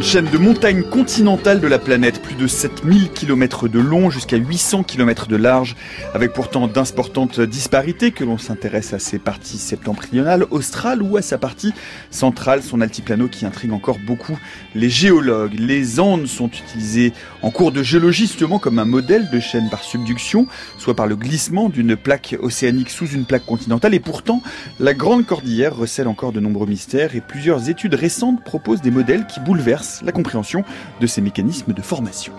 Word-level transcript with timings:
grande 0.00 0.12
chaîne 0.12 0.30
de 0.30 0.38
montagnes 0.38 0.82
continentales 0.82 1.60
de 1.60 1.66
la 1.66 1.78
planète, 1.78 2.22
plus 2.22 2.34
de 2.34 2.46
7000 2.46 3.10
km 3.10 3.68
de 3.68 3.78
long 3.78 4.08
jusqu'à 4.08 4.38
800 4.38 4.82
km 4.84 5.26
de 5.26 5.36
large, 5.36 5.76
avec 6.14 6.32
pourtant 6.32 6.68
d'importantes 6.68 7.38
disparités 7.38 8.10
que 8.10 8.24
l'on 8.24 8.38
s'intéresse 8.38 8.94
à 8.94 8.98
ses 8.98 9.18
parties 9.18 9.58
septentrionales, 9.58 10.46
australes 10.50 11.02
ou 11.02 11.18
à 11.18 11.22
sa 11.22 11.36
partie 11.36 11.74
centrale, 12.10 12.62
son 12.62 12.80
altiplano 12.80 13.28
qui 13.28 13.44
intrigue 13.44 13.72
encore 13.72 13.98
beaucoup 13.98 14.38
les 14.74 14.88
géologues. 14.88 15.58
Les 15.58 16.00
Andes 16.00 16.26
sont 16.26 16.48
utilisées 16.48 17.12
en 17.42 17.50
cours 17.50 17.70
de 17.70 17.82
géologie 17.82 18.26
justement 18.26 18.58
comme 18.58 18.78
un 18.78 18.86
modèle 18.86 19.28
de 19.30 19.38
chaîne 19.38 19.68
par 19.68 19.82
subduction, 19.82 20.46
soit 20.78 20.96
par 20.96 21.08
le 21.08 21.16
glissement 21.16 21.68
d'une 21.68 21.94
plaque 21.94 22.36
océanique 22.40 22.88
sous 22.88 23.08
une 23.08 23.26
plaque 23.26 23.44
continentale, 23.44 23.92
et 23.92 24.00
pourtant 24.00 24.42
la 24.78 24.94
Grande 24.94 25.26
Cordillère 25.26 25.76
recèle 25.76 26.08
encore 26.08 26.32
de 26.32 26.40
nombreux 26.40 26.66
mystères 26.66 27.14
et 27.14 27.20
plusieurs 27.20 27.68
études 27.68 27.94
récentes 27.94 28.42
proposent 28.42 28.80
des 28.80 28.90
modèles 28.90 29.26
qui 29.26 29.40
bouleversent 29.40 29.89
la 30.02 30.12
compréhension 30.12 30.64
de 31.00 31.06
ces 31.06 31.20
mécanismes 31.20 31.72
de 31.72 31.82
formation. 31.82 32.32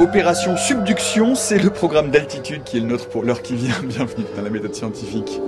Opération 0.00 0.56
subduction, 0.56 1.34
c'est 1.34 1.58
le 1.58 1.70
programme 1.70 2.10
d'altitude 2.10 2.64
qui 2.64 2.78
est 2.78 2.80
le 2.80 2.86
nôtre 2.86 3.08
pour 3.08 3.22
l'heure 3.22 3.42
qui 3.42 3.54
vient. 3.54 3.76
Bienvenue 3.84 4.24
dans 4.34 4.42
la 4.42 4.50
méthode 4.50 4.74
scientifique. 4.74 5.40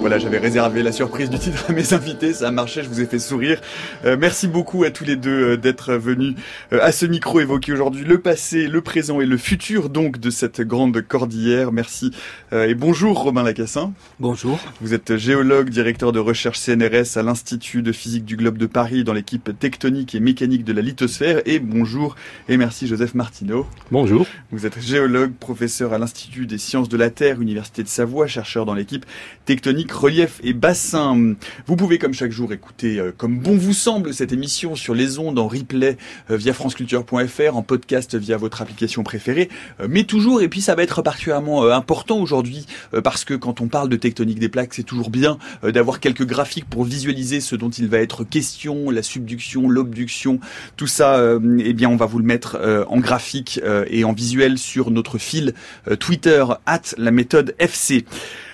Voilà, 0.00 0.18
j'avais 0.18 0.38
réservé 0.38 0.82
la 0.82 0.92
surprise 0.92 1.28
du 1.28 1.38
titre 1.38 1.66
à 1.68 1.72
mes 1.74 1.92
invités, 1.92 2.32
ça 2.32 2.48
a 2.48 2.50
marché, 2.50 2.82
je 2.82 2.88
vous 2.88 3.02
ai 3.02 3.04
fait 3.04 3.18
sourire. 3.18 3.60
Euh, 4.06 4.16
merci 4.18 4.48
beaucoup 4.48 4.82
à 4.82 4.90
tous 4.90 5.04
les 5.04 5.14
deux 5.14 5.50
euh, 5.50 5.56
d'être 5.58 5.92
venus 5.92 6.36
euh, 6.72 6.78
à 6.80 6.90
ce 6.90 7.04
micro 7.04 7.38
évoquer 7.38 7.74
aujourd'hui 7.74 8.02
le 8.04 8.18
passé, 8.18 8.66
le 8.66 8.80
présent 8.80 9.20
et 9.20 9.26
le 9.26 9.36
futur 9.36 9.90
donc 9.90 10.18
de 10.18 10.30
cette 10.30 10.62
grande 10.62 11.02
cordillère. 11.02 11.70
Merci 11.70 12.12
et 12.52 12.74
bonjour 12.74 13.22
Romain 13.22 13.42
Lacassin. 13.42 13.92
Bonjour. 14.18 14.58
Vous 14.80 14.94
êtes 14.94 15.16
géologue, 15.16 15.68
directeur 15.68 16.12
de 16.12 16.18
recherche 16.18 16.58
CNRS 16.58 17.16
à 17.16 17.22
l'Institut 17.22 17.82
de 17.82 17.92
physique 17.92 18.24
du 18.24 18.36
globe 18.36 18.58
de 18.58 18.66
Paris 18.66 19.04
dans 19.04 19.12
l'équipe 19.12 19.56
tectonique 19.56 20.14
et 20.14 20.20
mécanique 20.20 20.64
de 20.64 20.72
la 20.72 20.82
lithosphère. 20.82 21.42
Et 21.44 21.60
bonjour 21.60 22.16
et 22.48 22.56
merci 22.56 22.88
Joseph 22.88 23.14
Martineau. 23.14 23.66
Bonjour. 23.92 24.26
Vous 24.50 24.66
êtes 24.66 24.80
géologue, 24.80 25.34
professeur 25.34 25.92
à 25.92 25.98
l'Institut 25.98 26.46
des 26.46 26.58
sciences 26.58 26.88
de 26.88 26.96
la 26.96 27.10
Terre, 27.10 27.40
Université 27.40 27.82
de 27.82 27.88
Savoie, 27.88 28.26
chercheur 28.26 28.64
dans 28.64 28.74
l'équipe 28.74 29.06
tectonique 29.44 29.89
relief 29.92 30.40
et 30.42 30.52
bassin. 30.52 31.34
Vous 31.66 31.76
pouvez 31.76 31.98
comme 31.98 32.14
chaque 32.14 32.32
jour 32.32 32.52
écouter 32.52 32.98
euh, 32.98 33.12
comme 33.16 33.38
bon 33.38 33.56
vous 33.56 33.72
semble 33.72 34.14
cette 34.14 34.32
émission 34.32 34.76
sur 34.76 34.94
les 34.94 35.18
ondes 35.18 35.38
en 35.38 35.48
replay 35.48 35.96
euh, 36.30 36.36
via 36.36 36.52
franceculture.fr, 36.52 37.56
en 37.56 37.62
podcast 37.62 38.14
via 38.14 38.36
votre 38.36 38.62
application 38.62 39.02
préférée, 39.02 39.48
euh, 39.80 39.86
mais 39.88 40.04
toujours, 40.04 40.42
et 40.42 40.48
puis 40.48 40.60
ça 40.60 40.74
va 40.74 40.82
être 40.82 41.02
particulièrement 41.02 41.64
important 41.64 42.18
aujourd'hui 42.18 42.66
parce 43.04 43.24
que 43.24 43.34
quand 43.34 43.60
on 43.60 43.68
parle 43.68 43.88
de 43.88 43.96
tectonique 43.96 44.38
des 44.38 44.48
plaques, 44.48 44.74
c'est 44.74 44.82
toujours 44.82 45.10
bien 45.10 45.38
d'avoir 45.62 46.00
quelques 46.00 46.26
graphiques 46.26 46.68
pour 46.68 46.84
visualiser 46.84 47.40
ce 47.40 47.56
dont 47.56 47.70
il 47.70 47.88
va 47.88 47.98
être 47.98 48.24
question, 48.24 48.90
la 48.90 49.02
subduction, 49.02 49.68
l'obduction, 49.68 50.40
tout 50.76 50.86
ça, 50.86 51.20
eh 51.58 51.72
bien 51.72 51.88
on 51.88 51.96
va 51.96 52.06
vous 52.06 52.18
le 52.18 52.24
mettre 52.24 52.58
en 52.88 52.98
graphique 52.98 53.60
et 53.88 54.04
en 54.04 54.12
visuel 54.12 54.58
sur 54.58 54.90
notre 54.90 55.18
fil 55.18 55.54
Twitter, 55.98 56.44
at 56.66 56.82
la 56.96 57.10
méthode 57.10 57.54
FC. 57.58 58.04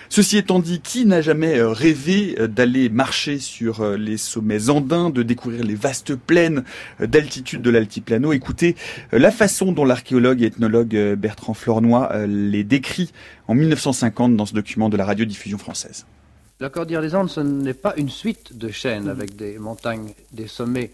Ceci 0.09 0.37
étant 0.37 0.59
dit, 0.59 0.79
qui 0.79 1.05
n'a 1.05 1.21
jamais 1.21 1.59
euh, 1.59 1.69
rêvé 1.69 2.35
euh, 2.39 2.47
d'aller 2.47 2.89
marcher 2.89 3.39
sur 3.39 3.81
euh, 3.81 3.97
les 3.97 4.17
sommets 4.17 4.69
andins, 4.69 5.09
de 5.09 5.21
découvrir 5.21 5.63
les 5.63 5.75
vastes 5.75 6.15
plaines 6.15 6.63
d'altitude 6.99 7.61
de 7.61 7.69
l'altiplano? 7.69 8.31
Écoutez 8.31 8.75
la 9.11 9.31
façon 9.31 9.71
dont 9.71 9.85
l'archéologue 9.85 10.41
et 10.41 10.45
ethnologue 10.45 11.15
Bertrand 11.15 11.53
Flornoy 11.53 12.25
les 12.27 12.63
décrit 12.63 13.11
en 13.47 13.53
1950 13.53 14.35
dans 14.35 14.45
ce 14.45 14.53
document 14.53 14.89
de 14.89 14.97
la 14.97 15.05
radiodiffusion 15.05 15.57
française. 15.57 16.05
La 16.59 16.69
Cordillère 16.69 17.01
des 17.01 17.13
Andes, 17.13 17.29
ce 17.29 17.39
n'est 17.39 17.73
pas 17.73 17.93
une 17.97 18.09
suite 18.09 18.57
de 18.57 18.69
chaînes 18.69 19.09
avec 19.09 19.35
des 19.35 19.59
montagnes, 19.59 20.13
des 20.31 20.47
sommets 20.47 20.91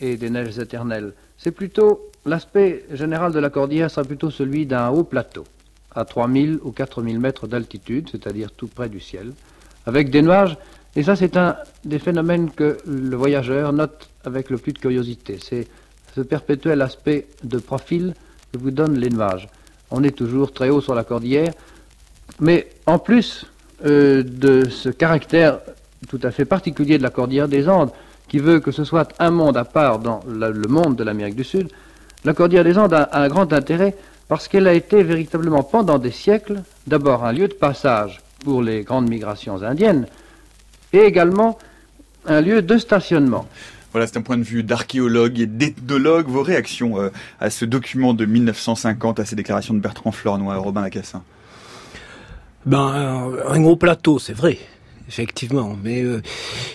et 0.00 0.16
des 0.16 0.30
neiges 0.30 0.58
éternelles. 0.58 1.12
C'est 1.38 1.52
plutôt 1.52 2.10
l'aspect 2.26 2.84
général 2.92 3.32
de 3.32 3.38
la 3.38 3.50
cordillère 3.50 3.90
sera 3.90 4.04
plutôt 4.04 4.30
celui 4.30 4.66
d'un 4.66 4.88
haut 4.88 5.04
plateau 5.04 5.44
à 5.94 6.04
3000 6.04 6.60
ou 6.62 6.72
4000 6.72 7.18
mètres 7.18 7.46
d'altitude, 7.46 8.08
c'est-à-dire 8.10 8.50
tout 8.50 8.68
près 8.68 8.88
du 8.88 9.00
ciel, 9.00 9.32
avec 9.86 10.10
des 10.10 10.22
nuages. 10.22 10.56
Et 10.96 11.02
ça, 11.02 11.16
c'est 11.16 11.36
un 11.36 11.56
des 11.84 11.98
phénomènes 11.98 12.50
que 12.50 12.78
le 12.86 13.16
voyageur 13.16 13.72
note 13.72 14.08
avec 14.24 14.50
le 14.50 14.58
plus 14.58 14.72
de 14.72 14.78
curiosité. 14.78 15.38
C'est 15.42 15.66
ce 16.14 16.20
perpétuel 16.20 16.82
aspect 16.82 17.26
de 17.42 17.58
profil 17.58 18.14
que 18.52 18.58
vous 18.58 18.70
donnent 18.70 18.98
les 18.98 19.10
nuages. 19.10 19.48
On 19.90 20.02
est 20.02 20.16
toujours 20.16 20.52
très 20.52 20.70
haut 20.70 20.80
sur 20.80 20.94
la 20.94 21.04
cordillère, 21.04 21.52
mais 22.40 22.68
en 22.86 22.98
plus 22.98 23.46
euh, 23.84 24.22
de 24.22 24.68
ce 24.68 24.88
caractère 24.88 25.58
tout 26.08 26.20
à 26.22 26.30
fait 26.30 26.44
particulier 26.44 26.98
de 26.98 27.02
la 27.02 27.10
cordillère 27.10 27.48
des 27.48 27.68
Andes, 27.68 27.90
qui 28.28 28.38
veut 28.38 28.60
que 28.60 28.70
ce 28.70 28.84
soit 28.84 29.12
un 29.18 29.30
monde 29.30 29.56
à 29.56 29.64
part 29.64 29.98
dans 29.98 30.20
le 30.28 30.68
monde 30.68 30.96
de 30.96 31.04
l'Amérique 31.04 31.36
du 31.36 31.44
Sud, 31.44 31.68
la 32.24 32.32
cordillère 32.32 32.64
des 32.64 32.78
Andes 32.78 32.94
a 32.94 33.20
un 33.20 33.28
grand 33.28 33.52
intérêt 33.52 33.96
parce 34.34 34.48
qu'elle 34.48 34.66
a 34.66 34.74
été 34.74 35.04
véritablement 35.04 35.62
pendant 35.62 36.00
des 36.00 36.10
siècles 36.10 36.64
d'abord 36.88 37.24
un 37.24 37.32
lieu 37.32 37.46
de 37.46 37.54
passage 37.54 38.20
pour 38.40 38.62
les 38.62 38.82
grandes 38.82 39.08
migrations 39.08 39.62
indiennes 39.62 40.08
et 40.92 41.02
également 41.02 41.56
un 42.26 42.40
lieu 42.40 42.60
de 42.60 42.76
stationnement. 42.76 43.46
Voilà, 43.92 44.08
c'est 44.08 44.16
un 44.16 44.22
point 44.22 44.36
de 44.36 44.42
vue 44.42 44.64
d'archéologue 44.64 45.38
et 45.38 45.46
d'ethnologue. 45.46 46.26
Vos 46.26 46.42
réactions 46.42 47.00
euh, 47.00 47.10
à 47.38 47.48
ce 47.48 47.64
document 47.64 48.12
de 48.12 48.24
1950, 48.24 49.20
à 49.20 49.24
ces 49.24 49.36
déclarations 49.36 49.72
de 49.72 49.78
Bertrand 49.78 50.10
Flornoy, 50.10 50.56
Robin 50.56 50.82
Lacassin? 50.82 51.22
Ben, 52.66 53.30
un 53.46 53.60
gros 53.60 53.76
plateau, 53.76 54.18
c'est 54.18 54.32
vrai, 54.32 54.58
effectivement. 55.08 55.76
Mais 55.80 56.02
euh, 56.02 56.22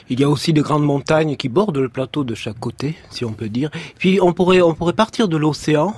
il 0.10 0.22
y 0.22 0.24
a 0.24 0.30
aussi 0.30 0.54
de 0.54 0.62
grandes 0.62 0.86
montagnes 0.86 1.36
qui 1.36 1.50
bordent 1.50 1.80
le 1.80 1.90
plateau 1.90 2.24
de 2.24 2.36
chaque 2.36 2.58
côté, 2.58 2.96
si 3.10 3.26
on 3.26 3.34
peut 3.34 3.50
dire. 3.50 3.70
Puis 3.98 4.20
on 4.22 4.32
pourrait, 4.32 4.62
on 4.62 4.76
pourrait 4.76 4.94
partir 4.94 5.28
de 5.28 5.36
l'océan 5.36 5.94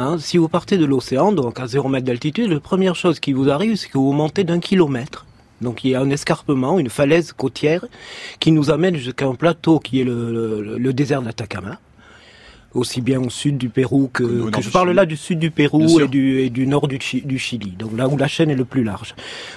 Hein, 0.00 0.16
si 0.18 0.38
vous 0.38 0.48
partez 0.48 0.78
de 0.78 0.84
l'océan, 0.84 1.32
donc 1.32 1.58
à 1.58 1.66
0 1.66 1.88
mètre 1.88 2.06
d'altitude, 2.06 2.52
la 2.52 2.60
première 2.60 2.94
chose 2.94 3.18
qui 3.18 3.32
vous 3.32 3.50
arrive, 3.50 3.74
c'est 3.74 3.88
que 3.88 3.98
vous 3.98 4.12
montez 4.12 4.44
d'un 4.44 4.60
kilomètre. 4.60 5.26
Donc 5.60 5.82
il 5.82 5.90
y 5.90 5.94
a 5.96 6.00
un 6.00 6.08
escarpement, 6.10 6.78
une 6.78 6.88
falaise 6.88 7.32
côtière 7.32 7.84
qui 8.38 8.52
nous 8.52 8.70
amène 8.70 8.94
jusqu'à 8.94 9.26
un 9.26 9.34
plateau 9.34 9.80
qui 9.80 10.00
est 10.00 10.04
le, 10.04 10.78
le 10.78 10.92
désert 10.92 11.20
d'Atacama 11.20 11.80
aussi 12.74 13.00
bien 13.00 13.20
au 13.20 13.30
sud 13.30 13.56
du 13.56 13.68
Pérou 13.68 14.10
que, 14.12 14.50
je 14.60 14.70
parle 14.70 14.90
là 14.90 15.06
du 15.06 15.16
sud 15.16 15.38
du 15.38 15.50
Pérou 15.50 16.00
et 16.00 16.08
du, 16.08 16.40
et 16.40 16.50
du, 16.50 16.66
nord 16.66 16.86
du, 16.88 16.98
du, 16.98 17.38
Chili, 17.38 17.70
donc 17.70 17.96
là 17.96 18.08
où 18.08 18.16
la 18.16 18.28
chaîne 18.28 18.50
est 18.50 18.56
le 18.56 18.64
plus 18.64 18.84
large. 18.84 19.14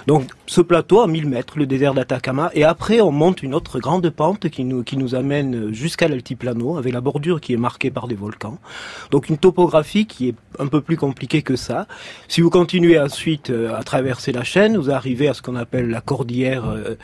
Donc 0.07 0.29
ce 0.47 0.61
plateau 0.61 1.01
à 1.01 1.07
1000 1.07 1.27
mètres, 1.27 1.57
le 1.57 1.66
désert 1.66 1.94
d'Atacama, 1.94 2.51
et 2.53 2.63
après 2.63 3.01
on 3.01 3.11
monte 3.11 3.44
une 3.44 3.53
autre 3.53 3.79
grande 3.79 4.09
pente 4.09 4.49
qui 4.49 4.63
nous, 4.63 4.83
qui 4.83 4.97
nous 4.97 5.16
amène 5.16 5.73
jusqu'à 5.73 6.07
l'altiplano 6.07 6.77
avec 6.77 6.94
la 6.94 7.01
bordure 7.01 7.41
qui 7.41 7.53
est 7.53 7.57
marquée 7.57 7.91
par 7.91 8.07
des 8.07 8.16
volcans. 8.16 8.57
Donc 9.11 9.29
une 9.29 9.38
topographie 9.38 10.05
qui 10.05 10.29
est 10.29 10.35
un 10.59 10.67
peu 10.67 10.81
plus 10.81 10.97
compliquée 10.97 11.41
que 11.41 11.55
ça. 11.55 11.87
Si 12.28 12.41
vous 12.41 12.49
continuez 12.49 12.99
ensuite 12.99 13.49
euh, 13.49 13.75
à 13.75 13.84
traverser 13.84 14.31
la 14.31 14.43
chaîne, 14.43 14.78
vous 14.78 14.90
arrivez 14.91 15.28
à 15.28 15.34
ce 15.34 15.41
qu'on 15.41 15.55
appelle 15.55 15.90
la 15.90 16.02
cordillère 16.02 16.66
euh, 16.66 16.96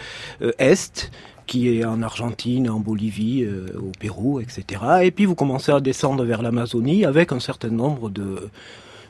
euh, 0.42 0.52
Est, 0.60 1.12
qui 1.48 1.70
est 1.70 1.86
en 1.86 2.04
Argentine, 2.04 2.70
en 2.70 2.80
Bolivie, 2.80 3.44
euh, 3.44 3.68
au 3.78 3.92
Pérou, 4.00 4.40
etc. 4.40 4.64
Et 5.04 5.12
puis 5.12 5.26
vous 5.26 5.36
commencez 5.36 5.72
à 5.72 5.80
descendre 5.80 6.24
vers 6.26 6.42
l'Amazonie 6.42 7.06
avec 7.06 7.32
un 7.32 7.40
certain 7.40 7.70
nombre 7.70 8.10
de, 8.10 8.50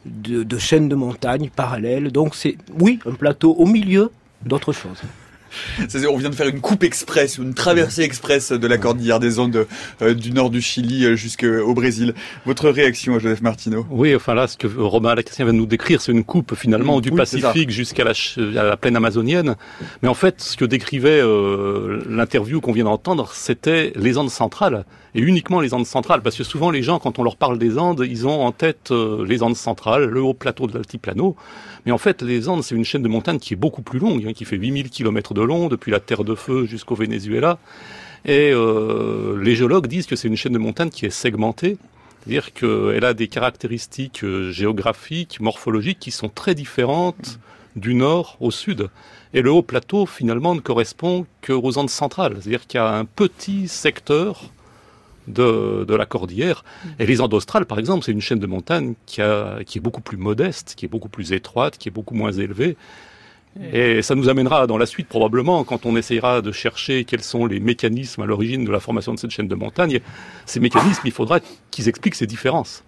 de, 0.05 0.43
de 0.43 0.57
chaînes 0.57 0.87
de 0.87 0.95
montagnes 0.95 1.49
parallèles. 1.49 2.11
Donc 2.11 2.35
c'est, 2.35 2.57
oui, 2.79 2.99
un 3.05 3.13
plateau 3.13 3.53
au 3.53 3.65
milieu 3.65 4.11
d'autre 4.45 4.71
chose 4.71 5.01
on 6.09 6.17
vient 6.17 6.29
de 6.29 6.35
faire 6.35 6.47
une 6.47 6.61
coupe 6.61 6.83
express, 6.83 7.37
une 7.37 7.53
traversée 7.53 8.03
express 8.03 8.51
de 8.51 8.67
la 8.67 8.77
cordillère 8.77 9.19
des 9.19 9.39
Andes 9.39 9.67
euh, 10.01 10.13
du 10.13 10.31
nord 10.31 10.49
du 10.49 10.61
Chili 10.61 11.05
euh, 11.05 11.15
jusqu'au 11.15 11.73
Brésil. 11.73 12.13
Votre 12.45 12.69
réaction, 12.69 13.19
Joseph 13.19 13.41
Martino 13.41 13.85
Oui, 13.89 14.15
enfin 14.15 14.33
là, 14.33 14.47
ce 14.47 14.57
que 14.57 14.67
Romain 14.67 15.15
Lacastien 15.15 15.45
vient 15.45 15.53
de 15.53 15.59
nous 15.59 15.65
décrire, 15.65 16.01
c'est 16.01 16.11
une 16.11 16.23
coupe 16.23 16.55
finalement 16.55 17.01
du 17.01 17.11
Pacifique 17.11 17.69
jusqu'à 17.69 18.03
la, 18.03 18.77
plaine 18.77 18.95
amazonienne. 18.95 19.55
Mais 20.01 20.09
en 20.09 20.13
fait, 20.13 20.41
ce 20.41 20.57
que 20.57 20.65
décrivait 20.65 21.21
euh, 21.21 22.03
l'interview 22.09 22.61
qu'on 22.61 22.71
vient 22.71 22.83
d'entendre, 22.83 23.31
c'était 23.33 23.93
les 23.95 24.17
Andes 24.17 24.29
centrales 24.29 24.85
et 25.15 25.21
uniquement 25.21 25.61
les 25.61 25.73
Andes 25.73 25.87
centrales, 25.87 26.21
parce 26.21 26.35
que 26.35 26.43
souvent 26.43 26.69
les 26.69 26.83
gens, 26.83 26.99
quand 26.99 27.17
on 27.17 27.23
leur 27.23 27.37
parle 27.37 27.57
des 27.57 27.77
Andes, 27.77 28.05
ils 28.07 28.27
ont 28.27 28.41
en 28.41 28.51
tête 28.51 28.91
les 28.91 29.41
Andes 29.41 29.55
centrales, 29.55 30.05
le 30.05 30.21
haut 30.21 30.33
plateau 30.33 30.67
de 30.67 30.73
l'altiplano. 30.73 31.35
Mais 31.87 31.93
en 31.93 31.97
fait, 31.97 32.21
les 32.21 32.49
Andes, 32.49 32.63
c'est 32.63 32.75
une 32.75 32.83
chaîne 32.83 33.01
de 33.01 33.07
montagnes 33.07 33.39
qui 33.39 33.53
est 33.53 33.57
beaucoup 33.57 33.81
plus 33.81 33.97
longue, 33.97 34.25
hein, 34.27 34.33
qui 34.33 34.43
fait 34.43 34.57
8000 34.57 34.89
km 34.89 35.33
de 35.33 35.41
long, 35.41 35.69
depuis 35.69 35.89
la 35.89 36.01
Terre 36.01 36.25
de 36.25 36.35
Feu 36.35 36.65
jusqu'au 36.65 36.95
Venezuela. 36.95 37.59
Et 38.25 38.51
euh, 38.51 39.41
les 39.41 39.55
géologues 39.55 39.87
disent 39.87 40.05
que 40.05 40.17
c'est 40.17 40.27
une 40.27 40.35
chaîne 40.35 40.51
de 40.51 40.57
montagnes 40.57 40.89
qui 40.89 41.05
est 41.05 41.09
segmentée, 41.09 41.77
c'est-à-dire 42.19 42.51
qu'elle 42.51 43.05
a 43.05 43.13
des 43.13 43.29
caractéristiques 43.29 44.25
euh, 44.25 44.51
géographiques, 44.51 45.39
morphologiques 45.39 45.99
qui 45.99 46.11
sont 46.11 46.27
très 46.27 46.55
différentes 46.55 47.39
du 47.77 47.93
nord 47.93 48.35
au 48.41 48.51
sud. 48.51 48.89
Et 49.33 49.41
le 49.41 49.49
haut 49.49 49.61
plateau, 49.61 50.05
finalement, 50.05 50.55
ne 50.55 50.59
correspond 50.59 51.25
qu'aux 51.41 51.77
Andes 51.77 51.89
centrales. 51.89 52.35
C'est-à-dire 52.41 52.67
qu'il 52.67 52.79
y 52.79 52.83
a 52.83 52.95
un 52.95 53.05
petit 53.05 53.69
secteur 53.69 54.51
de, 55.27 55.95
la 55.95 56.05
cordillère. 56.05 56.63
Et 56.99 57.05
les 57.05 57.21
Andes 57.21 57.33
australes, 57.33 57.65
par 57.65 57.79
exemple, 57.79 58.05
c'est 58.05 58.11
une 58.11 58.21
chaîne 58.21 58.39
de 58.39 58.47
montagne 58.47 58.95
qui, 59.05 59.21
qui 59.65 59.77
est 59.77 59.81
beaucoup 59.81 60.01
plus 60.01 60.17
modeste, 60.17 60.73
qui 60.75 60.85
est 60.85 60.89
beaucoup 60.89 61.09
plus 61.09 61.33
étroite, 61.33 61.77
qui 61.77 61.89
est 61.89 61.91
beaucoup 61.91 62.15
moins 62.15 62.31
élevée, 62.31 62.77
et 63.73 64.01
ça 64.01 64.15
nous 64.15 64.29
amènera 64.29 64.67
dans 64.67 64.77
la 64.77 64.85
suite 64.85 65.07
probablement, 65.07 65.63
quand 65.63 65.85
on 65.85 65.95
essayera 65.95 66.41
de 66.41 66.51
chercher 66.51 67.03
quels 67.03 67.23
sont 67.23 67.45
les 67.45 67.59
mécanismes 67.59 68.21
à 68.21 68.25
l'origine 68.25 68.65
de 68.65 68.71
la 68.71 68.79
formation 68.79 69.13
de 69.13 69.19
cette 69.19 69.31
chaîne 69.31 69.47
de 69.47 69.55
montagne, 69.55 69.99
ces 70.45 70.59
mécanismes, 70.59 71.01
il 71.05 71.11
faudra 71.11 71.39
qu'ils 71.71 71.87
expliquent 71.87 72.15
ces 72.15 72.27
différences. 72.27 72.83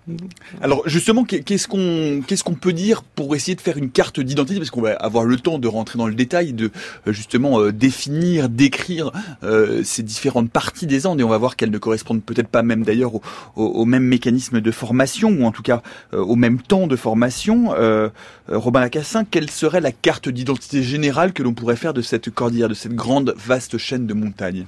Alors 0.62 0.84
justement, 0.88 1.24
qu'est-ce 1.24 1.68
qu'on 1.68 2.56
peut 2.56 2.74
dire 2.74 3.04
pour 3.04 3.36
essayer 3.36 3.56
de 3.56 3.62
faire 3.62 3.78
une 3.78 3.92
carte 3.92 4.20
d'identité? 4.20 4.60
Parce 4.60 4.72
qu'on 4.72 4.82
va 4.82 4.94
avoir 4.94 5.26
le 5.26 5.38
temps 5.38 5.60
de 5.60 5.68
rentrer 5.68 5.98
dans 5.98 6.08
le 6.08 6.16
détail, 6.16 6.54
de 6.54 6.72
euh, 7.08 7.12
justement 7.12 7.60
euh, 7.60 7.72
définir, 7.72 8.50
décrire 8.50 9.12
euh, 9.44 9.82
ces 9.84 10.04
différentes 10.04 10.52
parties 10.52 10.88
des 10.88 11.08
Andes, 11.08 11.22
et 11.22 11.24
on 11.24 11.30
va 11.30 11.38
voir 11.38 11.56
qu'elles 11.56 11.72
ne 11.72 11.78
correspondent 11.78 12.24
peut-être 12.24 12.50
pas 12.50 12.64
même 12.64 12.84
d'ailleurs 12.84 13.16
au, 13.16 13.22
au, 13.56 13.86
même 13.86 14.04
mécanisme 14.04 14.62
de 14.62 14.72
formation, 14.72 15.30
ou 15.30 15.46
en 15.46 15.52
tout 15.52 15.64
cas 15.64 15.82
au 16.14 16.36
même 16.36 16.62
temps 16.62 16.88
de 16.88 16.96
formation. 16.96 17.74
Robin 18.48 18.80
Lacassin, 18.80 19.26
quelle 19.26 19.50
serait 19.50 19.82
la 19.82 19.92
carte 19.92 20.30
d'identité 20.30 20.59
générale 20.72 21.34
que 21.34 21.44
l'on 21.44 21.54
pourrait 21.54 21.76
faire 21.76 21.94
de 21.94 22.02
cette 22.02 22.30
cordillère, 22.30 22.70
de 22.70 22.74
cette 22.74 22.96
grande, 22.96 23.34
vaste 23.38 23.78
chaîne 23.78 24.08
de 24.08 24.14
montagnes 24.14 24.66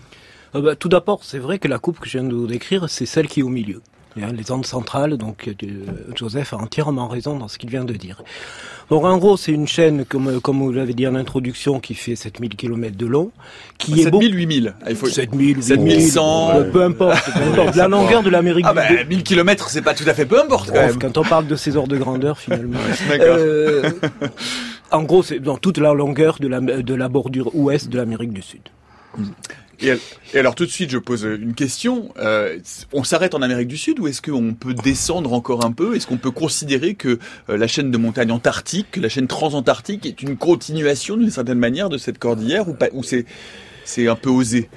euh, 0.55 0.61
bah, 0.61 0.75
Tout 0.75 0.89
d'abord, 0.89 1.23
c'est 1.23 1.39
vrai 1.39 1.59
que 1.59 1.67
la 1.67 1.79
coupe 1.79 1.99
que 1.99 2.07
je 2.07 2.17
viens 2.17 2.27
de 2.27 2.35
vous 2.35 2.47
décrire, 2.47 2.89
c'est 2.89 3.05
celle 3.05 3.27
qui 3.27 3.41
est 3.41 3.43
au 3.43 3.49
milieu. 3.49 3.81
Les 4.17 4.51
Andes 4.51 4.65
centrales, 4.65 5.15
donc 5.15 5.47
euh, 5.47 5.67
Joseph 6.15 6.51
a 6.51 6.57
entièrement 6.57 7.07
raison 7.07 7.37
dans 7.37 7.47
ce 7.47 7.57
qu'il 7.57 7.69
vient 7.69 7.85
de 7.85 7.93
dire. 7.93 8.21
Donc 8.89 9.05
en 9.05 9.17
gros, 9.17 9.37
c'est 9.37 9.53
une 9.53 9.69
chaîne, 9.69 10.03
comme, 10.03 10.41
comme 10.41 10.59
vous 10.59 10.73
l'avez 10.73 10.93
dit 10.93 11.07
en 11.07 11.15
introduction, 11.15 11.79
qui 11.79 11.93
fait 11.93 12.17
7000 12.17 12.57
km 12.57 12.97
de 12.97 13.05
long, 13.05 13.31
qui 13.77 13.91
7000, 13.91 14.01
est 14.01 14.11
7000, 14.11 14.35
8000. 14.35 14.75
Il 14.89 14.95
faut... 14.97 15.07
7000, 15.07 15.63
7100. 15.63 16.51
peu 16.73 16.83
importe, 16.83 17.23
peu 17.33 17.41
importe. 17.41 17.75
La 17.77 17.87
longueur 17.87 18.21
de 18.21 18.29
l'Amérique 18.29 18.65
ah 18.67 18.71
du 18.71 18.95
bah, 18.97 19.03
1000 19.07 19.23
km, 19.23 19.69
c'est 19.69 19.81
pas 19.81 19.93
tout 19.93 20.03
à 20.07 20.13
fait 20.13 20.25
peu 20.25 20.41
importe 20.41 20.71
quand 20.71 20.81
même. 20.81 20.99
Quand 20.99 21.17
on 21.17 21.23
parle 21.23 21.47
de 21.47 21.55
ces 21.55 21.77
ordres 21.77 21.93
de 21.93 21.97
grandeur, 21.97 22.37
finalement. 22.37 22.79
D'accord. 23.07 23.37
Euh, 23.39 23.91
en 24.91 25.03
gros, 25.03 25.23
c'est 25.23 25.39
dans 25.39 25.57
toute 25.57 25.77
la 25.77 25.93
longueur 25.93 26.37
de 26.39 26.47
la, 26.47 26.59
de 26.59 26.93
la 26.93 27.09
bordure 27.09 27.55
ouest 27.55 27.89
de 27.89 27.97
l'Amérique 27.97 28.33
du 28.33 28.41
Sud. 28.41 28.61
Et, 29.81 29.97
alors 30.37 30.53
tout 30.53 30.65
de 30.65 30.69
suite, 30.69 30.91
je 30.91 30.97
pose 30.97 31.23
une 31.23 31.53
question. 31.53 32.13
Euh, 32.17 32.59
on 32.93 33.03
s'arrête 33.03 33.33
en 33.33 33.41
Amérique 33.41 33.67
du 33.67 33.77
Sud 33.77 33.99
ou 33.99 34.07
est-ce 34.07 34.21
qu'on 34.21 34.53
peut 34.53 34.73
descendre 34.73 35.33
encore 35.33 35.65
un 35.65 35.71
peu? 35.71 35.95
Est-ce 35.95 36.05
qu'on 36.05 36.17
peut 36.17 36.31
considérer 36.31 36.93
que 36.93 37.19
euh, 37.49 37.57
la 37.57 37.67
chaîne 37.67 37.89
de 37.89 37.97
montagne 37.97 38.31
antarctique, 38.31 38.95
la 38.97 39.09
chaîne 39.09 39.27
transantarctique 39.27 40.05
est 40.05 40.21
une 40.21 40.37
continuation 40.37 41.17
d'une 41.17 41.31
certaine 41.31 41.57
manière 41.57 41.89
de 41.89 41.97
cette 41.97 42.19
cordillère 42.19 42.69
ou, 42.69 42.73
pas, 42.73 42.89
ou 42.93 43.03
c'est, 43.03 43.25
c'est 43.83 44.07
un 44.07 44.15
peu 44.15 44.29
osé? 44.29 44.69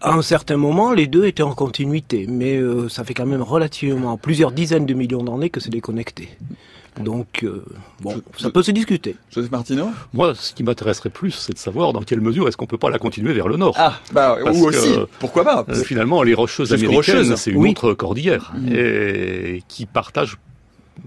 À 0.00 0.12
un 0.12 0.22
certain 0.22 0.56
moment, 0.56 0.92
les 0.92 1.06
deux 1.06 1.24
étaient 1.26 1.42
en 1.42 1.54
continuité, 1.54 2.26
mais 2.28 2.56
euh, 2.56 2.88
ça 2.88 3.04
fait 3.04 3.14
quand 3.14 3.26
même 3.26 3.42
relativement 3.42 4.18
plusieurs 4.18 4.52
dizaines 4.52 4.86
de 4.86 4.94
millions 4.94 5.22
d'années 5.22 5.50
que 5.50 5.60
c'est 5.60 5.70
déconnecté. 5.70 6.28
Donc, 7.00 7.42
euh, 7.42 7.64
bon, 8.00 8.20
ça 8.38 8.50
peut 8.50 8.62
se 8.62 8.70
discuter. 8.70 9.16
Joseph 9.30 9.50
Martino 9.50 9.90
Moi, 10.12 10.34
ce 10.34 10.54
qui 10.54 10.62
m'intéresserait 10.62 11.10
plus, 11.10 11.32
c'est 11.32 11.52
de 11.52 11.58
savoir 11.58 11.92
dans 11.92 12.02
quelle 12.02 12.20
mesure 12.20 12.48
est-ce 12.48 12.56
qu'on 12.56 12.66
peut 12.66 12.78
pas 12.78 12.90
la 12.90 12.98
continuer 12.98 13.32
vers 13.32 13.48
le 13.48 13.56
nord. 13.56 13.74
Ah, 13.78 14.00
bah, 14.12 14.38
ou 14.44 14.66
aussi, 14.66 14.96
pourquoi 15.18 15.44
pas 15.44 15.64
euh, 15.68 15.74
Finalement, 15.82 16.22
les 16.22 16.34
Rocheuses 16.34 16.72
américaines, 16.72 17.36
c'est 17.36 17.50
une 17.50 17.66
autre 17.66 17.94
cordillère, 17.94 18.52
mmh. 18.54 18.72
et 18.72 19.62
qui 19.68 19.86
partage 19.86 20.38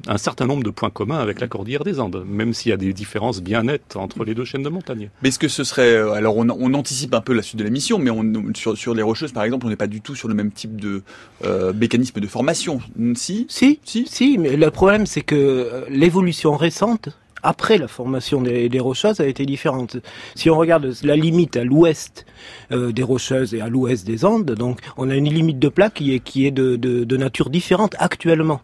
un 0.07 0.18
certain 0.18 0.45
nombre 0.45 0.63
de 0.63 0.69
points 0.69 0.89
communs 0.89 1.19
avec 1.19 1.39
la 1.39 1.47
cordillère 1.47 1.83
des 1.83 2.00
Andes, 2.00 2.24
même 2.27 2.53
s'il 2.53 2.69
y 2.69 2.74
a 2.74 2.77
des 2.77 2.94
différences 2.94 3.41
bien 3.41 3.63
nettes 3.63 3.95
entre 3.95 4.24
les 4.24 4.36
deux 4.36 4.45
chaînes 4.45 4.63
de 4.63 4.69
montagne. 4.69 5.09
Mais 5.21 5.30
est-ce 5.30 5.39
que 5.39 5.47
ce 5.47 5.63
serait... 5.63 5.94
Euh, 5.94 6.13
alors 6.13 6.38
on, 6.38 6.74
anticipe 6.74 7.13
un 7.13 7.21
peu 7.21 7.33
la 7.33 7.41
suite 7.41 7.57
de 7.57 7.63
la 7.63 7.69
mission, 7.69 7.97
mais 8.00 8.09
on, 8.09 8.53
sur, 8.56 8.77
sur 8.77 8.94
les 8.94 9.01
Rocheuses, 9.01 9.31
par 9.31 9.44
exemple, 9.44 9.65
on 9.65 9.69
n'est 9.69 9.75
pas 9.75 9.88
du 9.88 10.01
tout 10.01 10.15
sur 10.15 10.27
le 10.27 10.33
même 10.33 10.51
type 10.51 10.80
de 10.80 11.03
euh, 11.44 11.74
mécanisme 11.74 12.19
de 12.19 12.27
formation. 12.27 12.80
Si 13.15 13.45
Si, 13.50 13.80
si, 13.83 14.07
si 14.07 14.38
mais 14.38 14.56
le 14.56 14.71
problème 14.71 15.06
c'est 15.06 15.21
que 15.21 15.36
euh, 15.36 15.86
l'évolution 15.89 16.56
récente 16.56 17.09
après 17.44 17.77
la 17.77 17.88
formation 17.88 18.41
des, 18.41 18.80
Rocheuses 18.80 19.19
a 19.19 19.25
été 19.25 19.45
différente. 19.45 19.97
Si 20.36 20.50
on 20.50 20.57
regarde 20.57 20.94
la 21.03 21.15
limite 21.15 21.57
à 21.57 21.63
l'ouest 21.63 22.25
euh, 22.71 22.91
des 22.91 23.03
Rocheuses 23.03 23.53
et 23.53 23.62
à 23.62 23.68
l'ouest 23.68 24.06
des 24.06 24.25
Andes, 24.25 24.51
donc 24.51 24.80
on 24.97 25.09
a 25.09 25.15
une 25.15 25.30
limite 25.30 25.59
de 25.59 25.69
plaque 25.69 25.95
qui 25.95 26.15
est, 26.15 26.19
qui 26.19 26.45
est 26.45 26.51
de, 26.51 26.75
de, 26.75 27.18
nature 27.18 27.50
différente 27.50 27.95
actuellement. 28.00 28.62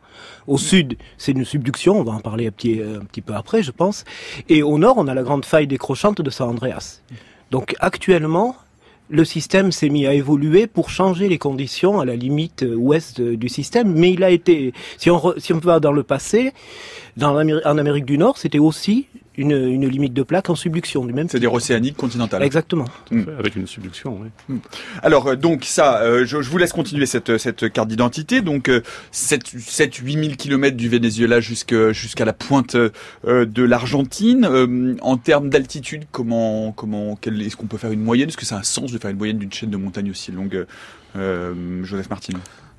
Au 0.48 0.58
sud, 0.58 0.98
c'est 1.18 1.34
une 1.34 1.44
subduction, 1.44 2.00
on 2.00 2.04
va 2.04 2.14
en 2.14 2.20
parler 2.20 2.48
un 2.48 2.52
petit, 2.52 2.82
un 2.82 3.04
petit 3.04 3.22
peu 3.22 3.34
après, 3.34 3.64
je 3.64 3.72
pense. 3.72 4.06
Et 4.48 4.64
au 4.64 4.78
nord, 4.78 4.96
on 4.98 5.08
a 5.08 5.14
la 5.14 5.24
grande 5.24 5.46
faille 5.46 5.68
décrochante 5.68 6.22
de 6.22 6.30
San 6.30 6.50
Andreas. 6.50 7.02
Donc 7.52 7.76
actuellement, 7.80 8.56
le 9.10 9.26
système 9.26 9.72
s'est 9.72 9.90
mis 9.90 10.08
à 10.08 10.14
évoluer 10.14 10.68
pour 10.68 10.90
changer 10.90 11.30
les 11.30 11.38
conditions 11.38 12.00
à 12.00 12.06
la 12.06 12.16
limite 12.16 12.64
euh, 12.64 12.76
ouest 12.76 13.20
euh, 13.20 13.38
du 13.38 13.50
système, 13.50 13.94
mais 13.94 14.12
il 14.12 14.24
a 14.24 14.32
été, 14.32 14.74
si 14.98 15.12
on, 15.12 15.34
si 15.38 15.54
on 15.54 15.60
va 15.60 15.80
dans 15.80 15.92
le 15.92 16.04
passé, 16.04 16.54
dans 17.18 17.36
en 17.36 17.78
Amérique 17.78 18.06
du 18.06 18.18
Nord, 18.18 18.38
c'était 18.38 18.60
aussi 18.60 19.08
une, 19.38 19.52
une, 19.52 19.88
limite 19.88 20.14
de 20.14 20.24
plaque 20.24 20.50
en 20.50 20.56
subduction 20.56 21.06
du 21.06 21.14
même. 21.14 21.28
C'est-à-dire 21.30 21.54
océanique 21.54 21.98
continentale. 21.98 22.44
Exactement. 22.44 22.86
Hmm. 23.12 23.24
Avec 23.40 23.56
une 23.56 23.68
subduction, 23.68 24.20
oui. 24.22 24.30
Hmm. 24.50 24.60
Alors 25.02 25.28
euh, 25.28 25.36
donc 25.36 25.66
ça, 25.66 26.02
euh, 26.02 26.26
je, 26.26 26.42
je, 26.42 26.50
vous 26.50 26.58
laisse 26.58 26.74
continuer 26.74 27.06
cette, 27.06 27.38
cette 27.38 27.72
carte 27.72 27.88
d'identité. 27.88 28.42
Donc 28.42 28.70
euh, 28.70 28.82
7-8 29.14 30.36
km 30.36 30.76
du 30.76 30.90
Venezuela 30.90 31.40
jusqu'à 31.40 31.92
jusqu'à 31.92 32.26
la 32.26 32.34
pointe 32.34 32.76
euh, 32.76 32.92
de 33.46 33.64
l'Argentine. 33.64 34.98
en 35.02 35.18
termes 35.18 35.50
d'altitude, 35.50 36.06
comment 36.12 36.72
comment 36.72 37.18
est-ce 37.26 37.56
qu'on 37.56 37.68
peut 37.68 37.78
faire 37.78 37.92
une 37.92 38.04
moyenne? 38.04 38.30
Est-ce 38.30 38.38
que 38.38 38.46
ça 38.46 38.56
a 38.56 38.60
un 38.60 38.64
sens 38.64 38.92
de 38.92 38.98
faire 38.98 39.12
une 39.12 39.18
moyenne 39.18 39.38
d'une 39.38 39.52
chaîne 39.52 39.70
de 39.70 39.78
montagne 39.78 40.10
aussi 40.10 40.32
longue, 40.32 40.66
Joseph 41.84 42.10
Martin? 42.10 42.34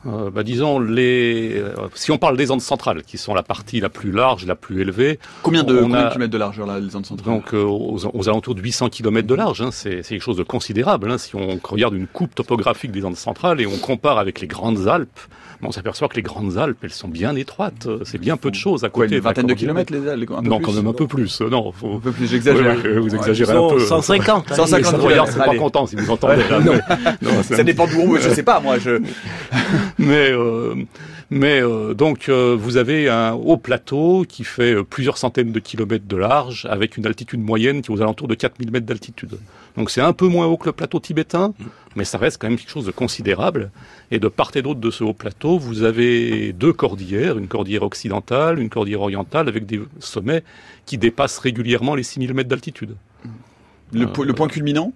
Euh, 0.06 0.30
bah, 0.30 0.42
disons, 0.42 0.78
les, 0.78 1.54
euh, 1.56 1.74
si 1.94 2.10
on 2.10 2.18
parle 2.18 2.36
des 2.36 2.50
Andes 2.50 2.60
centrales, 2.60 3.02
qui 3.02 3.18
sont 3.18 3.34
la 3.34 3.42
partie 3.42 3.80
la 3.80 3.88
plus 3.88 4.12
large, 4.12 4.46
la 4.46 4.54
plus 4.54 4.80
élevée. 4.82 5.18
Combien 5.42 5.64
de, 5.64 5.78
kilomètres 5.78 6.28
de 6.28 6.38
largeur, 6.38 6.66
là, 6.66 6.78
les 6.78 6.94
Andes 6.96 7.06
centrales? 7.06 7.34
Donc, 7.34 7.54
euh, 7.54 7.62
aux, 7.62 8.28
alentours 8.28 8.54
de 8.54 8.62
800 8.62 8.90
km 8.90 9.26
de 9.26 9.34
large, 9.34 9.62
hein, 9.62 9.70
c'est 9.72 10.02
quelque 10.02 10.20
chose 10.20 10.36
de 10.36 10.42
considérable. 10.42 11.10
Hein, 11.10 11.18
si 11.18 11.34
on 11.34 11.58
regarde 11.62 11.94
une 11.94 12.06
coupe 12.06 12.34
topographique 12.34 12.92
des 12.92 13.04
Andes 13.04 13.16
centrales 13.16 13.60
et 13.60 13.66
on 13.66 13.78
compare 13.78 14.18
avec 14.18 14.40
les 14.40 14.46
Grandes 14.46 14.86
Alpes, 14.86 15.20
on 15.62 15.72
s'aperçoit 15.72 16.08
que 16.08 16.16
les 16.16 16.22
grandes 16.22 16.58
Alpes, 16.58 16.78
elles 16.82 16.90
sont 16.90 17.08
bien 17.08 17.34
étroites. 17.36 17.88
C'est 18.04 18.18
bien 18.18 18.36
peu 18.36 18.50
de 18.50 18.56
choses 18.56 18.84
à 18.84 18.88
côté. 18.88 19.16
une 19.16 19.20
vingtaine 19.20 19.46
de, 19.46 19.54
kilomètres, 19.54 19.92
les 19.92 20.08
Alpes 20.08 20.30
Non, 20.42 20.60
quand 20.60 20.72
même 20.72 20.86
un 20.86 20.92
peu 20.92 21.06
plus. 21.06 21.40
Non, 21.40 21.72
un 21.82 21.98
peu 21.98 22.12
plus, 22.12 22.30
j'exagère. 22.30 22.76
vous 23.00 23.14
exagérez 23.14 23.56
un 23.56 23.68
peu. 23.68 23.80
150. 23.80 24.52
150 24.52 25.00
kilomètres. 25.00 25.28
c'est 25.28 25.38
pas 25.38 25.56
content 25.56 25.86
si 25.86 25.96
vous 25.96 26.10
entendez. 26.10 26.42
non. 27.22 27.42
ça 27.42 27.64
dépend 27.64 27.86
d'où 27.86 28.00
on 28.00 28.16
Je 28.16 28.30
sais 28.30 28.42
pas, 28.42 28.60
moi. 28.60 28.78
Je... 28.78 29.00
Mais, 29.98 30.30
euh, 30.30 30.74
mais 31.30 31.60
euh, 31.60 31.94
donc, 31.94 32.28
euh, 32.28 32.56
vous 32.58 32.76
avez 32.76 33.08
un 33.08 33.32
haut 33.32 33.56
plateau 33.56 34.24
qui 34.28 34.44
fait 34.44 34.82
plusieurs 34.84 35.18
centaines 35.18 35.52
de 35.52 35.58
kilomètres 35.58 36.06
de 36.06 36.16
large, 36.16 36.66
avec 36.70 36.96
une 36.96 37.06
altitude 37.06 37.40
moyenne 37.40 37.82
qui 37.82 37.90
est 37.90 37.94
aux 37.94 38.00
alentours 38.00 38.28
de 38.28 38.34
4000 38.34 38.70
mètres 38.70 38.86
d'altitude. 38.86 39.38
Donc 39.76 39.90
c'est 39.90 40.00
un 40.00 40.12
peu 40.12 40.26
moins 40.26 40.46
haut 40.46 40.56
que 40.56 40.66
le 40.66 40.72
plateau 40.72 41.00
tibétain, 41.00 41.52
mais 41.96 42.04
ça 42.04 42.16
reste 42.18 42.40
quand 42.40 42.48
même 42.48 42.56
quelque 42.56 42.70
chose 42.70 42.86
de 42.86 42.92
considérable. 42.92 43.70
Et 44.10 44.18
de 44.18 44.28
part 44.28 44.52
et 44.54 44.62
d'autre 44.62 44.80
de 44.80 44.90
ce 44.90 45.04
haut 45.04 45.12
plateau, 45.12 45.58
vous 45.58 45.82
avez 45.82 46.52
deux 46.52 46.72
cordillères, 46.72 47.36
une 47.36 47.48
cordillère 47.48 47.82
occidentale, 47.82 48.58
une 48.58 48.70
cordillère 48.70 49.02
orientale, 49.02 49.48
avec 49.48 49.66
des 49.66 49.80
sommets 49.98 50.44
qui 50.86 50.96
dépassent 50.96 51.38
régulièrement 51.38 51.94
les 51.94 52.04
6000 52.04 52.32
mètres 52.34 52.48
d'altitude. 52.48 52.94
Le, 53.92 54.06
point 54.06 54.48
culminant? 54.48 54.86
le 54.86 54.92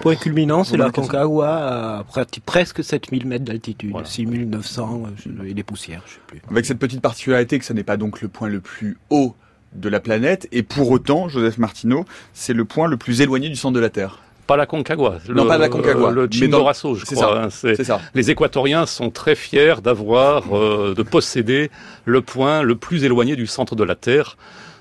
point 0.00 0.14
culminant, 0.16 0.64
c'est 0.64 0.76
la 0.76 0.90
Concagua 0.90 1.98
à 1.98 2.04
presque 2.46 2.84
7000 2.84 3.26
mètres 3.26 3.44
d'altitude, 3.44 3.94
6900 4.04 5.02
euh, 5.26 5.44
et 5.44 5.54
des 5.54 5.62
poussières, 5.62 6.02
je 6.06 6.14
sais 6.14 6.20
plus. 6.26 6.42
Avec 6.50 6.66
cette 6.66 6.78
petite 6.78 7.00
particularité 7.00 7.58
que 7.58 7.64
ce 7.64 7.72
n'est 7.72 7.84
pas 7.84 7.96
donc 7.96 8.20
le 8.20 8.28
point 8.28 8.48
le 8.48 8.60
plus 8.60 8.98
haut 9.10 9.34
de 9.74 9.88
la 9.88 10.00
planète, 10.00 10.48
et 10.52 10.62
pour 10.62 10.90
autant, 10.90 11.28
Joseph 11.28 11.58
Martineau, 11.58 12.04
c'est 12.34 12.52
le 12.52 12.64
point 12.64 12.88
le 12.88 12.96
plus 12.96 13.20
éloigné 13.20 13.48
du 13.48 13.56
centre 13.56 13.74
de 13.74 13.80
la 13.80 13.90
Terre. 13.90 14.18
Pas 14.46 14.56
la 14.56 14.66
Concagua. 14.66 15.18
Non, 15.28 15.46
pas 15.46 15.56
la 15.56 15.68
Concagua. 15.68 16.10
Le 16.10 16.28
Chimborazo, 16.30 16.94
je 16.94 17.04
crois. 17.04 17.44
Hein, 17.44 17.48
c'est 17.50 17.82
ça. 17.84 18.00
Les 18.14 18.30
Équatoriens 18.30 18.86
sont 18.86 19.10
très 19.10 19.34
fiers 19.34 19.76
d'avoir, 19.82 20.54
euh, 20.54 20.94
de 20.96 21.02
posséder 21.02 21.70
le 22.04 22.20
point 22.22 22.62
le 22.62 22.74
plus 22.74 23.04
éloigné 23.04 23.36
du 23.36 23.46
centre 23.46 23.76
de 23.76 23.84
la 23.84 23.94
Terre 23.94 24.36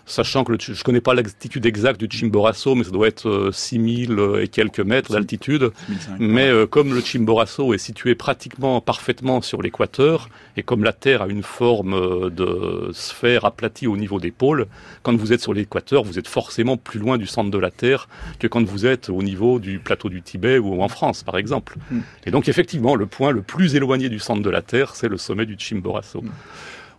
sachant 0.05 0.43
que 0.43 0.53
je 0.59 0.71
ne 0.71 0.83
connais 0.83 1.01
pas 1.01 1.13
l'altitude 1.13 1.65
exacte 1.65 2.03
du 2.03 2.07
Chimborazo, 2.09 2.75
mais 2.75 2.83
ça 2.83 2.91
doit 2.91 3.07
être 3.07 3.49
6000 3.53 4.11
euh, 4.11 4.19
euh, 4.19 4.43
et 4.43 4.47
quelques 4.47 4.79
mètres 4.79 5.13
d'altitude. 5.13 5.71
Mais 6.19 6.47
euh, 6.47 6.65
comme 6.65 6.93
le 6.93 7.01
Chimborazo 7.01 7.73
est 7.73 7.77
situé 7.77 8.15
pratiquement 8.15 8.81
parfaitement 8.81 9.41
sur 9.41 9.61
l'équateur, 9.61 10.29
et 10.57 10.63
comme 10.63 10.83
la 10.83 10.93
Terre 10.93 11.21
a 11.21 11.27
une 11.27 11.43
forme 11.43 12.29
de 12.29 12.89
sphère 12.93 13.45
aplatie 13.45 13.87
au 13.87 13.97
niveau 13.97 14.19
des 14.19 14.31
pôles, 14.31 14.67
quand 15.03 15.15
vous 15.15 15.33
êtes 15.33 15.41
sur 15.41 15.53
l'équateur, 15.53 16.03
vous 16.03 16.19
êtes 16.19 16.27
forcément 16.27 16.77
plus 16.77 16.99
loin 16.99 17.17
du 17.17 17.27
centre 17.27 17.49
de 17.49 17.57
la 17.57 17.71
Terre 17.71 18.07
que 18.39 18.47
quand 18.47 18.63
vous 18.63 18.85
êtes 18.85 19.09
au 19.09 19.23
niveau 19.23 19.59
du 19.59 19.79
plateau 19.79 20.09
du 20.09 20.21
Tibet 20.21 20.57
ou 20.57 20.81
en 20.81 20.87
France, 20.87 21.23
par 21.23 21.37
exemple. 21.37 21.77
Hmm. 21.89 22.01
Et 22.25 22.31
donc 22.31 22.49
effectivement, 22.49 22.95
le 22.95 23.05
point 23.05 23.31
le 23.31 23.41
plus 23.41 23.75
éloigné 23.75 24.09
du 24.09 24.19
centre 24.19 24.41
de 24.41 24.49
la 24.49 24.61
Terre, 24.61 24.95
c'est 24.95 25.07
le 25.07 25.17
sommet 25.17 25.45
du 25.45 25.55
Chimborazo. 25.57 26.21
Hmm. 26.21 26.29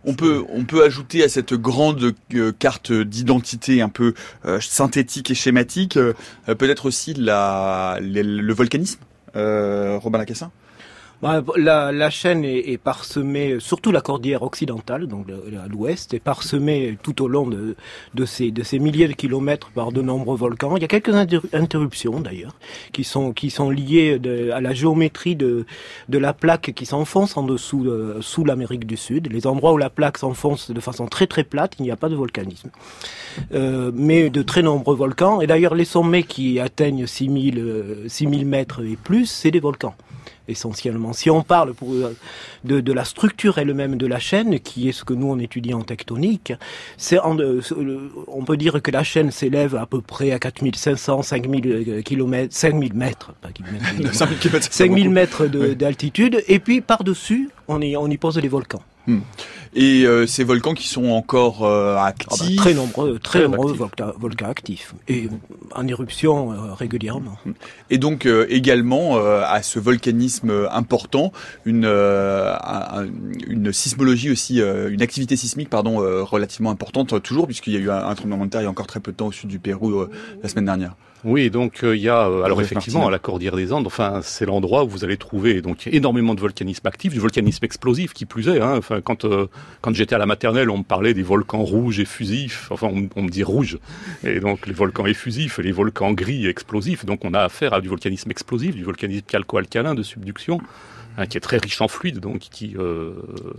On 0.05 0.13
peut, 0.13 0.43
on 0.49 0.65
peut 0.65 0.83
ajouter 0.83 1.23
à 1.23 1.29
cette 1.29 1.53
grande 1.53 2.13
carte 2.59 2.91
d'identité 2.91 3.81
un 3.81 3.89
peu 3.89 4.13
synthétique 4.59 5.31
et 5.31 5.35
schématique, 5.35 5.97
peut-être 6.45 6.85
aussi 6.85 7.13
le, 7.15 8.53
volcanisme, 8.53 8.99
Robin 9.33 10.17
Lacassin? 10.17 10.51
La, 11.23 11.91
la, 11.91 12.09
chaîne 12.09 12.43
est, 12.43 12.77
parsemée, 12.77 13.57
surtout 13.59 13.91
la 13.91 14.01
cordillère 14.01 14.43
occidentale, 14.43 15.07
donc 15.07 15.27
à 15.29 15.67
l'ouest, 15.67 16.13
est 16.13 16.19
parsemée 16.19 16.97
tout 17.01 17.21
au 17.21 17.27
long 17.27 17.47
de, 17.47 18.25
ces, 18.25 18.51
milliers 18.79 19.07
de 19.07 19.13
kilomètres 19.13 19.69
par 19.71 19.91
de 19.91 20.01
nombreux 20.01 20.35
volcans. 20.35 20.75
Il 20.75 20.81
y 20.81 20.85
a 20.85 20.87
quelques 20.87 21.15
interruptions 21.53 22.19
d'ailleurs, 22.19 22.55
qui 22.91 23.03
sont, 23.03 23.33
liées 23.69 24.19
à 24.53 24.61
la 24.61 24.73
géométrie 24.73 25.35
de, 25.35 25.65
la 26.09 26.33
plaque 26.33 26.73
qui 26.75 26.85
s'enfonce 26.85 27.37
en 27.37 27.43
dessous, 27.43 27.85
euh, 27.85 28.17
sous 28.21 28.45
l'Amérique 28.45 28.85
du 28.85 28.97
Sud. 28.97 29.31
Les 29.31 29.47
endroits 29.47 29.73
où 29.73 29.77
la 29.77 29.89
plaque 29.89 30.17
s'enfonce 30.17 30.71
de 30.71 30.79
façon 30.79 31.07
très 31.07 31.27
très 31.27 31.43
plate, 31.43 31.75
il 31.79 31.83
n'y 31.83 31.91
a 31.91 31.95
pas 31.95 32.09
de 32.09 32.15
volcanisme. 32.15 32.69
Euh, 33.53 33.91
mais 33.93 34.29
de 34.29 34.41
très 34.41 34.61
nombreux 34.61 34.95
volcans. 34.95 35.41
Et 35.41 35.47
d'ailleurs, 35.47 35.75
les 35.75 35.85
sommets 35.85 36.23
qui 36.23 36.59
atteignent 36.59 37.07
6000, 37.07 38.03
6000 38.07 38.41
euh, 38.41 38.45
mètres 38.45 38.85
et 38.85 38.95
plus, 38.95 39.25
c'est 39.25 39.51
des 39.51 39.59
volcans 39.59 39.95
essentiellement. 40.47 41.13
Si 41.13 41.29
on 41.29 41.41
parle 41.41 41.73
pour, 41.73 41.93
euh, 41.93 42.15
de, 42.63 42.79
de, 42.79 42.93
la 42.93 43.05
structure 43.05 43.57
elle-même 43.57 43.97
de 43.97 44.07
la 44.07 44.19
chaîne, 44.19 44.59
qui 44.59 44.89
est 44.89 44.91
ce 44.91 45.03
que 45.03 45.13
nous 45.13 45.27
on 45.27 45.39
étudie 45.39 45.73
en 45.73 45.81
tectonique, 45.81 46.53
c'est 46.97 47.17
euh, 47.17 47.61
on 48.27 48.43
peut 48.43 48.57
dire 48.57 48.81
que 48.81 48.91
la 48.91 49.03
chaîne 49.03 49.31
s'élève 49.31 49.75
à 49.75 49.85
peu 49.85 50.01
près 50.01 50.31
à 50.31 50.39
4500, 50.39 51.21
5000 51.21 52.03
km, 52.03 52.53
5000 52.53 52.93
mètres, 52.93 53.33
pas 53.41 53.49
kilomètres, 53.51 54.13
5000 54.71 55.09
mètres 55.09 55.47
d'altitude, 55.47 56.43
et 56.47 56.59
puis 56.59 56.81
par-dessus, 56.81 57.49
on 57.67 57.81
y, 57.81 57.95
on 57.95 58.07
y 58.07 58.17
pose 58.17 58.37
les 58.37 58.47
volcans. 58.47 58.83
Hmm. 59.07 59.19
Et 59.75 60.05
euh, 60.05 60.27
ces 60.27 60.43
volcans 60.43 60.73
qui 60.73 60.87
sont 60.87 61.09
encore 61.09 61.65
euh, 61.65 61.97
actifs 61.97 62.41
ah 62.41 62.45
bah, 62.45 62.55
Très 62.57 62.73
nombreux, 62.73 63.19
très, 63.19 63.47
nombreux 63.47 63.73
volcans 63.73 64.49
actifs 64.49 64.93
et 65.07 65.27
en 65.75 65.87
éruption 65.87 66.53
euh, 66.53 66.73
régulièrement. 66.73 67.37
Hmm. 67.45 67.51
Et 67.89 67.97
donc 67.97 68.27
également 68.49 69.17
à 69.17 69.61
ce 69.61 69.79
volcanisme 69.79 70.67
important, 70.71 71.31
une 71.65 71.85
une 73.47 73.73
sismologie 73.73 74.31
aussi, 74.31 74.59
une 74.61 75.01
activité 75.01 75.35
sismique 75.35 75.69
pardon 75.69 75.97
relativement 76.23 76.71
importante 76.71 77.21
toujours 77.21 77.45
puisqu'il 77.45 77.73
y 77.73 77.77
a 77.77 77.79
eu 77.79 77.89
un, 77.89 78.07
un 78.07 78.15
tremblement 78.15 78.45
de 78.45 78.51
terre 78.51 78.61
il 78.61 78.65
y 78.65 78.67
a 78.67 78.69
encore 78.69 78.87
très 78.87 78.99
peu 78.99 79.11
de 79.11 79.17
temps 79.17 79.27
au 79.27 79.31
sud 79.31 79.49
du 79.49 79.59
Pérou 79.59 80.05
la 80.41 80.49
semaine 80.49 80.65
dernière. 80.65 80.95
Oui, 81.23 81.49
donc 81.49 81.83
euh, 81.83 81.95
il 81.95 82.01
y 82.01 82.09
a 82.09 82.27
euh, 82.27 82.43
alors 82.43 82.61
effectivement 82.61 83.07
à 83.07 83.11
la 83.11 83.19
Cordillère 83.19 83.55
des 83.55 83.71
Andes, 83.71 83.87
enfin 83.87 84.19
c'est 84.21 84.45
l'endroit 84.45 84.83
où 84.83 84.89
vous 84.89 85.05
allez 85.05 85.15
trouver 85.15 85.61
donc 85.61 85.87
énormément 85.87 86.35
de 86.35 86.41
volcanisme 86.41 86.85
actif, 86.85 87.13
du 87.13 87.19
volcanisme 87.19 87.63
explosif 87.63 88.13
qui 88.13 88.25
plus 88.25 88.49
est. 88.49 88.59
Hein, 88.59 88.75
enfin 88.77 88.99
quand 88.99 89.23
euh, 89.23 89.47
quand 89.79 89.95
j'étais 89.95 90.15
à 90.15 90.17
la 90.17 90.25
maternelle, 90.25 90.69
on 90.69 90.79
me 90.79 90.83
parlait 90.83 91.13
des 91.13 91.23
volcans 91.23 91.63
rouges 91.63 91.99
et 92.01 92.05
fusifs. 92.05 92.67
Enfin 92.71 92.89
on, 93.15 93.21
me 93.21 93.29
dit 93.29 93.43
rouge 93.43 93.77
et 94.25 94.41
donc 94.41 94.67
les 94.67 94.73
volcans 94.73 95.05
effusifs 95.05 95.59
et 95.59 95.63
les 95.63 95.71
volcans 95.71 96.11
gris 96.11 96.45
explosifs. 96.45 97.05
Donc 97.05 97.23
on 97.23 97.33
a 97.33 97.39
affaire 97.39 97.73
à 97.73 97.79
du 97.79 97.87
volcanisme 97.87 98.29
explosif, 98.29 98.75
du 98.75 98.83
volcanisme 98.83 99.25
calco-alcalin 99.25 99.95
de 99.95 100.03
subduction. 100.03 100.59
Hein, 101.15 101.27
qui 101.27 101.37
est 101.37 101.41
très 101.41 101.57
riche 101.57 101.79
en 101.79 101.87
fluide, 101.87 102.19
donc 102.19 102.39
qui 102.39 102.75
euh, 102.75 103.11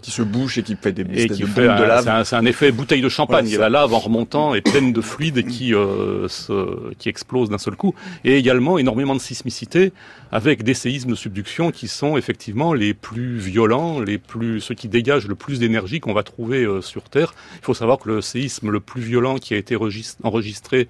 qui 0.02 0.10
se 0.10 0.22
bouche 0.22 0.58
et 0.58 0.64
qui 0.64 0.74
fait 0.74 0.90
des 0.90 1.02
et 1.02 1.28
qui 1.28 1.42
de 1.42 1.46
fait 1.46 1.62
de 1.62 1.84
lave. 1.84 2.24
C'est 2.24 2.34
un, 2.34 2.44
effet 2.46 2.72
bouteille 2.72 3.00
de 3.00 3.08
champagne. 3.08 3.48
la 3.56 3.68
lave 3.68 3.94
en 3.94 4.00
remontant 4.00 4.56
est 4.56 4.60
pleine 4.60 4.92
de 4.92 5.00
fluide 5.00 5.38
et 5.38 5.44
qui 5.44 5.72
euh, 5.72 6.26
se, 6.26 6.92
qui 6.94 7.08
explose 7.08 7.50
d'un 7.50 7.58
seul 7.58 7.76
coup. 7.76 7.94
Et 8.24 8.36
également 8.36 8.76
énormément 8.76 9.14
de 9.14 9.20
sismicité 9.20 9.92
avec 10.32 10.64
des 10.64 10.74
séismes 10.74 11.10
de 11.10 11.14
subduction 11.14 11.70
qui 11.70 11.86
sont 11.86 12.16
effectivement 12.16 12.74
les 12.74 12.92
plus 12.92 13.38
violents, 13.38 14.00
les 14.00 14.18
plus 14.18 14.60
ceux 14.60 14.74
qui 14.74 14.88
dégagent 14.88 15.28
le 15.28 15.36
plus 15.36 15.60
d'énergie 15.60 16.00
qu'on 16.00 16.12
va 16.12 16.24
trouver 16.24 16.64
euh, 16.64 16.80
sur 16.80 17.04
Terre. 17.04 17.34
Il 17.60 17.64
faut 17.64 17.74
savoir 17.74 17.98
que 17.98 18.08
le 18.08 18.20
séisme 18.20 18.70
le 18.70 18.80
plus 18.80 19.02
violent 19.02 19.36
qui 19.36 19.54
a 19.54 19.58
été 19.58 19.76
enregistré 20.24 20.88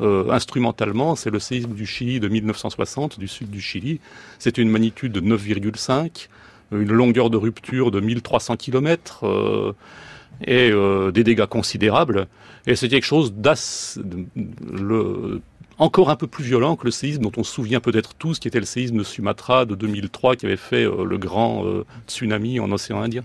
euh, 0.00 0.30
instrumentalement, 0.30 1.16
c'est 1.16 1.30
le 1.30 1.38
séisme 1.38 1.72
du 1.72 1.86
Chili 1.86 2.20
de 2.20 2.28
1960, 2.28 3.18
du 3.18 3.28
sud 3.28 3.50
du 3.50 3.60
Chili. 3.60 4.00
C'était 4.38 4.62
une 4.62 4.70
magnitude 4.70 5.12
de 5.12 5.20
9,5, 5.20 6.28
une 6.72 6.92
longueur 6.92 7.30
de 7.30 7.36
rupture 7.36 7.90
de 7.90 8.00
1300 8.00 8.56
km 8.56 9.24
euh, 9.24 9.72
et 10.44 10.70
euh, 10.70 11.10
des 11.12 11.24
dégâts 11.24 11.46
considérables. 11.46 12.26
Et 12.66 12.76
c'est 12.76 12.88
quelque 12.88 13.06
chose 13.06 13.32
d'assez 13.32 14.00
encore 15.78 16.08
un 16.08 16.16
peu 16.16 16.26
plus 16.26 16.44
violent 16.44 16.76
que 16.76 16.84
le 16.84 16.90
séisme 16.90 17.22
dont 17.22 17.32
on 17.36 17.44
se 17.44 17.52
souvient 17.52 17.80
peut-être 17.80 18.14
tous, 18.14 18.38
qui 18.38 18.48
était 18.48 18.60
le 18.60 18.66
séisme 18.66 18.96
de 18.96 19.04
Sumatra 19.04 19.66
de 19.66 19.74
2003, 19.74 20.36
qui 20.36 20.46
avait 20.46 20.56
fait 20.56 20.84
le 20.84 21.18
grand 21.18 21.64
tsunami 22.08 22.60
en 22.60 22.72
océan 22.72 23.02
Indien. 23.02 23.24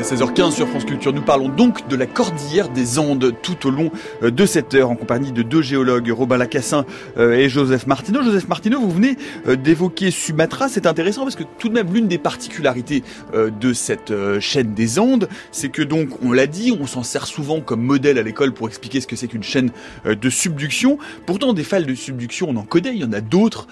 À 0.00 0.02
16h15 0.02 0.52
sur 0.52 0.66
France 0.66 0.86
Culture, 0.86 1.12
nous 1.12 1.20
parlons 1.20 1.50
donc 1.50 1.86
de 1.86 1.94
la 1.94 2.06
cordillère 2.06 2.70
des 2.70 2.98
Andes 2.98 3.34
tout 3.42 3.66
au 3.66 3.70
long 3.70 3.90
euh, 4.22 4.30
de 4.30 4.46
cette 4.46 4.72
heure 4.72 4.88
en 4.88 4.96
compagnie 4.96 5.30
de 5.30 5.42
deux 5.42 5.60
géologues, 5.60 6.10
Robin 6.10 6.38
Lacassin 6.38 6.86
euh, 7.18 7.34
et 7.34 7.50
Joseph 7.50 7.86
Martineau. 7.86 8.22
Joseph 8.22 8.48
Martineau, 8.48 8.80
vous 8.80 8.90
venez 8.90 9.18
euh, 9.46 9.56
d'évoquer 9.56 10.10
Sumatra. 10.10 10.70
C'est 10.70 10.86
intéressant 10.86 11.24
parce 11.24 11.36
que 11.36 11.42
tout 11.58 11.68
de 11.68 11.74
même 11.74 11.92
l'une 11.92 12.08
des 12.08 12.16
particularités 12.16 13.02
de 13.34 13.72
cette 13.74 14.12
chaîne 14.40 14.72
des 14.72 14.98
Andes, 14.98 15.28
c'est 15.52 15.68
que 15.68 15.82
donc, 15.82 16.08
on 16.22 16.32
l'a 16.32 16.46
dit, 16.46 16.74
on 16.80 16.86
s'en 16.86 17.02
sert 17.02 17.26
souvent 17.26 17.60
comme 17.60 17.82
modèle 17.82 18.16
à 18.16 18.22
l'école 18.22 18.54
pour 18.54 18.68
expliquer 18.68 19.02
ce 19.02 19.06
que 19.06 19.16
c'est 19.16 19.28
qu'une 19.28 19.42
chaîne 19.42 19.70
de 20.06 20.30
subduction. 20.30 20.96
Pourtant, 21.26 21.52
des 21.52 21.64
falles 21.64 21.84
de 21.84 21.94
subduction, 21.94 22.46
on 22.48 22.56
en 22.56 22.62
connaît. 22.62 22.92
Il 22.94 23.00
y 23.00 23.04
en 23.04 23.12
a 23.12 23.20
d'autres 23.20 23.66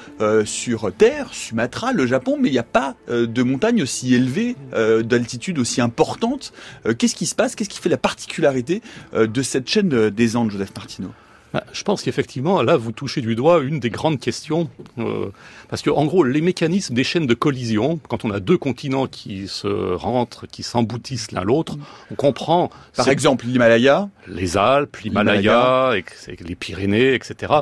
sur 0.45 0.93
Terre, 0.93 1.29
Sumatra, 1.33 1.93
le 1.93 2.07
Japon, 2.07 2.37
mais 2.41 2.49
il 2.49 2.53
n'y 2.53 2.59
a 2.59 2.65
pas 2.65 2.97
de 3.09 3.43
montagne 3.43 3.83
aussi 3.83 4.15
élevée, 4.15 4.57
d'altitude 4.73 5.59
aussi 5.59 5.81
importante 5.81 6.18
euh, 6.87 6.95
qu'est-ce 6.95 7.15
qui 7.15 7.27
se 7.27 7.35
passe? 7.35 7.55
Qu'est-ce 7.55 7.69
qui 7.69 7.81
fait 7.81 7.89
la 7.89 7.97
particularité 7.97 8.83
euh, 9.15 9.27
de 9.27 9.43
cette 9.43 9.69
chaîne 9.69 9.93
euh, 9.95 10.11
des 10.11 10.37
Andes, 10.37 10.51
Joseph 10.51 10.75
Martineau? 10.77 11.13
Je 11.73 11.83
pense 11.83 12.03
qu'effectivement, 12.03 12.63
là, 12.63 12.77
vous 12.77 12.93
touchez 12.93 13.21
du 13.21 13.35
doigt 13.35 13.61
une 13.61 13.81
des 13.81 13.91
grandes 13.91 14.21
questions, 14.21 14.69
euh, 14.99 15.31
parce 15.69 15.83
que 15.83 15.91
en 15.91 16.05
gros, 16.05 16.23
les 16.23 16.41
mécanismes 16.41 16.95
des 16.95 17.05
chaînes 17.05 17.27
de 17.27 17.35
collision, 17.35 17.99
quand 18.09 18.25
on 18.25 18.31
a 18.31 18.41
deux 18.41 18.59
continents 18.59 19.07
qui 19.07 19.49
se 19.49 19.67
rentrent, 19.67 20.47
qui 20.47 20.63
s'emboutissent 20.63 21.33
l'un 21.33 21.45
l'autre, 21.45 21.77
on 22.11 22.15
comprend. 22.15 22.71
Par 22.97 23.09
exemple, 23.09 23.47
l'Himalaya, 23.47 24.09
les 24.27 24.57
Alpes, 24.57 24.97
l'Himalaya, 24.99 25.93
les 26.41 26.55
Pyrénées, 26.55 27.15
etc. 27.15 27.53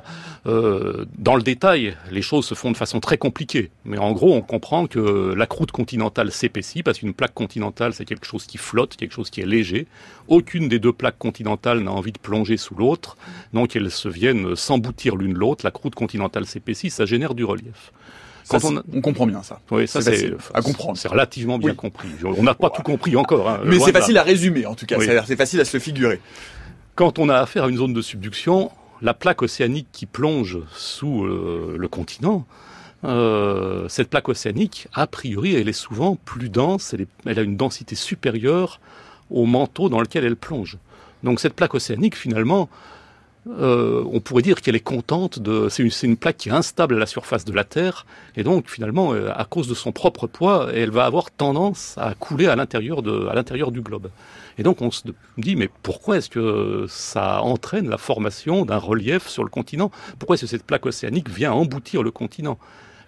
Euh, 0.47 1.05
dans 1.17 1.37
le 1.37 1.43
détail, 1.43 1.97
les 2.11 2.23
choses 2.23 2.47
se 2.47 2.55
font 2.55 2.73
de 2.73 2.77
façon 2.77 3.01
très 3.01 3.19
compliquée, 3.19 3.71
mais 3.85 3.99
en 3.99 4.13
gros, 4.13 4.35
on 4.35 4.43
comprend 4.43 4.87
que 4.87 5.35
la 5.35 5.47
croûte 5.47 5.71
continentale 5.71 6.33
s'épaissit, 6.33 6.83
parce 6.83 6.99
qu'une 6.99 7.15
plaque 7.15 7.35
continentale, 7.35 7.93
c'est 7.93 8.05
quelque 8.05 8.27
chose 8.27 8.47
qui 8.47 8.59
flotte, 8.59 8.97
quelque 8.97 9.13
chose 9.13 9.31
qui 9.31 9.41
est 9.41 9.47
léger. 9.47 9.87
Aucune 10.29 10.69
des 10.69 10.81
deux 10.81 10.93
plaques 10.93 11.19
continentales 11.19 11.81
n'a 11.81 11.93
envie 11.93 12.11
de 12.11 12.19
plonger 12.19 12.57
sous 12.57 12.75
l'autre, 12.75 13.17
donc 13.53 13.76
qu'elles 13.77 13.91
se 13.91 14.09
viennent 14.09 14.57
s'emboutir 14.57 15.17
l'une 15.17 15.35
l'autre, 15.35 15.65
la 15.65 15.71
croûte 15.71 15.95
continentale 15.95 16.47
s'épaissit, 16.47 16.91
ça 16.91 17.05
génère 17.05 17.35
du 17.35 17.45
relief. 17.45 17.93
Quand 18.49 18.65
on, 18.65 19.01
comprend 19.01 19.27
bien 19.27 19.43
ça. 19.43 19.61
Oui, 19.71 19.89
ça 19.89 20.01
c'est 20.01 20.33
à 20.55 20.63
comprendre. 20.63 20.97
C'est 20.97 21.09
relativement 21.09 21.59
bien 21.59 21.75
compris. 21.75 22.09
On 22.25 22.45
n'a 22.45 22.55
pas 22.55 22.71
tout 22.71 22.83
compris 22.83 23.17
encore. 23.17 23.51
Hein, 23.51 23.61
Mais 23.65 23.81
c'est 23.81 23.93
facile 23.93 24.17
à 24.19 24.23
résumer 24.23 24.67
en 24.67 24.75
tout 24.75 24.87
cas. 24.87 24.99
C'est 25.27 25.37
facile 25.37 25.61
à 25.61 25.65
se 25.65 25.79
figurer. 25.79 26.21
Quand 26.95 27.19
on 27.19 27.29
a 27.29 27.37
affaire 27.37 27.65
à 27.65 27.69
une 27.69 27.77
zone 27.77 27.93
de 27.93 28.01
subduction, 28.01 28.71
la 29.03 29.13
plaque 29.13 29.43
océanique 29.43 29.89
qui 29.93 30.07
plonge 30.07 30.59
sous 30.73 31.25
euh, 31.25 31.77
le 31.79 31.89
continent, 31.89 32.47
euh, 33.05 33.87
cette 33.89 34.09
plaque 34.09 34.31
océanique, 34.31 34.89
a 34.95 35.07
priori, 35.07 35.55
elle 35.55 35.69
est 35.69 35.75
souvent 35.75 36.17
plus 36.17 36.49
dense, 36.49 36.95
elle, 36.95 37.07
elle, 37.27 37.39
a 37.39 37.43
une 37.43 37.59
densité 37.59 37.97
supérieure 37.97 38.81
au 39.31 39.45
manteau 39.45 39.91
dans 39.91 40.01
lequel 40.01 40.25
elle 40.25 40.37
plonge. 40.37 40.79
Donc 41.23 41.41
cette 41.41 41.55
plaque 41.55 41.75
océanique, 41.75 42.17
finalement, 42.17 42.71
euh, 43.49 44.03
on 44.13 44.19
pourrait 44.19 44.43
dire 44.43 44.61
qu'elle 44.61 44.75
est 44.75 44.81
contente 44.81 45.39
de. 45.39 45.69
C'est 45.69 45.85
une, 46.03 46.17
plaque 46.17 46.37
qui 46.37 46.49
est 46.49 46.53
instable 46.53 46.97
à 46.97 46.99
la 46.99 47.07
surface 47.07 47.45
de 47.45 47.53
la 47.53 47.63
Terre, 47.63 48.05
et 48.37 48.43
donc 48.43 48.69
finalement, 48.69 49.13
euh, 49.13 49.31
à 49.35 49.45
cause 49.45 49.69
de 49.69 49.75
son 49.75 49.93
propre 49.93 50.27
poids, 50.27 50.69
elle 50.75 50.91
va 50.91 51.05
avoir 51.05 51.31
tendance 51.31 51.95
à 51.97 52.15
couler 52.15 52.47
à 52.47 52.57
l'intérieur 52.57 52.99
à 53.31 53.35
l'intérieur 53.35 53.71
du 53.71 53.83
globe. 53.83 54.11
Et 54.59 54.63
donc 54.63 54.83
on 54.83 54.91
se 54.91 55.03
dit 55.39 55.55
mais 55.55 55.69
pourquoi 55.83 56.17
est-ce 56.17 56.31
que 56.31 56.87
ça 56.89 57.43
entraîne 57.43 57.89
la 57.89 57.99
formation 57.99 58.65
d'un 58.65 58.79
relief 58.79 59.29
sur 59.29 59.45
le 59.45 59.51
continent? 59.51 59.91
Pourquoi 60.19 60.35
est-ce 60.35 60.43
que 60.43 60.49
cette 60.49 60.65
plaque 60.65 60.87
océanique 60.87 61.29
vient 61.29 61.53
emboutir 61.53 62.03
le 62.03 62.11
continent? 62.11 62.59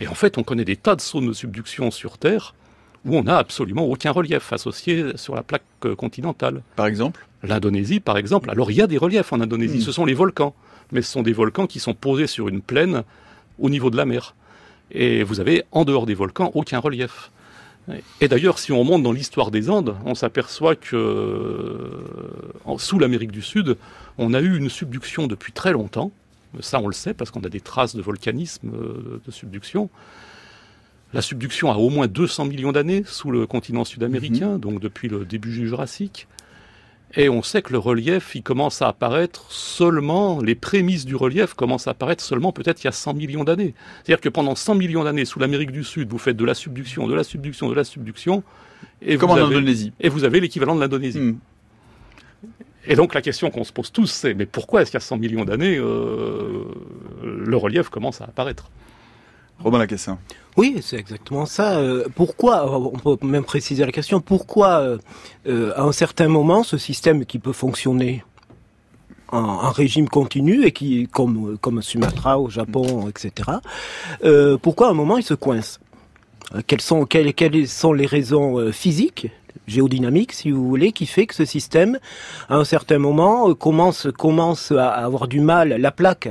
Et 0.01 0.07
en 0.07 0.15
fait, 0.15 0.39
on 0.39 0.45
connaît 0.45 0.65
des 0.65 0.77
tas 0.77 0.95
de 0.95 1.01
zones 1.01 1.27
de 1.27 1.33
subduction 1.33 1.91
sur 1.91 2.19
Terre 2.19 2.55
où 3.05 3.17
on 3.17 3.25
n'a 3.25 3.39
absolument 3.39 3.85
aucun 3.85 4.11
relief 4.11 4.53
associé 4.53 5.17
sur 5.17 5.35
la 5.35 5.43
plaque 5.43 5.63
euh, 5.85 5.95
continentale. 5.95 6.63
Par 6.77 6.87
exemple? 6.87 7.27
L'Indonésie, 7.43 8.01
par 8.01 8.17
exemple. 8.17 8.51
Alors, 8.51 8.71
il 8.71 8.77
y 8.77 8.83
a 8.83 8.87
des 8.87 8.99
reliefs 8.99 9.33
en 9.33 9.41
Indonésie. 9.41 9.79
Hmm. 9.79 9.83
Ce 9.83 9.93
sont 9.93 10.05
les 10.05 10.15
volcans. 10.15 10.55
Mais 10.91 11.03
ce 11.03 11.13
sont 11.13 11.23
des 11.23 11.33
volcans 11.33 11.67
qui 11.67 11.81
sont 11.81 11.95
posés 11.95 12.27
sur 12.27 12.49
une 12.49 12.63
plaine 12.63 13.03
au 13.59 13.71
niveau 13.71 13.91
de 13.91 13.97
la 13.97 14.07
mer. 14.07 14.35
Et 14.91 15.23
vous 15.23 15.41
avez, 15.41 15.65
en 15.71 15.85
dehors 15.85 16.07
des 16.07 16.15
volcans, 16.15 16.51
aucun 16.55 16.79
relief. 16.79 17.31
Et 18.21 18.29
d'ailleurs, 18.29 18.59
si 18.59 18.73
on 18.73 18.81
remonte 18.81 19.03
dans 19.03 19.13
l'histoire 19.13 19.51
des 19.51 19.71
Andes, 19.71 19.97
on 20.05 20.15
s'aperçoit 20.15 20.77
que 20.77 22.05
sous 22.79 22.99
l'Amérique 22.99 23.33
du 23.33 23.43
Sud, 23.43 23.77
on 24.19 24.35
a 24.35 24.41
eu 24.41 24.57
une 24.57 24.69
subduction 24.69 25.27
depuis 25.27 25.53
très 25.53 25.73
longtemps. 25.73 26.11
Ça, 26.61 26.81
on 26.81 26.87
le 26.87 26.93
sait 26.93 27.15
parce 27.15 27.31
qu'on 27.31 27.41
a 27.45 27.49
des 27.49 27.61
traces 27.61 27.95
de 27.95 28.03
volcanisme, 28.03 28.71
euh, 28.75 29.21
de 29.25 29.31
subduction. 29.31 29.91
La 31.15 31.23
subduction 31.23 31.71
a 31.71 31.77
au 31.77 31.89
moins 31.89 32.07
200 32.07 32.47
millions 32.47 32.73
d'années 32.73 33.03
sous 33.07 33.31
le 33.31 33.47
continent 33.47 33.85
sud-américain, 33.85 34.53
mhm. 34.53 34.61
donc 34.61 34.81
depuis 34.81 35.09
le 35.09 35.25
début 35.25 35.51
du 35.51 35.67
Jurassique. 35.67 36.29
Et 37.17 37.31
on 37.31 37.43
sait 37.43 37.63
que 37.63 37.73
le 37.73 37.79
relief, 37.79 38.35
il 38.35 38.43
commence 38.43 38.83
à 38.83 38.89
apparaître 38.89 39.51
seulement, 39.51 40.43
les 40.43 40.55
prémices 40.55 41.07
du 41.07 41.17
relief 41.17 41.55
commencent 41.55 41.89
à 41.89 41.93
apparaître 41.93 42.23
seulement 42.23 42.53
peut-être 42.53 42.83
il 42.83 42.85
y 42.85 42.89
a 42.89 42.93
100 42.93 43.15
millions 43.15 43.45
d'années. 43.45 43.75
C'est-à-dire 44.05 44.21
que 44.21 44.29
pendant 44.29 44.55
100 44.55 44.75
millions 44.75 45.05
d'années, 45.05 45.25
sous 45.25 45.39
l'Amérique 45.39 45.73
du 45.73 45.85
Sud, 45.85 46.11
vous 46.11 46.19
faites 46.19 46.37
de 46.37 46.45
la 46.45 46.53
subduction, 46.53 47.09
de 47.09 47.15
la 47.15 47.25
subduction, 47.25 47.71
de 47.71 47.75
la 47.75 47.85
subduction. 47.85 48.43
Et 49.01 49.17
Comme 49.17 49.31
en 49.31 49.37
Indonésie. 49.37 49.93
Et 50.01 50.11
vous 50.11 50.25
avez 50.25 50.41
l'équivalent 50.41 50.75
de 50.75 50.81
l'Indonésie. 50.81 51.19
Hmm. 51.19 51.39
Et 52.87 52.95
donc 52.95 53.15
la 53.15 53.23
question 53.23 53.51
qu'on 53.51 53.65
se 53.65 53.73
pose 53.73 53.91
tous, 53.91 54.07
c'est 54.07 54.35
mais 54.35 54.47
pourquoi 54.47 54.83
est-ce 54.83 54.91
qu'il 54.91 54.99
y 54.99 55.03
a 55.03 55.07
100 55.07 55.17
millions 55.17 55.45
d'années, 55.45 55.79
euh, 55.79 56.65
le 57.23 57.57
relief 57.57 57.89
commence 57.89 58.21
à 58.21 58.25
apparaître? 58.25 58.71
Robin 59.61 59.79
Lacassin. 59.79 60.19
Oui, 60.59 60.81
c'est 60.83 60.97
exactement 60.97 61.47
ça. 61.47 61.79
Euh, 61.79 62.09
pourquoi, 62.17 62.69
on 62.69 62.91
peut 62.91 63.25
même 63.25 63.45
préciser 63.45 63.87
la 63.87 63.93
question, 63.93 64.21
pourquoi 64.21 64.81
euh, 64.81 64.99
euh, 65.47 65.73
à 65.77 65.83
un 65.83 65.93
certain 65.93 66.27
moment 66.27 66.65
ce 66.65 66.77
système 66.77 67.25
qui 67.27 67.39
peut 67.39 67.53
fonctionner 67.53 68.25
en, 69.31 69.71
régime 69.71 70.09
continu 70.09 70.65
et 70.65 70.73
qui, 70.73 71.07
comme, 71.13 71.59
comme 71.59 71.81
Sumatra 71.81 72.41
au 72.41 72.51
Japon, 72.51 73.09
etc., 73.09 73.51
pourquoi 74.61 74.89
à 74.89 74.91
un 74.91 74.95
moment 74.95 75.17
il 75.17 75.23
se 75.23 75.35
coince? 75.35 75.79
Quelles 76.67 76.81
sont, 76.81 77.05
quelles, 77.05 77.35
quelles 77.35 77.69
sont 77.69 77.93
les 77.93 78.07
raisons 78.07 78.73
physiques 78.73 79.29
géodynamique, 79.69 80.33
si 80.33 80.51
vous 80.51 80.67
voulez, 80.67 80.93
qui 80.93 81.07
fait 81.07 81.27
que 81.27 81.35
ce 81.35 81.45
système, 81.45 81.99
à 82.49 82.57
un 82.57 82.65
certain 82.65 82.99
moment, 82.99 83.51
euh, 83.51 83.55
commence, 83.55 84.09
commence 84.17 84.73
à 84.73 84.91
avoir 84.91 85.29
du 85.29 85.41
mal. 85.41 85.69
La 85.69 85.91
plaque 85.91 86.29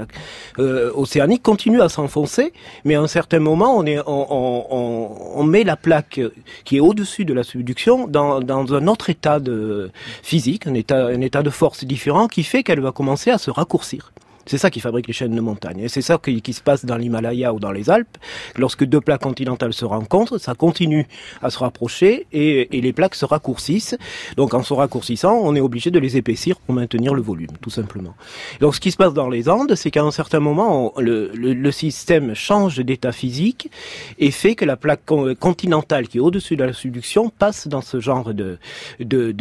euh, 0.60 0.91
océanique 0.94 1.44
continue 1.44 1.82
à 1.82 1.89
s'enfoncer, 1.89 2.53
mais 2.86 2.96
à 2.96 3.01
un 3.01 3.08
certain 3.08 3.39
moment, 3.39 3.77
on, 3.77 3.86
est, 3.86 4.00
on, 4.06 5.44
met 5.44 5.63
la 5.63 5.77
plaque 5.77 6.20
qui 6.65 6.77
est 6.77 6.79
au-dessus 6.79 7.24
de 7.24 7.34
la 7.34 7.44
subduction 7.44 8.08
dans, 8.08 8.41
dans 8.41 8.74
un 8.74 8.88
autre 8.88 9.10
état 9.10 9.39
de 9.39 9.91
physique, 10.24 10.67
un 10.67 10.74
état, 10.74 11.06
un 11.08 11.22
état 11.22 11.44
de 11.44 11.50
force 11.50 11.86
différent, 11.86 12.27
qui 12.27 12.44
fait 12.44 12.63
qu'elle 12.63 12.82
va 12.82 12.91
commencer 12.91 13.32
à 13.32 13.38
se 13.38 13.50
raccourcir. 13.51 14.12
C'est 14.48 14.58
ça 14.58 14.70
qui 14.70 14.80
fabrique 14.80 15.08
les 15.08 15.13
chaînes 15.13 15.36
de 15.36 15.42
montagne. 15.42 15.80
Et 15.80 15.89
c'est 15.89 16.01
ça 16.01 16.18
qui, 16.18 16.54
se 16.54 16.62
passe 16.62 16.86
dans 16.86 16.96
l'Himalaya 16.96 17.54
ou 17.54 17.60
dans 17.60 17.72
les 17.72 17.89
Alpes. 17.89 18.18
Lorsque 18.56 18.86
deux 18.86 19.01
plaques 19.01 19.22
continentales 19.22 19.74
se 19.74 19.84
rencontrent, 19.84 20.38
ça 20.38 20.56
continue 20.56 21.06
à 21.42 21.50
se 21.50 21.60
rapprocher 21.60 22.27
et, 22.32 22.70
les 22.72 22.94
plaques 22.94 23.16
se 23.16 23.25
raccourcissent. 23.25 23.98
Donc 24.38 24.54
en 24.54 24.63
se 24.63 24.74
raccourcissant, 24.74 25.38
on 25.44 25.54
est 25.56 25.60
obligé 25.60 25.92
de 25.92 26.00
les 26.00 26.16
épaissir 26.16 26.58
pour 26.60 26.74
maintenir 26.74 27.13
le 27.13 27.22
volume, 27.22 27.51
tout 27.62 27.70
simplement. 27.70 28.16
Donc 28.62 28.75
ce 28.75 28.80
qui 28.80 28.92
se 28.92 28.98
passe 28.98 29.13
dans 29.13 29.27
les 29.27 29.50
Andes, 29.50 29.75
c'est 29.75 29.92
qu'à 29.92 30.04
un 30.04 30.12
certain 30.12 30.39
moment, 30.39 30.94
le, 30.98 31.72
système 31.72 32.34
change 32.34 32.80
d'état 32.80 33.12
physique 33.12 33.70
et 34.18 34.32
fait 34.32 34.56
que 34.56 34.63
la 34.63 34.77
plaque 34.77 35.01
continentale 35.39 36.08
qui 36.08 36.18
est 36.18 36.22
au-dessus 36.22 36.56
de 36.56 36.63
la 36.63 36.72
subduction 36.72 37.30
passe 37.30 37.68
dans 37.68 37.82
ce 37.82 38.00
genre 38.00 38.34
de, 38.34 38.58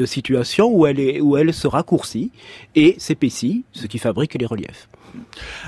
situation 0.04 0.68
où 0.68 0.86
elle 0.86 1.54
se 1.54 1.68
raccourcit 1.68 2.32
et 2.74 2.96
s'épaissit, 2.98 3.64
ce 3.72 3.86
qui 3.86 3.98
fabrique 3.98 4.34
les 4.34 4.46
reliefs. 4.46 4.88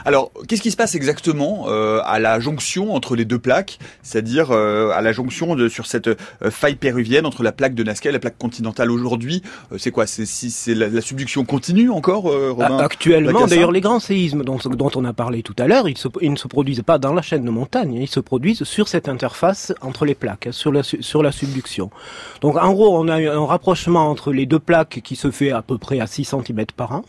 Alors, 0.05 0.31
qu'est-ce 0.47 0.63
qui 0.63 0.71
se 0.71 0.77
passe 0.77 0.95
exactement 0.95 1.67
euh, 1.69 2.01
à 2.05 2.19
la 2.19 2.41
jonction 2.41 2.95
entre 2.95 3.17
les 3.17 3.25
deux 3.25 3.39
plaques, 3.39 3.79
c'est-à-dire 4.03 4.51
euh, 4.51 4.91
à 4.91 5.01
la 5.01 5.13
jonction 5.13 5.55
de, 5.55 5.69
sur 5.69 5.87
cette 5.87 6.09
euh, 6.09 6.17
faille 6.51 6.77
péruvienne 6.77 7.27
entre 7.27 7.43
la 7.43 7.53
plaque 7.53 7.75
de 7.75 7.83
Nazca 7.83 8.09
et 8.09 8.13
la 8.13 8.19
plaque 8.19 8.39
continentale 8.39 8.91
aujourd'hui 8.91 9.43
C'est 9.77 9.91
quoi? 9.91 10.07
C'est 10.07 10.27
si 10.27 10.51
c'est 10.51 10.75
la, 10.75 11.01
subduction 11.01 11.45
continue 11.45 11.91
encore 11.91 12.25
Romain? 12.25 12.79
Actuellement, 12.79 13.47
d'ailleurs, 13.47 13.73
les 13.73 13.81
grands 13.81 14.01
séismes 14.01 14.43
dont, 14.43 14.59
dont, 14.65 14.91
on 14.95 15.05
a 15.05 15.13
parlé 15.13 15.43
tout 15.43 15.55
à 15.59 15.67
l'heure, 15.67 15.89
ils, 15.89 15.97
ils, 16.21 16.31
ne 16.31 16.37
se 16.37 16.49
produisent 16.49 16.83
pas 16.83 16.99
dans 16.99 17.13
la 17.13 17.23
chaîne 17.23 17.45
de 17.45 17.51
montagne, 17.51 17.95
ils 17.95 18.09
se 18.09 18.21
produisent 18.21 18.65
sur 18.65 18.89
cette 18.89 19.09
interface 19.09 19.73
entre 19.81 20.05
les 20.05 20.15
plaques, 20.15 20.49
hein, 20.49 20.53
sur 20.53 20.73
la, 20.73 20.83
sur 20.83 21.23
la 21.23 21.33
subduction. 21.33 21.91
Donc, 22.41 22.57
en 22.57 22.73
gros, 22.73 22.99
on 22.99 23.09
a 23.09 23.17
un 23.17 23.47
rapprochement 23.47 24.11
entre 24.11 24.33
les 24.33 24.47
deux 24.47 24.59
plaques 24.59 25.01
qui 25.03 25.17
se 25.17 25.31
fait 25.31 25.51
à 25.51 25.63
peu 25.63 25.79
près 25.79 26.01
à 26.01 26.07
6 26.07 26.25
cm 26.25 26.67
par 26.77 26.93
an 26.93 27.05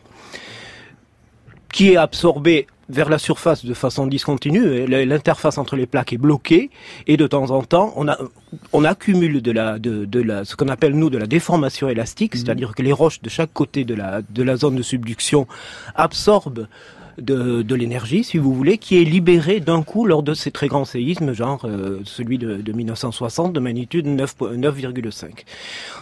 qui 1.72 1.92
est 1.92 1.98
absorbé 1.98 2.68
vers 2.90 3.10
la 3.10 3.20
surface 3.20 3.66
de 3.66 3.74
façon 3.74 4.08
discontinue. 4.08 4.86
L'interface 4.88 5.58
entre 5.58 5.76
les 5.76 5.86
plaques 5.86 6.12
est 6.12 6.18
bloquée 6.18 6.70
et 7.08 7.18
de 7.18 7.28
temps 7.28 7.52
en 7.52 7.62
temps, 7.62 7.94
on, 7.96 8.08
a, 8.08 8.18
on 8.74 8.84
accumule 8.84 9.42
de 9.42 9.52
la, 9.52 9.78
de, 9.78 10.06
de 10.06 10.22
la, 10.22 10.44
ce 10.44 10.56
qu'on 10.56 10.68
appelle 10.68 10.96
nous 10.96 11.10
de 11.10 11.18
la 11.18 11.28
déformation 11.28 11.88
élastique, 11.88 12.34
mhm. 12.34 12.42
c'est-à-dire 12.42 12.76
que 12.76 12.82
les 12.82 12.92
roches 12.92 13.22
de 13.22 13.30
chaque 13.30 13.54
côté 13.54 13.84
de 13.84 13.94
la, 13.94 14.22
de 14.28 14.44
la 14.44 14.58
zone 14.58 14.76
de 14.76 14.82
subduction 14.82 15.48
absorbent 15.96 16.68
de, 17.20 17.62
de 17.62 17.76
l'énergie, 17.76 18.24
si 18.24 18.38
vous 18.38 18.54
voulez, 18.54 18.78
qui 18.78 19.02
est 19.02 19.04
libérée 19.04 19.60
d'un 19.60 19.84
coup 19.84 20.06
lors 20.06 20.24
de 20.24 20.34
ces 20.34 20.52
très 20.52 20.68
grands 20.68 20.86
séismes, 20.86 21.34
genre 21.34 21.66
euh, 21.66 22.00
celui 22.04 22.38
de, 22.38 22.58
de, 22.58 22.72
1960 22.72 23.54
de 23.54 23.60
magnitude 23.60 24.08
9,5. 24.08 25.30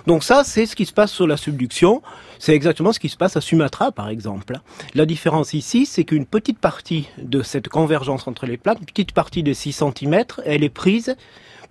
Donc 0.05 0.23
ça, 0.23 0.43
c'est 0.43 0.65
ce 0.65 0.75
qui 0.75 0.85
se 0.85 0.93
passe 0.93 1.11
sur 1.11 1.27
la 1.27 1.37
subduction. 1.37 2.01
C'est 2.39 2.53
exactement 2.53 2.93
ce 2.93 2.99
qui 2.99 3.09
se 3.09 3.17
passe 3.17 3.37
à 3.37 3.41
Sumatra, 3.41 3.91
par 3.91 4.09
exemple. 4.09 4.59
La 4.93 5.05
différence 5.05 5.53
ici, 5.53 5.85
c'est 5.85 6.03
qu'une 6.03 6.25
petite 6.25 6.59
partie 6.59 7.07
de 7.17 7.41
cette 7.41 7.69
convergence 7.69 8.27
entre 8.27 8.45
les 8.45 8.57
plaques, 8.57 8.79
une 8.79 8.85
petite 8.85 9.11
partie 9.11 9.43
de 9.43 9.53
6 9.53 9.73
cm, 9.73 10.23
elle 10.45 10.63
est 10.63 10.69
prise 10.69 11.15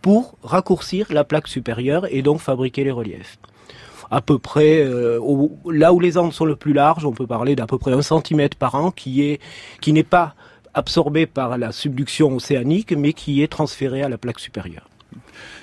pour 0.03 0.37
raccourcir 0.43 1.07
la 1.11 1.25
plaque 1.25 1.49
supérieure 1.49 2.07
et 2.11 2.23
donc 2.23 2.41
fabriquer 2.41 2.85
les 2.85 2.91
reliefs 2.91 3.39
à 4.11 4.21
peu 4.21 4.39
près 4.39 4.81
euh, 4.85 5.21
là 5.71 5.93
où 5.93 6.01
les 6.01 6.19
Andes 6.19 6.33
sont 6.33 6.45
le 6.45 6.57
plus 6.57 6.73
larges, 6.73 7.05
on 7.05 7.13
peut 7.13 7.27
parler 7.27 7.57
d'à 7.57 7.67
peu 7.67 7.79
près 7.79 7.93
un 7.93 8.03
centimètre 8.03 8.57
par 8.57 8.75
an 8.75 8.91
qui 8.91 9.23
est 9.23 9.41
qui 9.81 9.93
n'est 9.93 10.05
pas 10.05 10.35
absorbé 10.75 11.27
par 11.27 11.57
la 11.57 11.73
subduction 11.73 12.37
océanique, 12.37 12.93
mais 12.93 13.13
qui 13.13 13.43
est 13.43 13.49
transféré 13.49 14.03
à 14.03 14.09
la 14.09 14.19
plaque 14.19 14.39
supérieure. 14.39 14.89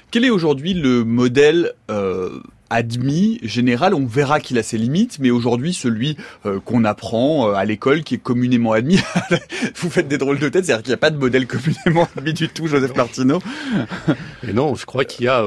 Quel 0.09 0.25
est 0.25 0.29
aujourd'hui 0.29 0.73
le 0.73 1.03
modèle 1.03 1.73
euh, 1.91 2.39
admis, 2.69 3.39
général, 3.43 3.93
on 3.93 4.05
verra 4.05 4.39
qu'il 4.39 4.57
a 4.57 4.63
ses 4.63 4.79
limites, 4.79 5.19
mais 5.19 5.29
aujourd'hui 5.29 5.73
celui 5.73 6.17
euh, 6.45 6.59
qu'on 6.59 6.83
apprend 6.83 7.51
à 7.51 7.63
l'école, 7.65 8.03
qui 8.03 8.15
est 8.15 8.19
communément 8.19 8.71
admis, 8.71 8.99
vous 9.75 9.89
faites 9.91 10.07
des 10.07 10.17
drôles 10.17 10.39
de 10.39 10.49
tête, 10.49 10.65
c'est-à-dire 10.65 10.83
qu'il 10.83 10.91
n'y 10.91 10.95
a 10.95 10.97
pas 10.97 11.11
de 11.11 11.17
modèle 11.17 11.45
communément 11.45 12.07
admis 12.17 12.33
du 12.33 12.49
tout, 12.49 12.65
Joseph 12.65 12.95
Martineau. 12.95 13.39
Et 14.47 14.53
non, 14.53 14.73
je 14.73 14.85
crois 14.85 15.05
qu'il 15.05 15.25
y 15.25 15.29
a 15.29 15.43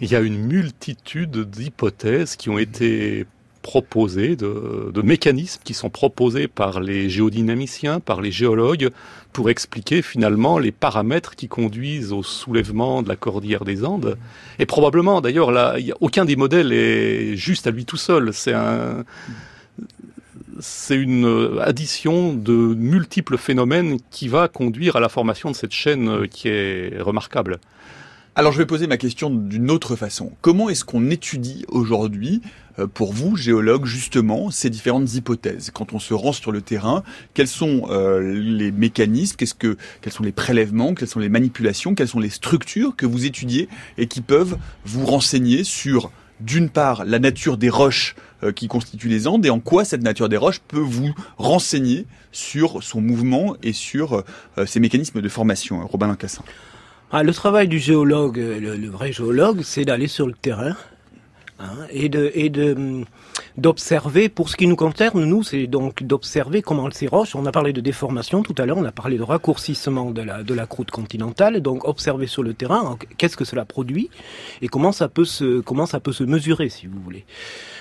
il 0.00 0.10
y 0.10 0.16
a 0.16 0.20
une 0.20 0.38
multitude 0.38 1.50
d'hypothèses 1.50 2.36
qui 2.36 2.48
ont 2.48 2.58
été 2.58 3.26
proposées, 3.62 4.36
de, 4.36 5.02
mécanismes 5.02 5.60
qui 5.62 5.74
sont 5.74 5.90
proposés 5.90 6.48
par 6.48 6.80
les 6.80 7.10
géodynamiciens, 7.10 8.00
par 8.00 8.22
les 8.22 8.32
géologues, 8.32 8.88
pour 9.32 9.50
expliquer 9.50 10.02
finalement 10.02 10.58
les 10.58 10.72
paramètres 10.72 11.36
qui 11.36 11.48
conduisent 11.48 12.12
au 12.12 12.22
soulèvement 12.22 13.02
de 13.02 13.08
la 13.08 13.16
cordillère 13.16 13.64
des 13.64 13.84
Andes. 13.84 14.16
Et 14.58 14.66
probablement, 14.66 15.20
d'ailleurs, 15.20 15.52
là, 15.52 15.76
aucun 16.00 16.24
des 16.24 16.36
modèles 16.36 16.72
est 16.72 17.36
juste 17.36 17.66
à 17.66 17.70
lui 17.70 17.84
tout 17.84 17.98
seul. 17.98 18.32
C'est 18.32 18.54
une 20.96 21.58
addition 21.60 22.32
de 22.32 22.52
multiples 22.52 23.36
phénomènes 23.36 23.98
qui 24.10 24.28
va 24.28 24.48
conduire 24.48 24.96
à 24.96 25.00
la 25.00 25.08
formation 25.08 25.50
de 25.50 25.56
cette 25.56 25.72
chaîne 25.72 26.26
qui 26.28 26.48
est 26.48 27.00
remarquable. 27.00 27.60
Alors 28.36 28.52
je 28.52 28.58
vais 28.58 28.66
poser 28.66 28.86
ma 28.86 28.96
question 28.96 29.28
d'une 29.28 29.72
autre 29.72 29.96
façon. 29.96 30.30
Comment 30.40 30.70
est-ce 30.70 30.84
qu'on 30.84 31.10
étudie 31.10 31.64
aujourd'hui, 31.66 32.42
euh, 32.78 32.86
pour 32.86 33.12
vous, 33.12 33.34
géologues, 33.34 33.86
justement, 33.86 34.52
ces 34.52 34.70
différentes 34.70 35.12
hypothèses? 35.14 35.72
Quand 35.74 35.92
on 35.94 35.98
se 35.98 36.14
rend 36.14 36.32
sur 36.32 36.52
le 36.52 36.62
terrain, 36.62 37.02
quels 37.34 37.48
sont 37.48 37.88
euh, 37.90 38.20
les 38.20 38.70
mécanismes? 38.70 39.34
Qu'est-ce 39.34 39.54
que, 39.54 39.76
Quels 40.00 40.12
sont 40.12 40.22
les 40.22 40.30
prélèvements? 40.30 40.94
Quelles 40.94 41.08
sont 41.08 41.18
les 41.18 41.28
manipulations? 41.28 41.96
Quelles 41.96 42.08
sont 42.08 42.20
les 42.20 42.30
structures 42.30 42.94
que 42.94 43.04
vous 43.04 43.26
étudiez 43.26 43.68
et 43.98 44.06
qui 44.06 44.20
peuvent 44.20 44.56
vous 44.84 45.06
renseigner 45.06 45.64
sur, 45.64 46.12
d'une 46.38 46.68
part, 46.68 47.04
la 47.04 47.18
nature 47.18 47.56
des 47.56 47.68
roches 47.68 48.14
euh, 48.44 48.52
qui 48.52 48.68
constituent 48.68 49.08
les 49.08 49.26
Andes 49.26 49.44
et 49.44 49.50
en 49.50 49.58
quoi 49.58 49.84
cette 49.84 50.02
nature 50.04 50.28
des 50.28 50.36
roches 50.36 50.60
peut 50.68 50.78
vous 50.78 51.12
renseigner 51.36 52.06
sur 52.30 52.80
son 52.84 53.00
mouvement 53.00 53.56
et 53.64 53.72
sur 53.72 54.22
ses 54.66 54.78
mécanismes 54.78 55.20
de 55.20 55.28
formation 55.28 55.84
Robin 55.84 56.06
Lancassin? 56.06 56.44
Ah, 57.12 57.22
le 57.24 57.34
travail 57.34 57.66
du 57.66 57.80
géologue, 57.80 58.36
le, 58.36 58.88
vrai 58.88 59.12
géologue, 59.12 59.62
c'est 59.62 59.84
d'aller 59.84 60.06
sur 60.06 60.28
le 60.28 60.32
terrain 60.32 60.76
hein, 61.58 61.86
et 61.90 62.08
de 62.08 62.30
et 62.34 62.50
de 62.50 62.72
hum, 62.74 63.04
d'observer. 63.56 64.28
Pour 64.28 64.48
ce 64.48 64.56
qui 64.56 64.68
nous 64.68 64.76
concerne, 64.76 65.24
nous, 65.24 65.42
c'est 65.42 65.66
donc 65.66 66.04
d'observer 66.04 66.62
comment 66.62 66.88
ces 66.92 67.08
roches. 67.08 67.34
On 67.34 67.46
a 67.46 67.52
parlé 67.52 67.72
de 67.72 67.80
déformation 67.80 68.42
tout 68.44 68.54
à 68.58 68.64
l'heure, 68.64 68.78
on 68.78 68.84
a 68.84 68.92
parlé 68.92 69.18
de 69.18 69.24
raccourcissement 69.24 70.12
de 70.12 70.22
la 70.22 70.44
de 70.44 70.54
la 70.54 70.66
croûte 70.66 70.92
continentale. 70.92 71.60
Donc 71.60 71.84
observer 71.84 72.28
sur 72.28 72.44
le 72.44 72.54
terrain, 72.54 72.96
qu'est-ce 73.18 73.36
que 73.36 73.44
cela 73.44 73.64
produit 73.64 74.08
et 74.62 74.68
comment 74.68 74.92
ça 74.92 75.08
peut 75.08 75.24
se 75.24 75.60
comment 75.60 75.86
ça 75.86 75.98
peut 75.98 76.12
se 76.12 76.22
mesurer, 76.22 76.68
si 76.68 76.86
vous 76.86 77.00
voulez. 77.00 77.24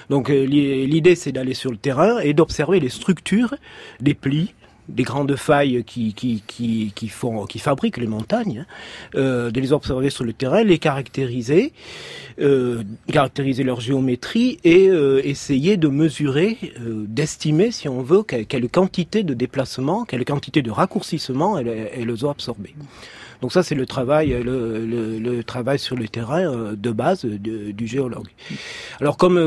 Donc 0.09 0.31
euh, 0.31 0.43
l'idée, 0.43 1.13
c'est 1.13 1.31
d'aller 1.31 1.53
sur 1.53 1.69
le 1.69 1.77
terrain 1.77 2.17
et 2.17 2.33
d'observer 2.33 2.79
les 2.79 2.89
structures 2.89 3.53
des 3.99 4.15
plis 4.15 4.55
des 4.89 5.03
grandes 5.03 5.35
failles 5.35 5.83
qui, 5.85 6.13
qui, 6.13 6.43
qui, 6.45 6.91
qui, 6.95 7.07
font, 7.07 7.45
qui 7.45 7.59
fabriquent 7.59 7.97
les 7.97 8.07
montagnes, 8.07 8.65
hein, 8.67 8.73
euh, 9.15 9.51
de 9.51 9.59
les 9.59 9.73
observer 9.73 10.09
sur 10.09 10.23
le 10.23 10.33
terrain, 10.33 10.63
les 10.63 10.79
caractériser, 10.79 11.73
euh, 12.39 12.83
caractériser 13.11 13.63
leur 13.63 13.81
géométrie 13.81 14.59
et 14.63 14.87
euh, 14.87 15.21
essayer 15.25 15.77
de 15.77 15.89
mesurer, 15.89 16.57
euh, 16.79 17.05
d'estimer, 17.07 17.71
si 17.71 17.89
on 17.89 18.01
veut, 18.01 18.23
quelle, 18.23 18.69
quantité 18.69 19.23
de 19.23 19.33
déplacement, 19.33 20.05
quelle 20.05 20.23
quantité 20.23 20.61
de 20.61 20.71
raccourcissement 20.71 21.57
elles, 21.57 21.89
elles 21.93 22.25
ont 22.25 22.29
absorbé. 22.29 22.73
Donc 23.41 23.51
ça, 23.53 23.63
c'est 23.63 23.75
le 23.75 23.85
travail, 23.85 24.29
le, 24.43 24.85
le, 24.85 25.43
travail 25.43 25.79
sur 25.79 25.95
le 25.95 26.07
terrain 26.07 26.73
de 26.73 26.91
base 26.91 27.23
du 27.23 27.87
géologue. 27.87 28.27
Alors 28.99 29.15
comme 29.15 29.39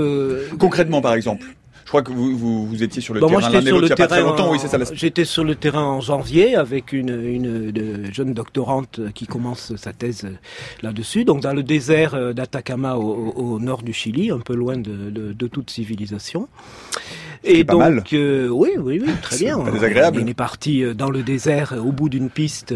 concrètement, 0.59 1.03
par 1.03 1.13
exemple. 1.13 1.47
Je 1.85 1.89
crois 1.89 2.03
que 2.03 2.13
vous, 2.13 2.37
vous, 2.37 2.67
vous 2.67 2.83
étiez 2.83 3.03
sur 3.03 3.15
le 3.15 3.21
terrain 3.21 3.41
l'un 3.51 3.61
et 3.61 3.71
l'autre 3.71 3.83
il 3.83 3.87
n'y 3.87 3.93
a 3.93 3.97
pas 3.97 4.07
très 4.07 4.23
longtemps. 4.23 4.53
Oui. 4.53 4.59
J'étais 4.93 5.25
sur 5.25 5.45
le 5.45 5.55
terrain 5.55 5.85
en 5.85 6.01
janvier 6.01 6.57
avec 6.57 6.93
une, 6.93 7.73
jeune 8.13 8.35
doctorante 8.35 9.01
qui 9.15 9.27
commence 9.27 9.75
sa 9.77 9.93
thèse 9.93 10.29
là-dessus. 10.83 11.25
Donc 11.25 11.43
dans 11.43 11.53
le 11.53 11.63
désert 11.63 12.35
d'Atacama 12.35 12.97
au, 12.97 13.33
au, 13.33 13.59
nord 13.59 13.83
du 13.83 13.93
Chili, 13.93 14.31
un 14.31 14.41
peu 14.41 14.55
loin 14.55 14.77
de, 14.77 15.11
de, 15.11 15.33
de 15.33 15.47
toute 15.47 15.71
civilisation. 15.71 16.49
Et 17.45 17.65
donc, 17.65 17.79
mal. 17.79 18.05
Euh, 18.13 18.49
oui, 18.49 18.71
oui, 18.79 19.03
oui, 19.05 19.13
très 19.21 19.39
bien. 19.45 19.59
Pas 19.59 19.71
désagréable. 19.71 20.21
On 20.23 20.27
est 20.27 20.35
parti 20.35 20.83
euh, 20.83 20.95
dans 20.95 21.11
le 21.11 21.23
désert, 21.23 21.75
au 21.77 21.93
bout 21.93 22.09
d'une 22.09 22.31
piste, 22.31 22.75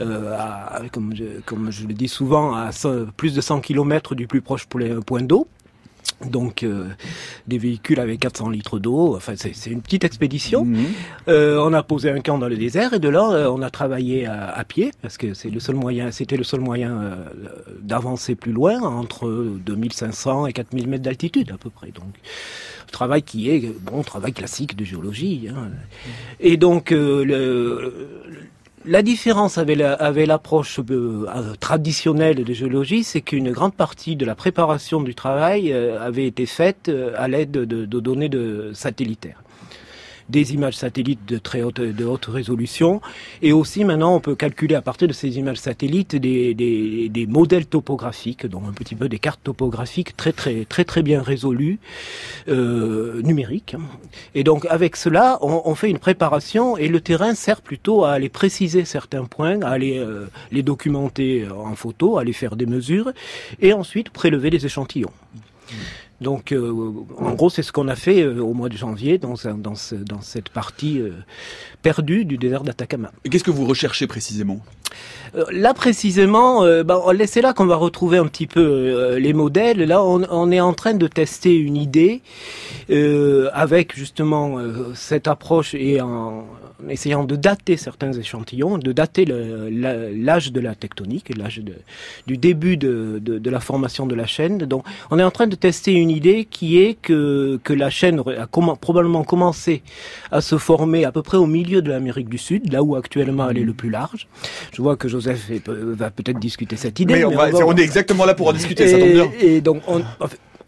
euh, 0.00 0.36
à, 0.38 0.82
comme, 0.92 1.14
je, 1.14 1.40
comme 1.44 1.70
je 1.70 1.86
le 1.86 1.94
dis 1.94 2.08
souvent, 2.08 2.54
à 2.54 2.70
plus 3.16 3.34
de 3.34 3.40
100 3.40 3.60
km 3.60 4.14
du 4.14 4.26
plus 4.26 4.42
proche 4.42 4.66
point 4.66 5.22
d'eau. 5.22 5.48
Donc 6.24 6.62
euh, 6.62 6.88
des 7.46 7.58
véhicules 7.58 8.00
avec 8.00 8.20
400 8.20 8.48
litres 8.48 8.78
d'eau, 8.78 9.14
enfin 9.16 9.34
c'est 9.36 9.70
une 9.70 9.82
petite 9.82 10.02
expédition. 10.02 10.64
Mhm. 10.64 10.86
Euh, 11.28 11.58
on 11.58 11.74
a 11.74 11.82
posé 11.82 12.10
un 12.10 12.20
camp 12.20 12.38
dans 12.38 12.48
le 12.48 12.56
désert 12.56 12.94
et 12.94 12.98
de 12.98 13.08
là 13.10 13.30
euh, 13.32 13.50
on 13.50 13.60
a 13.60 13.68
travaillé 13.68 14.24
à, 14.24 14.48
à 14.48 14.64
pied 14.64 14.92
parce 15.02 15.18
que 15.18 15.34
c'est 15.34 15.50
le 15.50 15.60
seul 15.60 15.74
moyen, 15.74 16.10
c'était 16.10 16.38
le 16.38 16.44
seul 16.44 16.60
moyen 16.60 17.02
euh, 17.02 17.16
d'avancer 17.82 18.34
plus 18.34 18.52
loin 18.52 18.80
entre 18.80 19.28
2500 19.66 20.46
et 20.46 20.54
4000 20.54 20.88
mètres 20.88 21.04
d'altitude 21.04 21.52
à 21.52 21.58
peu 21.58 21.68
près. 21.68 21.88
Donc 21.88 22.14
travail 22.90 23.22
qui 23.22 23.50
est 23.50 23.70
bon 23.82 24.02
travail 24.02 24.32
classique 24.32 24.74
de 24.74 24.84
géologie. 24.84 25.48
Hein. 25.50 25.68
Et 26.40 26.56
donc 26.56 26.92
le, 26.92 28.08
la 28.86 29.02
différence 29.02 29.58
avec 29.58 29.78
l'approche 30.26 30.80
euh, 30.90 31.26
traditionnelle 31.58 32.44
de 32.44 32.52
géologie, 32.52 33.02
c'est 33.04 33.20
qu'une 33.20 33.50
grande 33.50 33.74
partie 33.74 34.16
de 34.16 34.24
la 34.24 34.34
préparation 34.34 35.00
du 35.00 35.14
travail 35.14 35.72
euh, 35.72 36.00
avait 36.00 36.26
été 36.26 36.46
faite 36.46 36.88
euh, 36.88 37.12
à 37.16 37.26
l'aide 37.28 37.50
de, 37.50 37.84
données 37.84 38.28
de 38.28 38.70
satellitaires 38.74 39.42
des 40.28 40.54
images 40.54 40.76
satellites 40.76 41.26
de 41.26 41.38
très 41.38 41.62
haute, 41.62 41.80
résolution. 42.26 43.00
Et 43.42 43.52
aussi, 43.52 43.84
maintenant, 43.84 44.14
on 44.14 44.20
peut 44.20 44.34
calculer 44.34 44.74
à 44.74 44.82
partir 44.82 45.08
de 45.08 45.12
ces 45.12 45.38
images 45.38 45.58
satellites 45.58 46.16
des, 46.16 47.26
modèles 47.28 47.66
topographiques, 47.66 48.46
donc 48.46 48.64
un 48.68 48.72
petit 48.72 48.94
peu 48.94 49.08
des 49.08 49.18
cartes 49.18 49.40
topographiques 49.42 50.16
très, 50.16 50.32
très, 50.32 50.64
très, 50.64 50.84
très 50.84 51.02
bien 51.02 51.22
résolues, 51.22 51.78
euh, 52.48 53.20
numériques. 53.22 53.76
Et 54.34 54.44
donc, 54.44 54.66
avec 54.66 54.96
cela, 54.96 55.38
on, 55.42 55.62
on, 55.64 55.74
fait 55.74 55.90
une 55.90 55.98
préparation 55.98 56.76
et 56.76 56.88
le 56.88 57.00
terrain 57.00 57.34
sert 57.34 57.60
plutôt 57.60 58.04
à 58.04 58.12
aller 58.12 58.28
préciser 58.28 58.84
certains 58.84 59.24
points, 59.24 59.60
à 59.62 59.70
aller 59.70 59.98
euh, 59.98 60.26
les 60.52 60.62
documenter 60.62 61.46
en 61.50 61.74
photo, 61.74 62.18
à 62.18 62.22
aller 62.22 62.32
faire 62.32 62.56
des 62.56 62.66
mesures 62.66 63.12
et 63.60 63.72
ensuite 63.72 64.10
prélever 64.10 64.50
des 64.50 64.64
échantillons. 64.64 65.12
Donc, 66.20 66.52
euh, 66.52 66.72
en 67.18 67.34
gros, 67.34 67.50
c'est 67.50 67.62
ce 67.62 67.72
qu'on 67.72 67.88
a 67.88 67.96
fait 67.96 68.22
euh, 68.22 68.40
au 68.40 68.54
mois 68.54 68.68
de 68.68 68.76
janvier 68.76 69.18
dans, 69.18 69.34
dans, 69.56 69.74
ce, 69.74 69.94
dans 69.94 70.22
cette 70.22 70.48
partie 70.48 70.98
euh, 71.00 71.10
perdue 71.82 72.24
du 72.24 72.38
désert 72.38 72.62
d'Atacama. 72.62 73.12
Et 73.24 73.28
qu'est-ce 73.28 73.44
que 73.44 73.50
vous 73.50 73.66
recherchez 73.66 74.06
précisément? 74.06 74.60
Là, 75.50 75.74
précisément, 75.74 76.62
bah, 76.84 77.02
c'est 77.26 77.42
là 77.42 77.52
qu'on 77.52 77.66
va 77.66 77.76
retrouver 77.76 78.16
un 78.16 78.26
petit 78.26 78.46
peu 78.46 79.16
les 79.18 79.34
modèles. 79.34 79.82
Là, 79.82 80.02
on, 80.02 80.22
on, 80.30 80.50
est 80.50 80.60
en 80.60 80.72
train 80.72 80.94
de 80.94 81.06
tester 81.06 81.54
une 81.54 81.76
idée 81.76 82.22
avec 83.52 83.94
justement 83.94 84.58
cette 84.94 85.28
approche 85.28 85.74
et 85.74 86.00
en, 86.00 86.46
essayant 86.88 87.24
de 87.24 87.36
dater 87.36 87.76
certains 87.76 88.12
échantillons, 88.12 88.78
de 88.78 88.92
dater 88.92 89.24
l'âge 89.26 90.52
de 90.52 90.60
la 90.60 90.74
tectonique, 90.74 91.36
l'âge 91.36 91.62
du 92.26 92.36
début 92.36 92.76
de, 92.76 93.18
de, 93.22 93.38
de, 93.38 93.50
la 93.50 93.60
formation 93.60 94.06
de 94.06 94.14
la 94.14 94.26
chaîne. 94.26 94.58
Donc, 94.58 94.84
on 95.10 95.18
est 95.18 95.22
en 95.22 95.30
train 95.30 95.46
de 95.46 95.56
tester 95.56 95.92
une 95.92 96.10
idée 96.10 96.44
qui 96.44 96.78
est 96.78 96.94
que, 96.94 97.58
que 97.64 97.72
la 97.72 97.90
chaîne 97.90 98.22
a 98.38 98.46
probablement 98.46 99.24
commencé 99.24 99.82
à 100.30 100.40
se 100.40 100.58
former 100.58 101.04
à 101.04 101.12
peu 101.12 101.22
près 101.22 101.36
au 101.36 101.46
milieu 101.46 101.82
de 101.82 101.90
l'Amérique 101.90 102.28
du 102.28 102.38
Sud, 102.38 102.72
là 102.72 102.82
où 102.82 102.96
actuellement 102.96 103.48
elle 103.50 103.58
est 103.58 103.64
le 103.64 103.74
plus 103.74 103.90
large. 103.90 104.28
Je 104.72 104.82
vois 104.82 104.96
que 104.96 105.08
Joseph 105.08 105.50
va 105.66 106.10
peut-être 106.10 106.38
discuter 106.38 106.76
cette 106.76 107.00
idée. 107.00 107.14
Mais, 107.14 107.24
on, 107.24 107.32
on, 107.32 107.76
est 107.76 107.82
exactement 107.82 108.24
là 108.24 108.34
pour 108.34 108.48
en 108.48 108.52
discuter, 108.52 108.84
et, 108.84 108.88
ça 108.88 108.98
tombe 108.98 109.12
bien. 109.12 109.30
Et 109.40 109.60
donc, 109.60 109.82
on, 109.88 110.02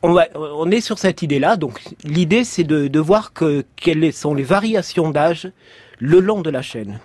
on, 0.03 0.13
va, 0.13 0.27
on 0.35 0.71
est 0.71 0.81
sur 0.81 0.99
cette 0.99 1.23
idée-là. 1.23 1.57
Donc, 1.57 1.81
l'idée, 2.05 2.45
c'est 2.45 2.65
de, 2.65 2.89
de 2.89 3.01
voir 3.01 3.33
que, 3.33 3.65
quelles 3.77 4.13
sont 4.13 4.35
les 4.35 4.43
variations 4.43 5.11
d'âge 5.11 5.51
le 5.99 6.21
long 6.21 6.41
de 6.43 6.51
la 6.51 6.63
chaîne. 6.63 6.99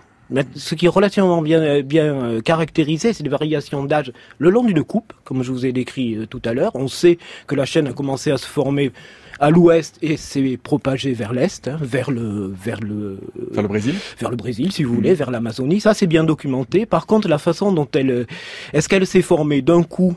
Ce 0.56 0.74
qui 0.74 0.86
est 0.86 0.90
relativement 0.90 1.42
bien, 1.42 1.82
bien 1.82 2.06
euh, 2.06 2.42
caractérisé, 2.42 3.14
c'est 3.14 3.24
les 3.24 3.30
variations 3.30 3.84
d'âge 3.84 4.12
le 4.40 4.50
long 4.50 4.64
d'une 4.64 4.84
coupe, 4.84 5.14
comme 5.26 5.44
je 5.44 5.52
vous 5.52 5.66
ai 5.66 5.72
décrit 5.72 6.16
euh, 6.16 6.26
tout 6.26 6.42
à 6.46 6.54
l'heure. 6.54 6.72
On 6.76 6.88
sait 6.88 7.20
que 7.46 7.56
la 7.56 7.66
chaîne 7.66 7.88
a 7.88 7.94
commencé 7.94 8.32
à 8.32 8.38
se 8.38 8.48
former 8.48 8.92
à 9.40 9.50
l'ouest 9.50 9.98
et 10.02 10.18
s'est 10.18 10.58
propagée 10.62 11.14
vers 11.14 11.34
l'est, 11.34 11.68
hein, 11.68 11.78
vers 11.82 12.10
le 12.10 12.48
vers 12.48 12.80
le 12.80 13.20
vers 13.52 13.64
le 13.64 13.68
Brésil, 13.68 13.96
vers 14.20 14.30
le 14.30 14.38
Brésil 14.38 14.72
si 14.72 14.84
vous 14.84 14.94
voulez, 14.96 15.12
mmh. 15.12 15.16
vers 15.16 15.32
l'Amazonie. 15.32 15.82
Ça 15.82 15.94
c'est 15.94 16.08
bien 16.08 16.24
documenté. 16.24 16.86
Par 16.86 17.06
contre, 17.06 17.28
la 17.28 17.38
façon 17.38 17.72
dont 17.72 17.88
elle 17.94 18.12
euh, 18.12 18.26
est-ce 18.72 18.90
qu'elle 18.90 19.06
s'est 19.06 19.22
formée 19.22 19.62
d'un 19.62 19.84
coup 19.84 20.16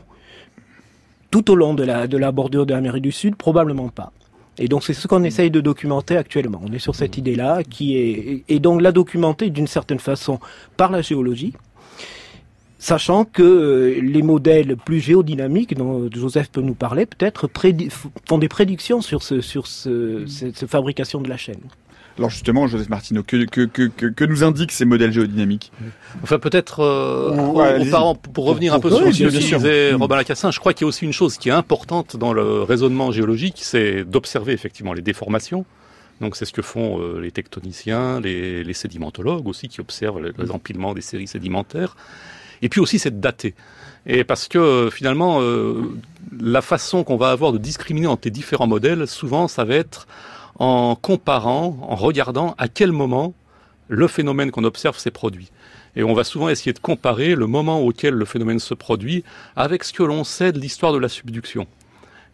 tout 1.29 1.51
au 1.51 1.55
long 1.55 1.73
de 1.73 1.83
la 1.83 2.07
de 2.07 2.17
la 2.17 2.31
bordure 2.31 2.65
de 2.65 2.73
l'Amérique 2.73 3.03
du 3.03 3.11
Sud, 3.11 3.35
probablement 3.35 3.89
pas. 3.89 4.13
Et 4.59 4.67
donc 4.67 4.83
c'est 4.83 4.93
ce 4.93 5.07
qu'on 5.07 5.23
essaye 5.23 5.51
de 5.51 5.61
documenter 5.61 6.17
actuellement. 6.17 6.61
On 6.63 6.71
est 6.71 6.79
sur 6.79 6.95
cette 6.95 7.17
idée-là 7.17 7.63
qui 7.63 7.97
est 7.97 8.43
et 8.47 8.59
donc 8.59 8.81
la 8.81 8.91
documenter 8.91 9.49
d'une 9.49 9.67
certaine 9.67 9.99
façon 9.99 10.39
par 10.77 10.91
la 10.91 11.01
géologie, 11.01 11.53
sachant 12.79 13.25
que 13.25 13.43
euh, 13.43 13.99
les 14.01 14.21
modèles 14.23 14.75
plus 14.77 14.99
géodynamiques 14.99 15.75
dont 15.75 16.09
Joseph 16.11 16.49
peut 16.49 16.61
nous 16.61 16.73
parler 16.73 17.05
peut-être 17.05 17.49
font 18.27 18.37
des 18.37 18.49
prédictions 18.49 19.01
sur 19.01 19.21
ce 19.21 19.41
sur 19.41 19.67
ce, 19.67 20.25
cette 20.25 20.65
fabrication 20.65 21.21
de 21.21 21.29
la 21.29 21.37
chaîne. 21.37 21.61
Alors 22.17 22.29
justement, 22.29 22.67
Joseph 22.67 22.89
Martineau, 22.89 23.23
que, 23.23 23.45
que, 23.45 23.65
que, 23.65 24.07
que, 24.07 24.23
nous 24.25 24.43
indiquent 24.43 24.71
ces 24.71 24.85
modèles 24.85 25.11
géodynamiques 25.11 25.71
Enfin, 26.23 26.39
peut-être, 26.39 26.79
euh, 26.79 27.29
pour 28.33 28.45
revenir 28.45 28.73
un 28.73 28.79
peu 28.79 28.89
sur 28.89 29.13
ce 29.13 29.23
que 29.23 29.29
disait 29.29 29.93
Robin 29.93 30.15
Lacassin, 30.15 30.49
je 30.49 30.59
crois 30.59 30.73
qu'il 30.73 30.85
y 30.85 30.87
a 30.87 30.89
aussi 30.89 31.05
une 31.05 31.13
chose 31.13 31.37
qui 31.37 31.49
est 31.49 31.53
importante 31.53 32.17
dans 32.17 32.33
le 32.33 32.63
raisonnement 32.63 33.11
géologique, 33.11 33.59
c'est 33.61 34.03
d'observer 34.03 34.53
effectivement 34.53 34.93
les 34.93 35.03
déformations. 35.03 35.65
Donc 36.21 36.35
c'est 36.35 36.45
ce 36.45 36.53
que 36.53 36.61
font 36.61 36.99
euh, 36.99 37.19
les 37.19 37.31
tectoniciens, 37.31 38.19
les, 38.19 38.63
les, 38.63 38.73
sédimentologues 38.73 39.47
aussi, 39.47 39.67
qui 39.67 39.81
observent 39.81 40.21
les, 40.21 40.51
empilements 40.51 40.93
des 40.93 41.01
séries 41.01 41.27
sédimentaires. 41.27 41.95
Et 42.61 42.69
puis 42.69 42.81
aussi 42.81 42.97
c'est 42.97 43.11
de 43.11 43.21
dater. 43.21 43.53
Et 44.07 44.23
parce 44.23 44.47
que 44.47 44.57
euh, 44.57 44.89
finalement, 44.89 45.41
euh, 45.41 45.93
la 46.39 46.61
façon 46.61 47.03
qu'on 47.03 47.17
va 47.17 47.29
avoir 47.29 47.51
de 47.51 47.57
discriminer 47.57 48.07
entre 48.07 48.23
les 48.25 48.31
différents 48.31 48.67
modèles, 48.67 49.07
souvent 49.07 49.47
ça 49.47 49.63
va 49.63 49.75
être 49.75 50.07
en 50.57 50.95
comparant, 50.95 51.77
en 51.81 51.95
regardant 51.95 52.55
à 52.57 52.67
quel 52.67 52.91
moment 52.91 53.33
le 53.87 54.07
phénomène 54.07 54.51
qu'on 54.51 54.63
observe 54.63 54.97
s'est 54.97 55.11
produit. 55.11 55.51
Et 55.95 56.03
on 56.03 56.13
va 56.13 56.23
souvent 56.23 56.49
essayer 56.49 56.73
de 56.73 56.79
comparer 56.79 57.35
le 57.35 57.47
moment 57.47 57.79
auquel 57.79 58.13
le 58.13 58.25
phénomène 58.25 58.59
se 58.59 58.73
produit 58.73 59.23
avec 59.55 59.83
ce 59.83 59.93
que 59.93 60.03
l'on 60.03 60.23
sait 60.23 60.51
de 60.51 60.59
l'histoire 60.59 60.93
de 60.93 60.99
la 60.99 61.09
subduction. 61.09 61.67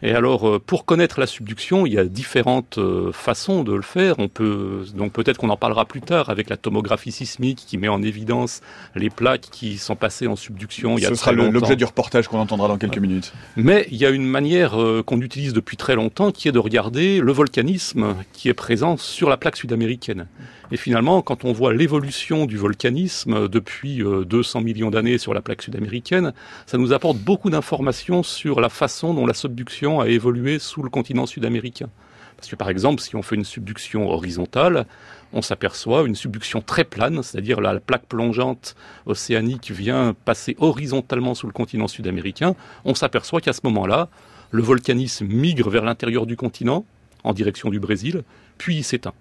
Et 0.06 0.12
alors, 0.12 0.50
euh, 0.50 0.60
pour 0.60 0.84
connaître 0.84 1.18
la 1.22 1.26
subduction, 1.26 1.86
il 1.86 1.94
y 1.94 1.98
a 1.98 2.04
différentes 2.04 2.78
euh, 2.78 3.14
façons 3.14 3.64
de 3.64 3.74
le 3.74 3.82
faire. 3.82 4.16
On 4.20 4.28
peut, 4.28 4.86
donc 4.94 5.14
peut-être 5.14 5.38
qu'on 5.38 5.50
en 5.50 5.56
parlera 5.56 5.86
plus 5.86 6.02
tard 6.02 6.30
avec 6.30 6.50
la 6.50 6.58
tomographie 6.58 7.14
sismique 7.14 7.64
qui 7.66 7.78
met 7.78 7.88
en 7.88 8.04
évidence 8.04 8.60
les 8.96 9.10
plaques 9.10 9.48
qui 9.50 9.78
sont 9.78 9.96
passées 9.96 10.28
en 10.28 10.36
subduction. 10.36 10.98
Il 10.98 11.04
y 11.04 11.06
a 11.06 11.10
Ce 11.10 11.16
sera 11.16 11.32
l'objet 11.32 11.78
du 11.78 11.86
reportage 11.86 12.28
qu'on 12.28 12.40
entendra 12.40 12.68
dans 12.68 12.78
quelques 12.78 12.98
minutes. 12.98 13.34
Mais 13.56 13.88
il 13.92 13.98
y 13.98 14.06
a 14.06 14.10
une 14.10 14.26
manière 14.26 14.80
euh, 14.80 15.04
qu'on 15.04 15.22
utilise 15.22 15.54
depuis 15.54 15.78
très 15.78 15.96
longtemps 15.96 16.32
qui 16.32 16.50
est 16.50 16.52
de 16.52 16.60
regarder 16.60 17.22
le 17.22 17.32
volcanisme 17.32 18.14
qui 18.34 18.50
est 18.50 18.54
présent 18.54 18.98
sur 18.98 19.30
la 19.30 19.38
plaque 19.38 19.56
sud-américaine. 19.56 20.28
Et 20.74 20.78
finalement, 20.78 21.22
quand 21.22 21.46
on 21.46 21.54
voit 21.54 21.72
l'évolution 21.72 22.48
du 22.48 22.58
volcanisme 22.58 23.48
depuis 23.48 24.00
200 24.00 24.60
euh, 24.60 24.64
millions 24.64 24.90
d'années 24.90 25.20
sur 25.20 25.36
la 25.36 25.42
plaque 25.42 25.62
sud-américaine, 25.62 26.34
ça 26.66 26.80
nous 26.80 26.94
apporte 26.94 27.20
beaucoup 27.20 27.52
d'informations 27.52 28.24
sur 28.24 28.60
la 28.60 28.70
façon 28.70 29.14
dont 29.14 29.28
la 29.28 29.36
subduction 29.36 30.00
a 30.00 30.08
évolué 30.08 30.58
sous 30.58 30.82
le 30.82 30.90
continent 30.90 31.28
sud-américain. 31.28 31.92
Parce 32.38 32.50
que 32.50 32.56
par 32.56 32.72
exemple, 32.72 33.04
si 33.04 33.16
on 33.16 33.22
fait 33.22 33.36
une 33.36 33.44
subduction 33.44 34.10
horizontale, 34.10 34.88
on 35.32 35.44
s'aperçoit 35.44 36.08
une 36.08 36.16
subduction 36.16 36.60
très 36.60 36.86
plane, 36.86 37.22
c'est-à-dire 37.22 37.62
la 37.62 37.80
plaque 37.80 38.08
plongeante 38.08 38.76
océanique 39.06 39.70
vient 39.70 40.16
passer 40.26 40.56
horizontalement 40.58 41.36
sous 41.36 41.46
le 41.46 41.54
continent 41.54 41.88
sud-américain, 41.88 42.56
on 42.84 42.96
s'aperçoit 42.96 43.42
qu'à 43.42 43.54
ce 43.54 43.62
moment-là, 43.66 44.10
le 44.50 44.64
volcanisme 44.64 45.28
migre 45.28 45.70
vers 45.70 45.86
l'intérieur 45.86 46.26
du 46.26 46.36
continent, 46.36 46.84
en 47.24 47.34
direction 47.34 47.70
du 47.70 47.80
Brésil, 47.80 48.24
puis 48.58 48.78
il 48.78 48.84
s'éteint. 48.84 49.14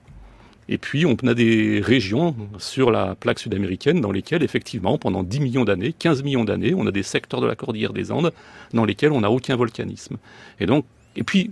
Et 0.73 0.79
puis, 0.79 1.05
on 1.05 1.15
a 1.27 1.35
des 1.35 1.83
régions 1.85 2.35
sur 2.57 2.91
la 2.91 3.15
plaque 3.15 3.39
sud-américaine 3.39 4.01
dans 4.01 4.11
lesquelles, 4.11 4.43
effectivement, 4.43 4.97
pendant 4.97 5.23
10 5.23 5.41
millions 5.41 5.65
d'années, 5.65 5.93
15 5.93 6.23
millions 6.23 6.45
d'années, 6.45 6.73
on 6.75 6.87
a 6.87 6.91
des 6.91 7.03
secteurs 7.03 7.43
de 7.43 7.47
la 7.47 7.55
cordillère 7.55 7.93
des 7.93 8.11
Andes 8.11 8.33
dans 8.73 8.87
lesquels 8.87 9.13
on 9.13 9.21
n'a 9.21 9.31
aucun 9.31 9.55
volcanisme. 9.55 10.17
Et 10.61 10.65
donc, 10.65 10.87
et 11.15 11.25
puis, 11.25 11.51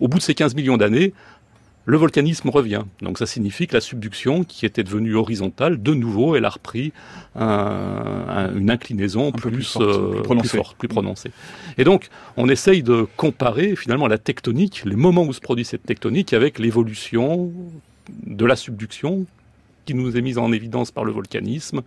au 0.00 0.08
bout 0.08 0.18
de 0.18 0.22
ces 0.22 0.34
15 0.34 0.54
millions 0.54 0.76
d'années, 0.76 1.14
le 1.86 1.96
volcanisme 1.96 2.50
revient. 2.50 2.82
Donc 3.00 3.16
ça 3.16 3.24
signifie 3.24 3.68
que 3.68 3.74
la 3.74 3.80
subduction, 3.80 4.44
qui 4.44 4.66
était 4.66 4.82
devenue 4.82 5.14
horizontale, 5.14 5.82
de 5.82 5.94
nouveau, 5.94 6.36
elle 6.36 6.44
a 6.44 6.50
repris 6.50 6.92
une 7.36 8.70
inclinaison 8.70 9.32
plus, 9.32 9.50
plus, 9.50 9.78
forte, 10.44 10.76
plus, 10.76 10.88
prononcée. 10.88 11.30
Et 11.78 11.84
donc, 11.84 12.08
on 12.36 12.50
essaye 12.50 12.82
de 12.82 13.06
comparer 13.16 13.76
finalement 13.76 14.08
la 14.08 14.18
tectonique, 14.18 14.82
les 14.84 14.96
moments 14.96 15.22
où 15.22 15.32
se 15.32 15.40
produit 15.40 15.64
cette 15.64 15.84
tectonique, 15.84 16.34
avec 16.34 16.58
l'évolution 16.58 17.50
de 18.08 18.44
la 18.44 18.56
subduction 18.56 19.26
qui 19.86 19.94
nous 19.94 20.16
est 20.16 20.20
mise 20.20 20.36
en 20.36 20.52
évidence 20.52 20.90
par 20.90 21.04
le 21.04 21.12
volcanisme, 21.12 21.82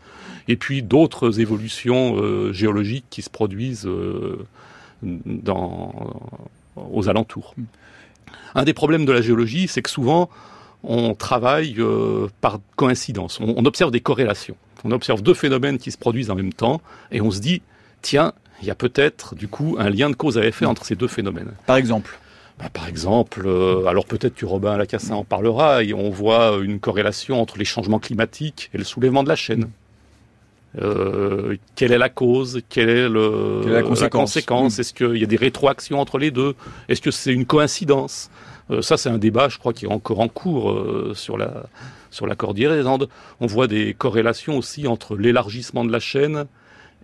et 0.47 0.55
puis 0.55 0.81
d'autres 0.81 1.39
évolutions 1.39 2.15
euh, 2.17 2.51
géologiques 2.53 3.05
qui 3.09 3.21
se 3.21 3.29
produisent 3.29 3.85
euh, 3.85 4.45
aux 6.75 7.09
alentours. 7.09 7.53
Un 8.55 8.63
des 8.63 8.73
problèmes 8.73 9.05
de 9.05 9.11
la 9.11 9.21
géologie, 9.21 9.67
c'est 9.67 9.81
que 9.81 9.89
souvent, 9.89 10.29
on 10.83 11.13
travaille 11.13 11.75
euh, 11.79 12.27
par 12.41 12.59
coïncidence. 12.77 13.39
On, 13.41 13.65
observe 13.65 13.91
des 13.91 13.99
corrélations. 13.99 14.55
On 14.85 14.91
observe 14.91 15.21
deux 15.21 15.33
phénomènes 15.33 15.77
qui 15.77 15.91
se 15.91 15.97
produisent 15.97 16.31
en 16.31 16.35
même 16.35 16.53
temps, 16.53 16.81
et 17.11 17.19
on 17.19 17.31
se 17.31 17.39
dit, 17.39 17.61
tiens, 18.01 18.33
il 18.61 18.67
y 18.67 18.71
a 18.71 18.75
peut-être, 18.75 19.35
du 19.35 19.49
coup, 19.49 19.75
un 19.77 19.89
lien 19.89 20.09
de 20.09 20.15
cause 20.15 20.37
à 20.37 20.45
effet 20.45 20.65
entre 20.65 20.85
ces 20.85 20.95
deux 20.95 21.07
phénomènes. 21.07 21.51
Par 21.65 21.75
exemple 21.75 22.17
bah, 22.59 22.69
par 22.71 22.87
exemple, 22.87 23.43
euh, 23.45 23.85
alors 23.85 24.05
peut-être 24.05 24.35
que 24.35 24.45
Robin 24.45 24.77
Lacassin 24.77 25.15
en 25.15 25.23
parlera, 25.23 25.83
et 25.83 25.93
on 25.93 26.09
voit 26.09 26.57
une 26.61 26.79
corrélation 26.79 27.41
entre 27.41 27.57
les 27.57 27.65
changements 27.65 27.99
climatiques 27.99 28.69
et 28.73 28.77
le 28.77 28.83
soulèvement 28.83 29.23
de 29.23 29.29
la 29.29 29.35
chaîne. 29.35 29.69
Euh, 30.77 31.55
quelle 31.75 31.91
est 31.91 31.97
la 31.97 32.09
cause? 32.09 32.61
Quelle 32.69 32.89
est, 32.89 33.09
le, 33.09 33.63
la 33.65 33.81
conséquence, 33.81 34.77
Est-ce 34.77 34.93
qu'il 34.93 35.17
y 35.17 35.23
a 35.23 35.27
des 35.27 35.35
rétroactions 35.35 35.99
entre 35.99 36.17
les 36.17 36.31
deux? 36.31 36.53
Est-ce 36.89 37.01
que 37.01 37.11
c'est 37.11 37.33
une 37.33 37.45
coïncidence? 37.45 38.29
Euh, 38.69 38.81
Ça, 38.81 38.97
c'est 38.97 39.09
un 39.09 39.17
débat, 39.17 39.49
je 39.49 39.57
crois, 39.57 39.73
qui 39.73 39.85
est 39.85 39.91
encore 39.91 40.19
en 40.19 40.27
cours 40.27 40.71
euh, 40.71 41.13
sur 41.15 41.37
la 41.37 41.63
sur 42.11 42.25
la 42.25 42.35
cordillère 42.35 42.71
des 42.71 42.87
Andes. 42.87 43.07
On 43.39 43.45
voit 43.45 43.67
des 43.67 43.93
corrélations 43.93 44.57
aussi 44.57 44.87
entre 44.87 45.15
l'élargissement 45.15 45.85
de 45.85 45.91
la 45.91 45.99
chaîne 45.99 46.45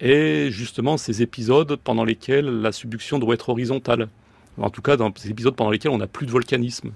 et 0.02 0.50
justement 0.50 0.98
ces 0.98 1.22
épisodes 1.22 1.76
pendant 1.76 2.04
lesquels 2.04 2.48
la 2.62 2.72
subduction 2.72 3.20
doit 3.20 3.36
être 3.36 3.50
horizontale. 3.50 4.10
En 4.58 4.70
tout 4.70 4.82
cas, 4.82 4.98
dans 4.98 5.12
ces 5.16 5.30
épisodes 5.30 5.56
pendant 5.56 5.72
lesquels 5.72 5.92
on 5.92 5.98
n'a 5.98 6.08
plus 6.08 6.26
de 6.26 6.32
volcanisme. 6.32 6.92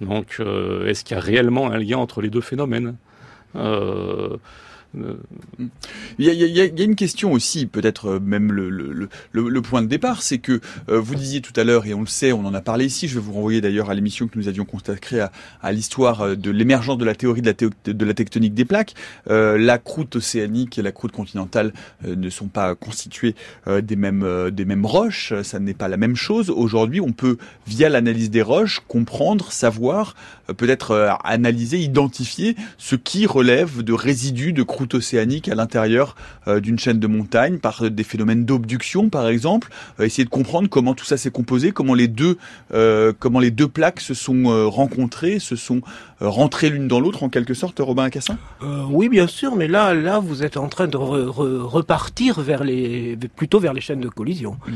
Donc, 0.00 0.40
est-ce 0.86 1.04
qu'il 1.04 1.16
y 1.16 1.18
a 1.18 1.22
réellement 1.22 1.70
un 1.70 1.78
lien 1.78 1.98
entre 1.98 2.20
les 2.22 2.30
deux 2.30 2.40
phénomènes? 2.40 2.96
Il 4.94 5.70
y, 6.18 6.60
a, 6.60 6.84
une 6.84 6.96
question 6.96 7.32
aussi, 7.32 7.66
peut-être 7.66 8.06
euh, 8.06 8.20
même 8.20 8.52
le, 8.52 8.68
le, 8.68 9.08
le, 9.32 9.62
point 9.62 9.82
de 9.82 9.86
départ, 9.86 10.22
c'est 10.22 10.38
que 10.38 10.60
euh, 10.88 10.98
vous 10.98 11.14
disiez 11.14 11.40
tout 11.40 11.52
à 11.56 11.64
l'heure, 11.64 11.86
et 11.86 11.94
on 11.94 12.00
le 12.00 12.06
sait, 12.06 12.32
on 12.32 12.44
en 12.44 12.54
a 12.54 12.60
parlé 12.60 12.86
ici, 12.86 13.06
je 13.06 13.14
vais 13.14 13.20
vous 13.20 13.32
renvoyer 13.32 13.60
d'ailleurs 13.60 13.90
à 13.90 13.94
l'émission 13.94 14.26
que 14.26 14.36
nous 14.36 14.48
avions 14.48 14.64
consacrée 14.64 15.20
à, 15.20 15.30
à 15.62 15.72
l'histoire 15.72 16.22
euh, 16.22 16.34
de 16.34 16.50
l'émergence 16.50 16.98
de 16.98 17.04
la 17.04 17.14
théorie 17.14 17.42
de 17.42 17.46
la, 17.46 17.92
de 17.92 18.04
la 18.04 18.14
tectonique 18.14 18.54
des 18.54 18.64
plaques. 18.64 18.94
la 19.26 19.78
croûte 19.78 20.16
océanique 20.16 20.78
et 20.78 20.82
la 20.82 20.92
croûte 20.92 21.12
continentale 21.12 21.72
ne 22.04 22.30
sont 22.30 22.48
pas 22.48 22.74
constituées 22.74 23.34
des, 23.66 23.96
mêmes, 23.96 24.50
des 24.50 24.64
mêmes 24.64 24.86
roches, 24.86 25.32
ça 25.42 25.58
n'est 25.58 25.74
pas 25.74 25.88
la 25.88 25.96
même 25.96 26.16
chose. 26.16 26.50
Aujourd'hui, 26.50 27.00
on 27.00 27.12
peut, 27.12 27.36
via 27.66 27.88
l'analyse 27.88 28.30
des 28.30 28.42
roches, 28.42 28.80
comprendre, 28.88 29.52
savoir, 29.52 30.14
peut-être 30.56 31.16
analyser, 31.24 31.78
identifier 31.78 32.56
ce 32.78 32.96
qui 32.96 33.26
relève 33.26 33.82
de 33.82 33.92
résidus 33.92 34.52
de 34.52 34.62
croûte 34.62 34.79
océanique 34.92 35.48
à 35.48 35.54
l'intérieur 35.54 36.14
euh, 36.48 36.60
d'une 36.60 36.78
chaîne 36.78 36.98
de 36.98 37.06
montagnes 37.06 37.58
par 37.58 37.90
des 37.90 38.04
phénomènes 38.04 38.44
d'obduction 38.44 39.08
par 39.08 39.28
exemple, 39.28 39.70
euh, 39.98 40.04
essayer 40.04 40.24
de 40.24 40.30
comprendre 40.30 40.68
comment 40.68 40.94
tout 40.94 41.04
ça 41.04 41.16
s'est 41.16 41.30
composé, 41.30 41.72
comment 41.72 41.94
les 41.94 42.08
deux 42.08 42.38
euh, 42.72 43.12
comment 43.18 43.40
les 43.40 43.50
deux 43.50 43.68
plaques 43.68 44.00
se 44.00 44.14
sont 44.14 44.70
rencontrées, 44.70 45.38
se 45.38 45.56
sont 45.56 45.80
rentrées 46.20 46.70
l'une 46.70 46.88
dans 46.88 47.00
l'autre 47.00 47.22
en 47.22 47.28
quelque 47.28 47.54
sorte, 47.54 47.78
Robin 47.80 48.10
Cassin? 48.10 48.38
Oui, 48.90 49.08
bien 49.08 49.26
sûr, 49.26 49.56
mais 49.56 49.68
là 49.68 49.94
là 49.94 50.18
vous 50.18 50.42
êtes 50.42 50.56
en 50.56 50.68
train 50.68 50.88
de 50.88 50.96
repartir 50.96 52.40
vers 52.40 52.64
les 52.64 53.16
plutôt 53.36 53.60
vers 53.60 53.72
les 53.72 53.80
chaînes 53.80 54.00
de 54.00 54.08
collision. 54.08 54.56
Mm. 54.66 54.72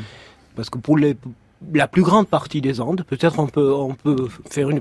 Parce 0.57 0.71
que 0.71 0.79
pour 0.79 0.97
les, 0.97 1.17
la 1.73 1.89
plus 1.89 2.03
grande 2.03 2.29
partie 2.29 2.61
des 2.61 2.81
Andes. 2.81 3.05
Peut-être 3.09 3.39
on 3.39 3.47
peut, 3.47 3.73
on 3.73 3.95
peut 3.95 4.29
faire 4.51 4.71
une, 4.71 4.81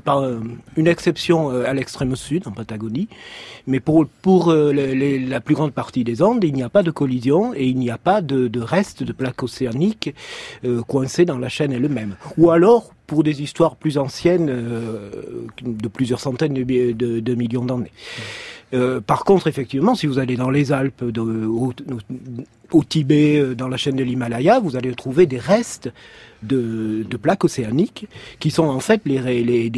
une 0.75 0.87
exception 0.87 1.51
euh, 1.51 1.65
à 1.67 1.73
l'extrême 1.73 2.15
sud, 2.15 2.47
en 2.47 2.51
Patagonie. 2.51 3.07
Mais 3.67 3.79
pour, 3.79 4.05
pour 4.21 4.51
euh, 4.51 4.73
la 4.73 5.39
plus 5.41 5.55
grande 5.55 5.73
partie 5.73 6.03
des 6.03 6.21
Andes, 6.21 6.43
il 6.43 6.53
n'y 6.53 6.63
a 6.63 6.69
pas 6.69 6.83
de 6.83 6.91
collision 6.91 7.53
et 7.53 7.65
il 7.65 7.77
n'y 7.77 7.89
a 7.89 7.97
pas 7.97 8.21
de, 8.21 8.47
de 8.47 8.59
reste 8.59 9.03
de 9.03 9.11
plaques 9.13 9.43
océaniques 9.43 10.13
euh, 10.65 10.81
dans 11.25 11.37
la 11.37 11.49
chaîne 11.49 11.71
elle-même. 11.71 12.15
Ou 12.37 12.49
alors, 12.51 12.91
des 13.21 13.43
histoires 13.43 13.75
plus 13.75 13.99
anciennes, 13.99 14.47
de 15.61 15.87
plusieurs 15.87 16.19
centaines 16.19 16.53
de, 16.53 17.35
millions 17.35 17.65
d'années. 17.65 17.91
par 19.05 19.25
contre, 19.25 19.45
effectivement, 19.47 19.93
si 19.93 20.07
vous 20.07 20.17
allez 20.17 20.35
dans 20.35 20.49
les 20.49 20.71
Alpes, 20.71 21.03
au, 22.71 22.83
Tibet, 22.83 23.53
dans 23.55 23.67
la 23.67 23.77
chaîne 23.77 23.95
de 23.97 24.03
l'Himalaya, 24.03 24.59
vous 24.59 24.75
allez 24.75 24.95
trouver 24.95 25.27
des 25.27 25.37
restes 25.37 25.91
de, 26.43 27.17
plaques 27.17 27.43
océaniques 27.43 28.07
qui 28.39 28.51
sont 28.51 28.65
en 28.65 28.79
fait 28.79 29.01
les, 29.05 29.19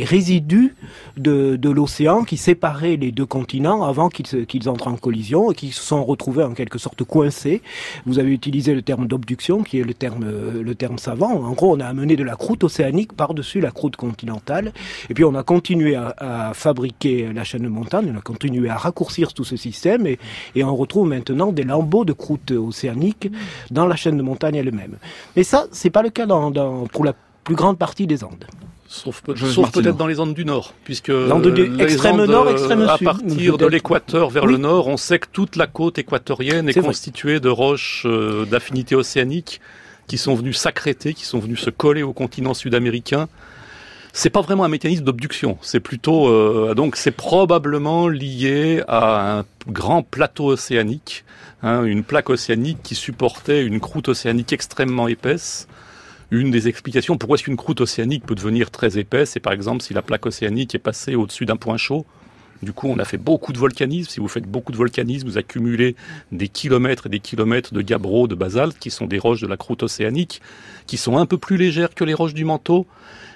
résidus 0.04 0.76
de, 1.18 1.60
l'océan 1.70 2.24
qui 2.24 2.38
séparaient 2.38 2.96
les 2.96 3.12
deux 3.12 3.26
continents 3.26 3.84
avant 3.84 4.10
qu'ils 4.10 4.70
entrent 4.70 4.88
en 4.88 4.96
collision 4.96 5.52
et 5.52 5.56
qui 5.56 5.72
se 5.72 5.82
sont 5.82 6.04
retrouvés 6.04 6.44
en 6.44 6.54
quelque 6.54 6.80
sorte 6.80 7.04
coincés. 7.04 7.62
Vous 8.06 8.20
avez 8.20 8.32
utilisé 8.32 8.74
le 8.74 8.82
terme 8.82 9.08
d'obduction 9.08 9.64
qui 9.64 9.80
est 9.80 9.84
le 9.84 9.94
terme, 9.94 10.26
le 10.62 10.76
terme 10.76 10.98
savant. 10.98 11.32
En 11.32 11.54
gros, 11.54 11.76
on 11.76 11.80
a 11.80 11.86
amené 11.86 12.16
de 12.16 12.24
la 12.24 12.36
croûte 12.36 12.64
océanique 12.64 13.14
par-dessus 13.26 13.60
la 13.60 13.72
croûte 13.72 13.96
continentale. 13.96 14.72
Et 15.10 15.14
puis 15.16 15.24
on 15.24 15.34
a 15.36 15.44
continué 15.44 15.96
à, 15.96 16.14
à, 16.18 16.54
fabriquer 16.54 17.34
la 17.34 17.44
chaîne 17.44 17.64
de 17.64 17.68
montagne, 17.80 18.12
on 18.14 18.18
a 18.18 18.22
continué 18.22 18.70
à 18.70 18.78
raccourcir 18.78 19.34
tout 19.34 19.44
ce 19.44 19.58
système 19.58 20.06
et, 20.06 20.20
et 20.56 20.64
on 20.64 20.76
retrouve 20.76 21.08
maintenant 21.08 21.52
des 21.52 21.64
lambeaux 21.64 22.06
de 22.06 22.14
croûte 22.14 22.52
océanique 22.52 23.30
dans 23.72 23.88
la 23.88 23.96
chaîne 23.96 24.18
de 24.18 24.22
montagne 24.22 24.56
elle-même. 24.56 24.98
Mais 25.36 25.44
ça, 25.44 25.66
c'est 25.72 25.90
pas 25.90 26.04
le 26.04 26.10
cas 26.10 26.26
dans, 26.28 26.52
pour 26.92 27.04
la 27.04 27.14
plus 27.44 27.56
grande 27.56 27.78
partie 27.78 28.08
des 28.08 28.24
Andes. 28.24 28.46
Sauf, 28.88 29.22
peut-être 29.24 29.98
dans 29.98 30.08
les 30.08 30.20
Andes 30.20 30.36
du 30.36 30.46
Nord, 30.46 30.74
puisque 30.84 31.12
extrême 31.80 32.24
nord, 32.26 32.50
extrême 32.50 32.84
à 32.84 32.98
partir 32.98 33.58
de 33.58 33.66
l'équateur 33.66 34.30
vers 34.30 34.46
le 34.46 34.58
nord, 34.58 34.88
on 34.88 34.98
sait 34.98 35.20
que 35.20 35.28
toute 35.32 35.56
la 35.56 35.68
côte 35.68 35.98
équatorienne 35.98 36.70
est, 36.70 36.80
constituée 36.80 37.40
de 37.40 37.50
roches 37.50 38.04
euh, 38.06 38.46
d'affinité 38.46 38.96
océanique 38.96 39.60
qui 40.08 40.18
sont 40.18 40.36
venues 40.36 40.54
s'accréter, 40.54 41.14
qui 41.14 41.26
sont 41.26 41.40
venues 41.40 41.58
se 41.58 41.70
coller 41.70 42.04
au 42.04 42.14
continent 42.14 42.54
sud-américain. 42.54 43.28
C'est 44.14 44.30
pas 44.30 44.42
vraiment 44.42 44.64
un 44.64 44.70
mécanisme 44.70 45.04
d'obduction, 45.04 45.58
c'est 45.62 45.82
plutôt 45.82 46.30
euh, 46.30 46.74
donc 46.74 46.96
c'est 46.96 47.12
probablement 47.12 48.08
lié 48.08 48.82
à 48.88 49.40
un 49.40 49.46
grand 49.68 50.04
plateau 50.04 50.46
océanique, 50.46 51.26
hein, 51.64 51.84
une 51.84 52.04
plaque 52.04 52.30
océanique 52.30 52.78
qui 52.82 52.96
supportait 52.96 53.66
une 53.66 53.82
croûte 53.82 54.08
océanique 54.08 54.54
extrêmement 54.54 55.10
épaisse 55.10 55.68
une 56.32 56.52
des 56.52 56.68
explications 56.68 57.18
pourquoi 57.18 57.36
est-ce 57.36 57.44
qu'une 57.44 57.58
croûte 57.58 57.82
océanique 57.82 58.26
peut 58.26 58.36
devenir 58.36 58.72
très 58.72 58.98
épaisse, 58.98 59.32
c'est 59.32 59.40
par 59.40 59.54
exemple 59.54 59.84
si 59.84 59.94
la 59.94 60.02
plaque 60.02 60.26
océanique 60.26 60.76
est 60.76 60.80
passée 60.80 61.16
au-dessus 61.16 61.46
d'un 61.46 61.58
point 61.58 61.78
chaud. 61.78 62.06
Du 62.62 62.74
coup, 62.74 62.88
on 62.88 62.98
a 63.00 63.06
fait 63.06 63.18
beaucoup 63.18 63.54
de 63.54 63.58
volcanisme. 63.58 64.10
Si 64.10 64.20
vous 64.20 64.28
faites 64.28 64.48
beaucoup 64.48 64.72
de 64.72 64.78
volcanisme, 64.78 65.28
vous 65.28 65.38
accumulez 65.38 65.96
des 66.32 66.48
kilomètres 66.48 67.08
et 67.08 67.10
des 67.10 67.20
kilomètres 67.20 67.74
de 67.74 67.82
gabbro, 67.82 68.28
de 68.28 68.36
basalte, 68.36 68.80
qui 68.80 68.92
sont 68.92 69.06
des 69.06 69.20
roches 69.20 69.42
de 69.42 69.48
la 69.48 69.58
croûte 69.58 69.84
océanique, 69.84 70.42
qui 70.88 70.98
sont 70.98 71.18
un 71.18 71.26
peu 71.26 71.38
plus 71.38 71.58
légères 71.58 71.94
que 71.94 72.04
les 72.04 72.14
roches 72.14 72.34
du 72.34 72.46
manteau, 72.46 72.88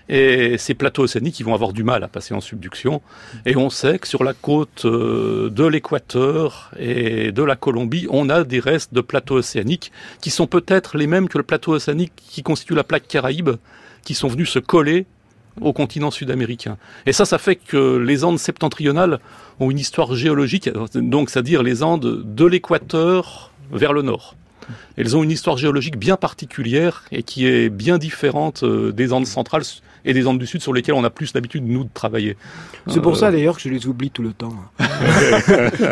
et 0.10 0.58
ces 0.58 0.73
plateaux 0.73 1.03
océaniques, 1.03 1.39
ils 1.39 1.45
vont 1.45 1.53
avoir 1.53 1.71
du 1.71 1.84
mal 1.84 2.03
à 2.03 2.08
passer 2.08 2.34
en 2.34 2.41
subduction. 2.41 3.01
Et 3.45 3.55
on 3.55 3.69
sait 3.69 3.99
que 3.99 4.08
sur 4.08 4.23
la 4.23 4.34
côte 4.34 4.86
euh, 4.86 5.51
de 5.51 5.65
l'Équateur 5.65 6.71
et 6.79 7.32
de 7.32 7.43
la 7.43 7.55
Colombie, 7.55 8.08
on 8.10 8.27
a 8.29 8.43
des 8.43 8.60
restes 8.60 8.91
de 8.91 9.01
plateaux 9.01 9.36
océaniques 9.36 9.91
qui 10.19 10.32
sont 10.32 10.47
peut-être 10.47 10.97
les 10.97 11.05
mêmes 11.05 11.29
que 11.29 11.38
le 11.38 11.43
plateau 11.43 11.73
océanique 11.73 12.13
qui 12.15 12.41
constitue 12.41 12.73
la 12.73 12.84
plaque 12.84 13.08
caraïbe, 13.08 13.51
qui 14.03 14.15
sont 14.15 14.27
venus 14.27 14.49
se 14.49 14.58
coller 14.58 15.05
au 15.62 15.73
continent 15.73 16.12
sud-américain. 16.12 16.77
Et 17.05 17.13
ça, 17.13 17.25
ça 17.25 17.38
fait 17.38 17.55
que 17.55 17.97
les 17.97 18.23
Andes 18.23 18.39
septentrionales 18.39 19.19
ont 19.59 19.71
une 19.71 19.79
histoire 19.79 20.15
géologique, 20.15 20.69
donc 20.95 21.29
c'est-à-dire 21.29 21.63
les 21.63 21.83
Andes 21.83 22.23
de 22.23 22.45
l'Équateur 22.45 23.51
vers 23.71 23.93
le 23.93 24.01
nord. 24.01 24.35
Elles 24.97 25.15
ont 25.17 25.23
une 25.23 25.31
histoire 25.31 25.57
géologique 25.57 25.97
bien 25.97 26.15
particulière 26.15 27.03
et 27.12 27.23
qui 27.23 27.47
est 27.47 27.69
bien 27.69 27.97
différente 27.97 28.63
euh, 28.63 28.91
des 28.91 29.13
Andes 29.13 29.25
centrales 29.25 29.63
et 30.05 30.13
des 30.13 30.27
Andes 30.27 30.39
du 30.39 30.47
Sud 30.47 30.62
sur 30.62 30.73
lesquelles 30.73 30.95
on 30.95 31.03
a 31.03 31.09
plus 31.09 31.33
l'habitude, 31.33 31.63
nous, 31.65 31.83
de 31.83 31.89
travailler. 31.93 32.38
C'est 32.88 33.01
pour 33.01 33.17
ça 33.17 33.31
d'ailleurs 33.31 33.55
que 33.55 33.62
je 33.62 33.69
les 33.69 33.88
oublie 33.88 34.12
tout 34.12 34.23
le 34.23 34.33
temps. 34.33 34.55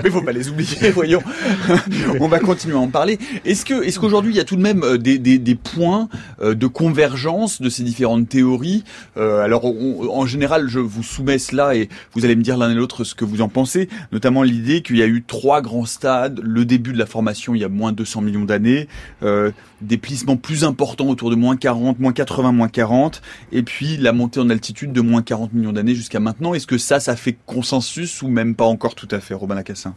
Mais 0.03 0.09
faut 0.09 0.21
pas 0.21 0.31
les 0.31 0.49
oublier, 0.49 0.89
voyons. 0.93 1.21
on 2.19 2.27
va 2.27 2.39
continuer 2.39 2.75
à 2.75 2.79
en 2.79 2.87
parler. 2.87 3.19
Est-ce 3.45 3.65
que, 3.65 3.83
est-ce 3.83 3.99
qu'aujourd'hui 3.99 4.33
il 4.33 4.37
y 4.37 4.41
a 4.41 4.45
tout 4.45 4.55
de 4.55 4.61
même 4.61 4.97
des, 4.97 5.17
des, 5.17 5.37
des 5.37 5.55
points 5.55 6.09
de 6.41 6.67
convergence 6.67 7.61
de 7.61 7.69
ces 7.69 7.83
différentes 7.83 8.29
théories? 8.29 8.83
Alors, 9.15 9.65
en 9.65 10.25
général, 10.25 10.67
je 10.67 10.79
vous 10.79 11.03
soumets 11.03 11.39
cela 11.39 11.75
et 11.75 11.89
vous 12.13 12.25
allez 12.25 12.35
me 12.35 12.43
dire 12.43 12.57
l'un 12.57 12.71
et 12.71 12.75
l'autre 12.75 13.03
ce 13.03 13.15
que 13.15 13.25
vous 13.25 13.41
en 13.41 13.49
pensez, 13.49 13.89
notamment 14.11 14.43
l'idée 14.43 14.81
qu'il 14.81 14.97
y 14.97 15.03
a 15.03 15.07
eu 15.07 15.23
trois 15.25 15.61
grands 15.61 15.85
stades, 15.85 16.39
le 16.43 16.65
début 16.65 16.93
de 16.93 16.97
la 16.97 17.05
formation 17.05 17.55
il 17.55 17.61
y 17.61 17.63
a 17.63 17.69
moins 17.69 17.91
de 17.91 17.97
200 17.97 18.21
millions 18.21 18.45
d'années, 18.45 18.87
euh, 19.23 19.51
des 19.81 19.97
plissements 19.97 20.37
plus 20.37 20.63
importants 20.63 21.07
autour 21.07 21.29
de 21.29 21.35
moins 21.35 21.55
40, 21.55 21.99
moins 21.99 22.13
80, 22.13 22.51
moins 22.51 22.67
40, 22.67 23.21
et 23.51 23.63
puis 23.63 23.96
la 24.01 24.13
montée 24.13 24.39
en 24.39 24.49
altitude 24.49 24.93
de 24.93 25.01
moins 25.01 25.21
40 25.21 25.53
millions 25.53 25.73
d'années 25.73 25.95
jusqu'à 25.95 26.19
maintenant. 26.19 26.53
Est-ce 26.53 26.67
que 26.67 26.77
ça, 26.77 26.99
ça 26.99 27.15
fait 27.15 27.37
consensus 27.45 28.21
ou 28.21 28.27
même 28.27 28.55
pas 28.55 28.65
encore 28.65 28.95
tout 28.95 29.07
à 29.11 29.19
fait, 29.19 29.33
Robin 29.33 29.55
Lacassin? 29.55 29.95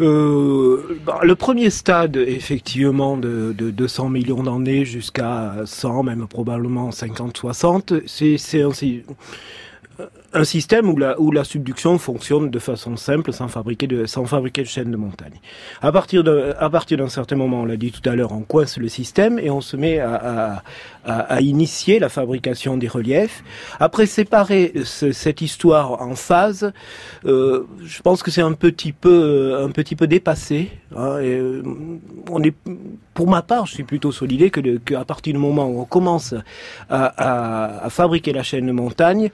Euh, 0.00 0.98
bah, 1.04 1.20
le 1.22 1.34
premier 1.34 1.68
stade, 1.68 2.16
effectivement, 2.16 3.16
de, 3.16 3.54
de 3.56 3.70
200 3.70 4.08
millions 4.08 4.42
d'années 4.42 4.84
jusqu'à 4.84 5.56
100, 5.64 6.02
même 6.02 6.26
probablement 6.26 6.90
50-60, 6.90 8.02
c'est 8.06 8.64
aussi 8.64 9.02
un 10.34 10.44
système 10.44 10.88
où 10.88 10.96
la, 10.96 11.20
où 11.20 11.30
la 11.30 11.44
subduction 11.44 11.98
fonctionne 11.98 12.50
de 12.50 12.58
façon 12.58 12.96
simple, 12.96 13.32
sans 13.32 13.48
fabriquer 13.48 13.86
de, 13.86 14.06
sans 14.06 14.24
fabriquer 14.24 14.62
de 14.62 14.66
chaîne 14.68 14.90
de 14.90 14.96
montagne. 14.96 15.40
À 15.80 15.92
partir 15.92 16.24
de, 16.24 16.54
à 16.58 16.70
partir 16.70 16.98
d'un 16.98 17.08
certain 17.08 17.36
moment, 17.36 17.62
on 17.62 17.64
l'a 17.64 17.76
dit 17.76 17.92
tout 17.92 18.08
à 18.08 18.14
l'heure, 18.14 18.32
on 18.32 18.42
coince 18.42 18.78
le 18.78 18.88
système 18.88 19.38
et 19.38 19.50
on 19.50 19.60
se 19.60 19.76
met 19.76 19.98
à, 19.98 20.62
à, 21.04 21.18
à, 21.18 21.40
initier 21.40 21.98
la 21.98 22.08
fabrication 22.08 22.76
des 22.76 22.88
reliefs. 22.88 23.44
Après 23.78 24.06
séparer 24.06 24.72
cette 24.84 25.40
histoire 25.40 26.00
en 26.00 26.14
phases, 26.14 26.72
euh, 27.26 27.66
je 27.84 28.00
pense 28.02 28.22
que 28.22 28.30
c'est 28.30 28.42
un 28.42 28.52
petit 28.52 28.92
peu, 28.92 29.58
un 29.60 29.70
petit 29.70 29.96
peu 29.96 30.06
dépassé. 30.06 30.70
Hein, 30.96 31.18
et 31.20 31.36
euh, 31.36 31.62
on 32.30 32.42
est, 32.42 32.54
pour 33.14 33.28
ma 33.28 33.42
part, 33.42 33.66
je 33.66 33.74
suis 33.74 33.84
plutôt 33.84 34.12
sur 34.12 34.26
l'idée 34.26 34.50
que, 34.50 34.60
qu'à 34.78 35.04
partir 35.04 35.34
du 35.34 35.38
moment 35.38 35.66
où 35.66 35.80
on 35.80 35.84
commence 35.84 36.34
à, 36.88 37.84
à 37.84 37.90
fabriquer 37.90 38.32
la 38.32 38.42
chaîne 38.42 38.66
de 38.66 38.72
montagne, 38.72 39.30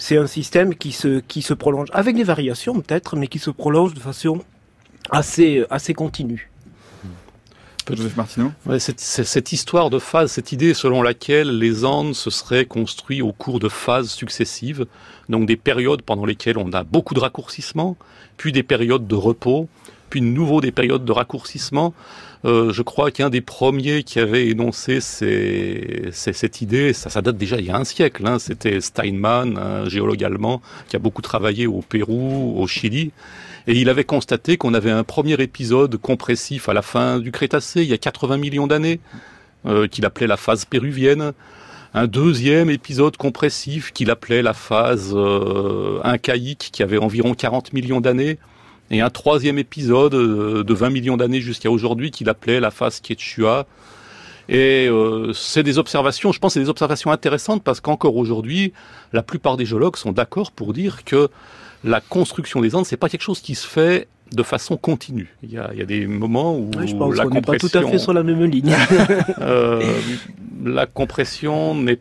c'est 0.00 0.16
un 0.16 0.26
système 0.26 0.74
qui 0.74 0.92
se, 0.92 1.20
qui 1.20 1.42
se 1.42 1.52
prolonge, 1.52 1.88
avec 1.92 2.16
des 2.16 2.24
variations 2.24 2.80
peut-être, 2.80 3.16
mais 3.16 3.26
qui 3.26 3.38
se 3.38 3.50
prolonge 3.50 3.92
de 3.92 4.00
façon 4.00 4.42
assez, 5.10 5.64
assez 5.68 5.92
continue. 5.92 6.50
Joseph 7.86 8.16
Martineau 8.16 8.52
ouais, 8.66 8.78
cette, 8.78 9.00
cette, 9.00 9.52
histoire 9.52 9.90
de 9.90 9.98
phase, 9.98 10.30
cette 10.30 10.52
idée 10.52 10.74
selon 10.74 11.02
laquelle 11.02 11.58
les 11.58 11.84
Andes 11.84 12.14
se 12.14 12.30
seraient 12.30 12.64
construits 12.64 13.20
au 13.20 13.32
cours 13.32 13.58
de 13.58 13.68
phases 13.68 14.10
successives, 14.10 14.86
donc 15.28 15.46
des 15.46 15.56
périodes 15.56 16.00
pendant 16.00 16.24
lesquelles 16.24 16.56
on 16.56 16.72
a 16.72 16.82
beaucoup 16.82 17.12
de 17.12 17.20
raccourcissements, 17.20 17.96
puis 18.38 18.52
des 18.52 18.62
périodes 18.62 19.06
de 19.06 19.16
repos, 19.16 19.68
puis 20.10 20.20
de 20.20 20.26
nouveau 20.26 20.60
des 20.60 20.72
périodes 20.72 21.04
de 21.04 21.12
raccourcissement. 21.12 21.94
Euh, 22.44 22.72
je 22.72 22.82
crois 22.82 23.10
qu'un 23.10 23.28
des 23.28 23.42
premiers 23.42 24.02
qui 24.02 24.18
avait 24.18 24.48
énoncé 24.48 25.00
cette 25.00 26.60
idée, 26.62 26.92
ça, 26.94 27.20
date 27.20 27.36
déjà 27.36 27.58
il 27.58 27.66
y 27.66 27.70
a 27.70 27.76
un 27.76 27.84
siècle, 27.84 28.26
hein, 28.26 28.38
c'était 28.38 28.80
Steinman, 28.80 29.58
un 29.58 29.88
géologue 29.88 30.24
allemand 30.24 30.62
qui 30.88 30.96
a 30.96 30.98
beaucoup 30.98 31.20
travaillé 31.20 31.66
au 31.66 31.82
Pérou, 31.82 32.54
au 32.58 32.66
Chili, 32.66 33.12
et 33.66 33.74
il 33.74 33.90
avait 33.90 34.04
constaté 34.04 34.56
qu'on 34.56 34.72
avait 34.72 34.90
un 34.90 35.04
premier 35.04 35.34
épisode 35.34 35.98
compressif 35.98 36.70
à 36.70 36.72
la 36.72 36.80
fin 36.80 37.18
du 37.18 37.30
Crétacé, 37.30 37.82
il 37.82 37.88
y 37.88 37.92
a 37.92 37.98
80 37.98 38.38
millions 38.38 38.66
d'années, 38.66 39.00
euh, 39.66 39.86
qu'il 39.86 40.06
appelait 40.06 40.26
la 40.26 40.38
phase 40.38 40.64
péruvienne, 40.64 41.34
un 41.92 42.06
deuxième 42.06 42.70
épisode 42.70 43.18
compressif 43.18 43.92
qu'il 43.92 44.10
appelait 44.10 44.42
la 44.42 44.54
phase 44.54 45.12
euh, 45.14 46.00
incaïque, 46.04 46.70
qui 46.72 46.82
avait 46.82 46.98
environ 46.98 47.34
40 47.34 47.74
millions 47.74 48.00
d'années, 48.00 48.38
et 48.90 49.00
un 49.00 49.10
troisième 49.10 49.58
épisode 49.58 50.14
euh, 50.14 50.64
de 50.64 50.74
20 50.74 50.90
millions 50.90 51.16
d'années 51.16 51.40
jusqu'à 51.40 51.70
aujourd'hui 51.70 52.10
qu'il 52.10 52.28
appelait 52.28 52.60
la 52.60 52.70
phase 52.70 53.00
Quechua. 53.00 53.66
Et 54.48 54.88
euh, 54.88 55.32
c'est 55.32 55.62
des 55.62 55.78
observations, 55.78 56.32
je 56.32 56.40
pense, 56.40 56.54
c'est 56.54 56.60
des 56.60 56.68
observations 56.68 57.12
intéressantes 57.12 57.62
parce 57.62 57.80
qu'encore 57.80 58.16
aujourd'hui, 58.16 58.72
la 59.12 59.22
plupart 59.22 59.56
des 59.56 59.64
géologues 59.64 59.96
sont 59.96 60.10
d'accord 60.10 60.50
pour 60.50 60.72
dire 60.72 61.04
que 61.04 61.28
la 61.84 62.00
construction 62.00 62.60
des 62.60 62.74
Andes, 62.74 62.84
c'est 62.84 62.96
pas 62.96 63.08
quelque 63.08 63.22
chose 63.22 63.40
qui 63.40 63.54
se 63.54 63.66
fait 63.66 64.08
de 64.32 64.42
façon 64.42 64.76
continue. 64.76 65.34
Il 65.42 65.52
y 65.52 65.58
a, 65.58 65.70
il 65.72 65.78
y 65.78 65.82
a 65.82 65.86
des 65.86 66.06
moments 66.06 66.56
où 66.56 66.70
je 66.84 66.94
pense 66.94 67.16
la 67.16 67.24
compression, 67.24 67.68
pas 67.68 67.80
tout 67.80 67.86
à 67.86 67.90
fait 67.90 67.98
sur 67.98 68.12
la 68.12 68.22
même 68.22 68.44
ligne. 68.44 68.74
euh, 69.40 69.82
la 70.64 70.86
compression 70.86 71.74
n'est 71.74 72.00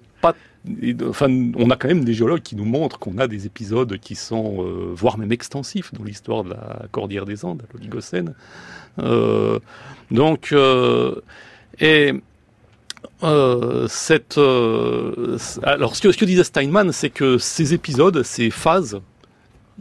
on 0.65 1.69
a 1.69 1.75
quand 1.75 1.87
même 1.87 2.03
des 2.03 2.13
géologues 2.13 2.41
qui 2.41 2.55
nous 2.55 2.65
montrent 2.65 2.99
qu'on 2.99 3.17
a 3.17 3.27
des 3.27 3.45
épisodes 3.45 3.97
qui 3.97 4.15
sont, 4.15 4.63
euh, 4.63 4.91
voire 4.93 5.17
même 5.17 5.31
extensifs, 5.31 5.93
dans 5.93 6.03
l'histoire 6.03 6.43
de 6.43 6.49
la 6.51 6.85
Cordillère 6.91 7.25
des 7.25 7.45
Andes, 7.45 7.63
l'Oligocène. 7.73 8.33
Euh, 8.99 9.59
donc, 10.11 10.49
euh, 10.51 11.21
et 11.79 12.13
cette, 13.21 14.37
alors 14.37 15.95
ce 15.95 16.01
que, 16.01 16.11
ce 16.11 16.17
que 16.17 16.25
disait 16.25 16.43
Steinman, 16.43 16.91
c'est 16.91 17.09
que 17.09 17.37
ces 17.37 17.73
épisodes, 17.73 18.23
ces 18.23 18.49
phases, 18.49 19.01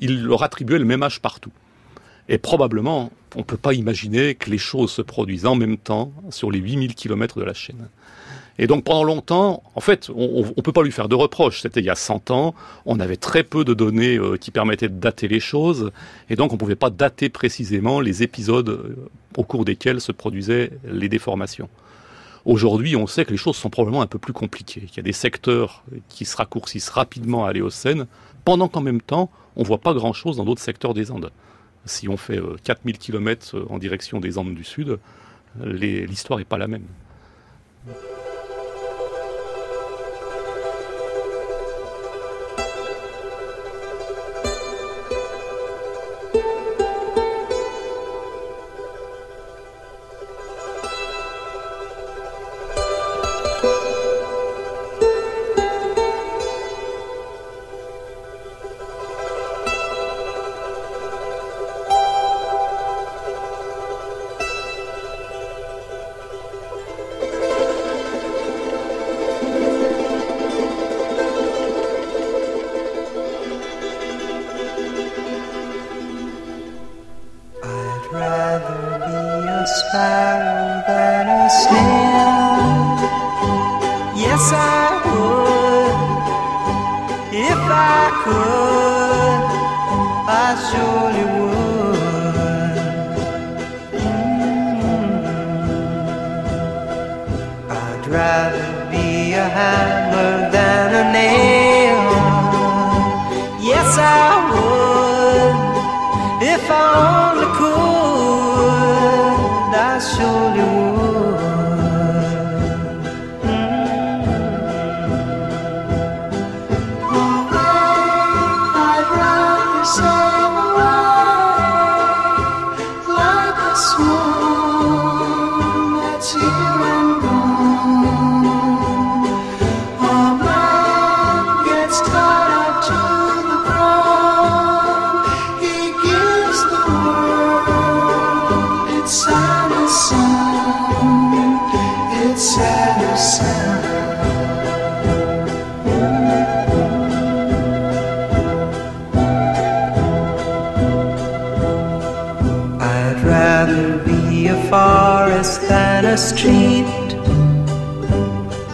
il 0.00 0.24
leur 0.24 0.42
attribuait 0.42 0.78
le 0.78 0.84
même 0.84 1.02
âge 1.02 1.20
partout. 1.20 1.52
Et 2.28 2.38
probablement, 2.38 3.10
on 3.34 3.40
ne 3.40 3.44
peut 3.44 3.56
pas 3.56 3.74
imaginer 3.74 4.34
que 4.34 4.50
les 4.50 4.58
choses 4.58 4.92
se 4.92 5.02
produisent 5.02 5.46
en 5.46 5.54
même 5.54 5.78
temps 5.78 6.12
sur 6.30 6.50
les 6.50 6.58
8000 6.58 6.94
km 6.94 7.38
de 7.38 7.44
la 7.44 7.54
chaîne. 7.54 7.88
Et 8.59 8.66
donc 8.66 8.85
pendant 8.85 9.05
longtemps, 9.05 9.62
en 9.75 9.81
fait, 9.81 10.11
on 10.14 10.44
ne 10.44 10.62
peut 10.62 10.73
pas 10.73 10.83
lui 10.83 10.90
faire 10.90 11.09
de 11.09 11.14
reproches. 11.14 11.62
C'était 11.62 11.81
il 11.81 11.87
y 11.87 11.90
a 11.90 11.94
100 11.94 12.31
ans, 12.33 12.55
on 12.87 12.99
avait 12.99 13.16
très 13.16 13.44
peu 13.44 13.64
de 13.64 13.73
données 13.73 14.16
euh, 14.16 14.37
qui 14.37 14.51
permettaient 14.51 14.88
de 14.88 14.99
dater 14.99 15.29
les 15.29 15.38
choses, 15.38 15.92
et 16.29 16.35
donc 16.35 16.51
on 16.51 16.57
ne 16.57 16.59
pouvait 16.59 16.75
pas 16.75 16.90
dater 16.90 17.29
précisément 17.29 18.01
les 18.01 18.25
épisodes 18.25 18.68
euh, 18.68 18.97
au 19.37 19.44
cours 19.44 19.64
desquels 19.64 20.01
se 20.01 20.11
produisaient 20.11 20.73
les 20.85 21.09
déformations. 21.09 21.68
Aujourd'hui, 22.44 22.97
on 22.97 23.07
sait 23.07 23.25
que 23.25 23.31
les 23.31 23.37
choses 23.37 23.57
sont 23.57 23.71
probablement 23.71 24.03
un 24.03 24.07
peu 24.07 24.18
plus 24.18 24.33
compliquées, 24.33 24.81
qu'il 24.83 24.97
y 24.97 25.01
a 25.01 25.03
des 25.03 25.12
secteurs 25.12 25.85
qui 26.09 26.25
se 26.25 26.37
raccourcissent 26.37 26.88
rapidement 26.88 27.44
à 27.44 27.53
l'Éocène, 27.53 28.07
pendant 28.44 28.68
qu'en 28.68 28.81
même 28.81 29.03
temps, 29.03 29.31
on 29.55 29.62
ne 29.62 29.66
voit 29.66 29.79
pas 29.79 29.92
grand-chose 29.92 30.38
dans 30.38 30.44
d'autres 30.44 30.62
secteurs 30.62 30.94
des 30.94 31.12
Andes. 31.12 31.31
Si 31.85 32.09
on 32.09 32.16
fait 32.16 32.40
4000 32.64 32.94
euh, 32.94 32.99
km 32.99 33.66
en 33.71 33.79
direction 33.79 34.18
des 34.18 34.38
Andes 34.38 34.55
du 34.55 34.64
Sud, 34.64 34.99
l'histoire 35.62 36.38
n'est 36.38 36.44
pas 36.44 36.59
la 36.59 36.66
même. 36.66 36.85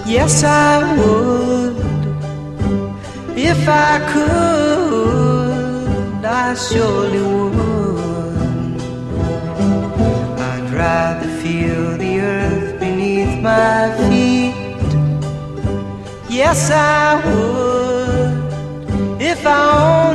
Yes, 0.07 0.45
I 0.45 0.97
would 0.99 1.77
if 3.39 3.67
I 3.67 3.99
could. 4.13 5.89
I 6.25 6.55
surely 6.55 7.23
would. 7.23 8.81
I'd 10.39 10.71
rather 10.73 11.29
feel 11.43 11.97
the 11.97 12.21
earth 12.21 12.79
beneath 12.81 13.41
my 13.43 13.95
feet. 14.09 14.55
Yes, 16.29 16.71
I 16.71 17.15
would 17.25 18.43
if 19.23 19.47
I 19.47 20.09
only 20.09 20.14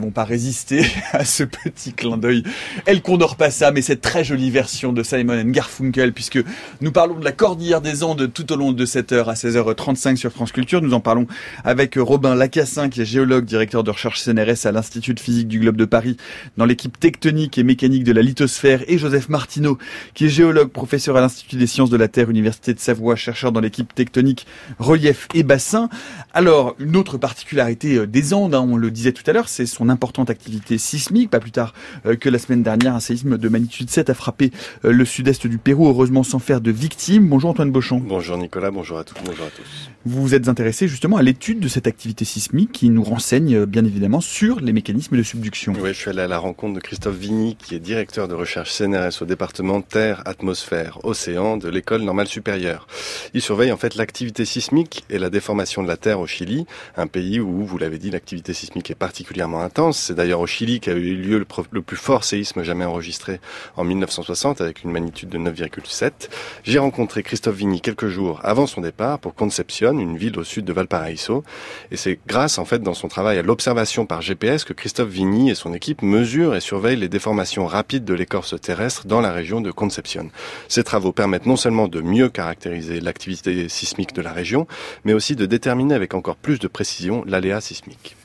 pas 0.00 0.24
résister 0.24 0.84
à 1.12 1.24
ce 1.24 1.44
petit 1.44 1.92
clin 1.92 2.16
d'œil. 2.16 2.42
Elle 2.86 3.02
condore 3.02 3.36
pas 3.36 3.50
ça, 3.50 3.70
mais 3.70 3.82
cette 3.82 4.00
très 4.00 4.24
jolie 4.24 4.50
version 4.50 4.92
de 4.92 5.02
Simon 5.02 5.42
Garfunkel, 5.44 6.12
puisque 6.12 6.40
nous 6.80 6.92
parlons 6.92 7.18
de 7.18 7.24
la 7.24 7.32
cordillère 7.32 7.80
des 7.80 8.02
Andes 8.02 8.32
tout 8.32 8.52
au 8.52 8.56
long 8.56 8.72
de 8.72 8.84
cette 8.86 9.12
heure 9.12 9.28
à 9.28 9.34
16h35 9.34 10.16
sur 10.16 10.30
France 10.30 10.52
Culture. 10.52 10.82
Nous 10.82 10.94
en 10.94 11.00
parlons 11.00 11.26
avec 11.64 11.96
Robin 11.96 12.34
Lacassin, 12.34 12.88
qui 12.88 13.02
est 13.02 13.04
géologue, 13.04 13.44
directeur 13.44 13.84
de 13.84 13.90
recherche 13.90 14.20
CNRS 14.22 14.66
à 14.66 14.72
l'Institut 14.72 15.14
de 15.14 15.20
physique 15.20 15.48
du 15.48 15.60
globe 15.60 15.76
de 15.76 15.84
Paris, 15.84 16.16
dans 16.56 16.64
l'équipe 16.64 16.98
techtonique 16.98 17.58
et 17.58 17.62
mécanique 17.62 18.04
de 18.04 18.12
la 18.12 18.22
lithosphère, 18.22 18.82
et 18.88 18.98
Joseph 18.98 19.28
Martineau, 19.28 19.78
qui 20.14 20.26
est 20.26 20.28
géologue, 20.28 20.70
professeur 20.70 21.16
à 21.16 21.20
l'Institut 21.20 21.56
des 21.56 21.66
sciences 21.66 21.90
de 21.90 21.96
la 21.96 22.08
Terre, 22.08 22.30
Université 22.30 22.74
de 22.74 22.80
Savoie, 22.80 23.16
chercheur 23.16 23.52
dans 23.52 23.60
l'équipe 23.60 23.94
tectonique, 23.94 24.46
relief 24.78 25.28
et 25.34 25.42
bassin. 25.42 25.88
Alors, 26.32 26.76
une 26.78 26.96
autre 26.96 27.18
particularité 27.18 27.96
euh, 27.96 28.06
des 28.06 28.34
Andes, 28.34 28.54
hein, 28.54 28.66
on 28.68 28.76
le 28.76 28.90
disait 28.90 29.12
tout 29.12 29.22
à 29.26 29.32
l'heure, 29.32 29.48
c'est 29.48 29.66
son 29.66 29.81
importante 29.88 30.30
activité 30.30 30.78
sismique. 30.78 31.30
Pas 31.30 31.40
plus 31.40 31.50
tard 31.50 31.74
euh, 32.06 32.16
que 32.16 32.28
la 32.28 32.38
semaine 32.38 32.62
dernière, 32.62 32.94
un 32.94 33.00
séisme 33.00 33.38
de 33.38 33.48
magnitude 33.48 33.90
7 33.90 34.10
a 34.10 34.14
frappé 34.14 34.50
euh, 34.84 34.92
le 34.92 35.04
sud-est 35.04 35.46
du 35.46 35.58
Pérou, 35.58 35.88
heureusement 35.88 36.22
sans 36.22 36.38
faire 36.38 36.60
de 36.60 36.70
victimes. 36.70 37.28
Bonjour 37.28 37.50
Antoine 37.50 37.70
Beauchamp. 37.70 38.00
Bonjour 38.00 38.36
Nicolas, 38.36 38.70
bonjour 38.70 38.98
à 38.98 39.04
tous. 39.04 39.14
Bonjour 39.24 39.46
à 39.46 39.50
tous. 39.50 39.90
Vous 40.04 40.22
vous 40.22 40.34
êtes 40.34 40.48
intéressé 40.48 40.88
justement 40.88 41.16
à 41.16 41.22
l'étude 41.22 41.60
de 41.60 41.68
cette 41.68 41.86
activité 41.86 42.24
sismique 42.24 42.72
qui 42.72 42.90
nous 42.90 43.04
renseigne 43.04 43.64
bien 43.66 43.84
évidemment 43.84 44.20
sur 44.20 44.60
les 44.60 44.72
mécanismes 44.72 45.16
de 45.16 45.22
subduction. 45.22 45.74
Oui, 45.80 45.90
je 45.90 45.98
suis 45.98 46.10
allé 46.10 46.22
à 46.22 46.28
la 46.28 46.38
rencontre 46.38 46.74
de 46.74 46.80
Christophe 46.80 47.16
Vigny, 47.16 47.56
qui 47.56 47.74
est 47.74 47.78
directeur 47.78 48.28
de 48.28 48.34
recherche 48.34 48.72
CNRS 48.72 49.22
au 49.22 49.24
département 49.24 49.80
Terre, 49.80 50.22
Atmosphère, 50.26 50.98
Océan 51.04 51.56
de 51.56 51.68
l'École 51.68 52.02
normale 52.02 52.26
supérieure. 52.26 52.86
Il 53.34 53.40
surveille 53.40 53.72
en 53.72 53.76
fait 53.76 53.94
l'activité 53.94 54.44
sismique 54.44 55.04
et 55.10 55.18
la 55.18 55.30
déformation 55.30 55.82
de 55.82 55.88
la 55.88 55.96
Terre 55.96 56.20
au 56.20 56.26
Chili, 56.26 56.66
un 56.96 57.06
pays 57.06 57.40
où, 57.40 57.64
vous 57.64 57.78
l'avez 57.78 57.98
dit, 57.98 58.10
l'activité 58.10 58.52
sismique 58.52 58.90
est 58.90 58.96
particulièrement 58.96 59.62
C'est 59.92 60.14
d'ailleurs 60.14 60.40
au 60.40 60.46
Chili 60.46 60.80
qu'a 60.80 60.92
eu 60.92 61.14
lieu 61.14 61.38
le, 61.38 61.82
plus 61.82 61.96
fort 61.96 62.24
séisme 62.24 62.62
jamais 62.62 62.84
enregistré 62.84 63.40
en 63.76 63.84
1960 63.84 64.60
avec 64.60 64.84
une 64.84 64.90
magnitude 64.90 65.30
de 65.30 65.38
9,7. 65.38 66.28
J'ai 66.62 66.78
rencontré 66.78 67.22
Christophe 67.22 67.56
Vigny 67.56 67.80
quelques 67.80 68.08
jours 68.08 68.38
avant 68.42 68.66
son 68.66 68.82
départ 68.82 69.18
pour 69.18 69.34
Concepción, 69.34 69.98
une 69.98 70.18
ville 70.18 70.38
au 70.38 70.44
sud 70.44 70.66
de 70.66 70.72
Valparaiso. 70.74 71.42
Et 71.90 71.96
c'est 71.96 72.18
grâce, 72.26 72.58
en 72.58 72.66
fait, 72.66 72.80
dans 72.80 72.92
son 72.92 73.08
travail 73.08 73.38
à 73.38 73.42
l'observation 73.42 74.04
par 74.04 74.20
GPS 74.20 74.64
que 74.64 74.74
Christophe 74.74 75.08
Vigny 75.08 75.48
et 75.50 75.54
son 75.54 75.72
équipe 75.72 76.02
mesurent 76.02 76.54
et 76.54 76.60
surveillent 76.60 77.00
les 77.00 77.08
déformations 77.08 77.66
rapides 77.66 78.04
de 78.04 78.14
l'écorce 78.14 78.60
terrestre 78.60 79.06
dans 79.06 79.22
la 79.22 79.32
région 79.32 79.62
de 79.62 79.70
Concepción. 79.70 80.28
Ces 80.68 80.84
travaux 80.84 81.12
permettent 81.12 81.46
non 81.46 81.56
seulement 81.56 81.88
de 81.88 82.02
mieux 82.02 82.28
caractériser 82.28 83.00
l'activité 83.00 83.70
sismique 83.70 84.12
de 84.12 84.20
la 84.20 84.32
région, 84.32 84.66
mais 85.04 85.14
aussi 85.14 85.34
de 85.34 85.46
déterminer 85.46 85.94
avec 85.94 86.12
encore 86.12 86.36
plus 86.36 86.58
de 86.58 86.68
précision 86.68 87.24
l'aléa 87.26 87.62
sismique. 87.62 88.16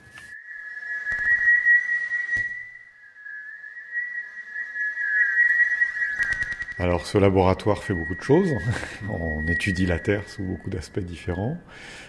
Alors 6.79 7.07
ce 7.07 7.17
laboratoire 7.17 7.83
fait 7.83 7.95
beaucoup 7.95 8.13
de 8.13 8.21
choses. 8.21 8.51
On 9.09 9.47
étudie 9.47 9.87
la 9.87 9.97
Terre 9.97 10.29
sous 10.29 10.43
beaucoup 10.43 10.69
d'aspects 10.69 10.99
différents. 10.99 11.57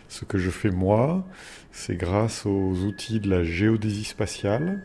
Ce 0.09 0.27
que 0.27 0.37
je 0.37 0.51
fais 0.51 0.71
moi, 0.71 1.27
c'est 1.73 1.97
grâce 1.97 2.45
aux 2.45 2.75
outils 2.85 3.19
de 3.19 3.31
la 3.31 3.45
géodésie 3.45 4.05
spatiale, 4.05 4.85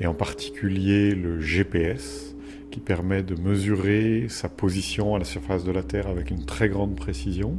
et 0.00 0.08
en 0.08 0.14
particulier 0.14 1.14
le 1.14 1.40
GPS, 1.40 2.34
qui 2.72 2.80
permet 2.80 3.22
de 3.22 3.40
mesurer 3.40 4.26
sa 4.28 4.48
position 4.48 5.14
à 5.14 5.20
la 5.20 5.24
surface 5.24 5.62
de 5.62 5.70
la 5.70 5.84
Terre 5.84 6.08
avec 6.08 6.30
une 6.30 6.44
très 6.44 6.68
grande 6.68 6.96
précision. 6.96 7.56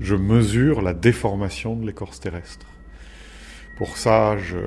Je 0.00 0.16
mesure 0.16 0.82
la 0.82 0.94
déformation 0.94 1.76
de 1.76 1.86
l'écorce 1.86 2.18
terrestre. 2.18 2.66
Pour 3.76 3.96
ça, 3.96 4.36
je 4.38 4.58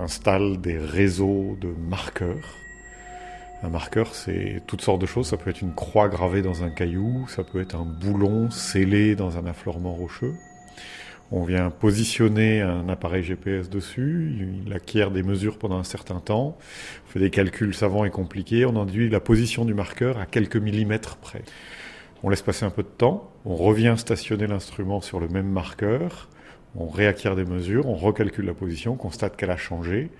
installe 0.00 0.58
des 0.58 0.78
réseaux 0.78 1.58
de 1.60 1.68
marqueurs 1.68 2.56
un 3.66 3.70
marqueur, 3.70 4.14
c'est 4.14 4.62
toutes 4.66 4.80
sortes 4.80 5.00
de 5.00 5.06
choses. 5.06 5.26
Ça 5.26 5.36
peut 5.36 5.50
être 5.50 5.60
une 5.60 5.74
croix 5.74 6.08
gravée 6.08 6.40
dans 6.40 6.62
un 6.62 6.70
caillou, 6.70 7.26
ça 7.28 7.42
peut 7.42 7.60
être 7.60 7.74
un 7.74 7.84
boulon 7.84 8.50
scellé 8.50 9.16
dans 9.16 9.36
un 9.36 9.46
affleurement 9.46 9.92
rocheux. 9.92 10.34
On 11.32 11.42
vient 11.42 11.70
positionner 11.70 12.62
un 12.62 12.88
appareil 12.88 13.24
GPS 13.24 13.68
dessus, 13.68 14.32
il 14.64 14.72
acquiert 14.72 15.10
des 15.10 15.24
mesures 15.24 15.58
pendant 15.58 15.76
un 15.76 15.84
certain 15.84 16.20
temps, 16.20 16.56
on 16.56 17.10
fait 17.10 17.18
des 17.18 17.30
calculs 17.30 17.74
savants 17.74 18.04
et 18.04 18.10
compliqués, 18.10 18.64
on 18.64 18.80
induit 18.80 19.08
la 19.08 19.18
position 19.18 19.64
du 19.64 19.74
marqueur 19.74 20.18
à 20.18 20.26
quelques 20.26 20.56
millimètres 20.56 21.16
près. 21.16 21.42
On 22.22 22.28
laisse 22.28 22.42
passer 22.42 22.64
un 22.64 22.70
peu 22.70 22.84
de 22.84 22.88
temps, 22.88 23.32
on 23.44 23.56
revient 23.56 23.94
stationner 23.96 24.46
l'instrument 24.46 25.00
sur 25.00 25.18
le 25.18 25.26
même 25.26 25.48
marqueur, 25.48 26.28
on 26.76 26.86
réacquiert 26.86 27.34
des 27.34 27.44
mesures, 27.44 27.88
on 27.88 27.94
recalcule 27.94 28.46
la 28.46 28.54
position, 28.54 28.92
on 28.92 28.96
constate 28.96 29.36
qu'elle 29.36 29.50
a 29.50 29.56
changé 29.56 30.10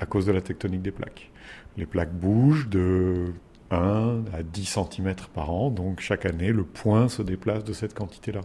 à 0.00 0.06
cause 0.06 0.26
de 0.26 0.32
la 0.32 0.40
tectonique 0.40 0.82
des 0.82 0.90
plaques. 0.90 1.30
Les 1.76 1.86
plaques 1.86 2.12
bougent 2.12 2.68
de 2.68 3.32
1 3.70 4.24
à 4.32 4.42
10 4.42 4.64
cm 4.64 5.14
par 5.34 5.50
an, 5.50 5.70
donc 5.70 6.00
chaque 6.00 6.26
année, 6.26 6.52
le 6.52 6.64
point 6.64 7.08
se 7.08 7.22
déplace 7.22 7.64
de 7.64 7.72
cette 7.72 7.94
quantité-là. 7.94 8.40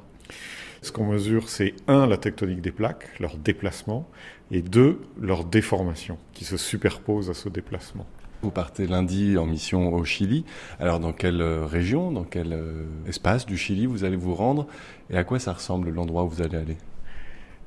Ce 0.82 0.92
qu'on 0.92 1.06
mesure, 1.06 1.48
c'est 1.48 1.74
1, 1.88 2.08
la 2.08 2.18
tectonique 2.18 2.62
des 2.62 2.72
plaques, 2.72 3.08
leur 3.20 3.38
déplacement, 3.38 4.08
et 4.50 4.62
2, 4.62 5.00
leur 5.20 5.46
déformation, 5.46 6.18
qui 6.34 6.44
se 6.44 6.58
superpose 6.58 7.30
à 7.30 7.34
ce 7.34 7.50
déplacement. 7.50 8.06
Vous 8.42 8.50
partez 8.50 8.88
lundi 8.88 9.38
en 9.38 9.46
mission 9.46 9.94
au 9.94 10.04
Chili. 10.04 10.44
Alors 10.80 11.00
dans 11.00 11.14
quelle 11.14 11.42
euh, 11.42 11.66
région, 11.66 12.12
dans 12.12 12.24
quel 12.24 12.54
euh, 12.54 12.86
espace 13.08 13.46
du 13.46 13.56
Chili 13.56 13.86
vous 13.86 14.04
allez 14.04 14.16
vous 14.16 14.34
rendre 14.34 14.66
et 15.12 15.18
à 15.18 15.24
quoi 15.24 15.38
ça 15.38 15.54
ressemble 15.54 15.92
l'endroit 15.92 16.24
où 16.24 16.30
vous 16.30 16.42
allez 16.42 16.58
aller? 16.58 16.78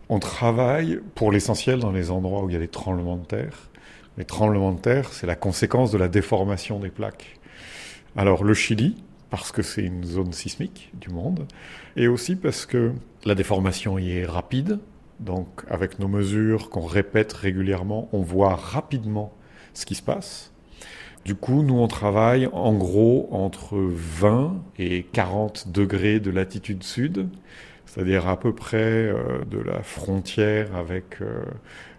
On 0.09 0.19
travaille 0.19 1.01
pour 1.15 1.31
l'essentiel 1.31 1.79
dans 1.79 1.93
les 1.93 2.11
endroits 2.11 2.43
où 2.43 2.51
il 2.51 2.55
y 2.55 2.57
a 2.57 2.61
des 2.61 2.69
tremblements 2.69 3.17
de 3.17 3.25
terre. 3.25 3.71
Les 4.17 4.25
tremblements 4.25 4.73
de 4.73 4.81
terre, 4.81 5.13
c'est 5.13 5.27
la 5.27 5.35
conséquence 5.35 5.91
de 5.91 5.99
la 5.99 6.09
déformation 6.09 6.79
des 6.79 6.91
plaques. 6.91 7.39
Alors 8.17 8.45
le 8.45 8.55
Chili, 8.55 9.03
parce 9.31 9.51
que 9.51 9.63
c'est 9.63 9.83
une 9.83 10.05
zone 10.05 10.33
sismique 10.33 10.93
du 10.95 11.09
monde, 11.09 11.47
et 11.97 12.07
aussi 12.07 12.37
parce 12.37 12.67
que 12.67 12.93
la 13.25 13.35
déformation 13.35 13.99
y 13.99 14.19
est 14.19 14.27
rapide. 14.27 14.79
Donc 15.19 15.65
avec 15.69 15.99
nos 15.99 16.09
mesures 16.09 16.71
qu'on 16.71 16.87
répète 16.87 17.33
régulièrement, 17.33 18.09
on 18.13 18.23
voit 18.23 18.55
rapidement 18.55 19.33
ce 19.73 19.87
qui 19.87 19.97
se 19.97 20.03
passe. 20.03 20.53
Du 21.25 21.35
coup, 21.35 21.63
nous, 21.63 21.79
on 21.79 21.89
travaille 21.89 22.49
en 22.53 22.75
gros 22.75 23.29
entre 23.33 23.77
20 23.77 24.63
et 24.79 25.05
40 25.05 25.73
degrés 25.73 26.21
de 26.21 26.31
latitude 26.31 26.83
sud, 26.83 27.29
c'est-à-dire 27.87 28.29
à 28.29 28.39
peu 28.39 28.55
près 28.55 28.77
euh, 28.77 29.45
de 29.51 29.59
la 29.59 29.83
frontière 29.83 30.77
avec 30.77 31.23
euh, 31.23 31.43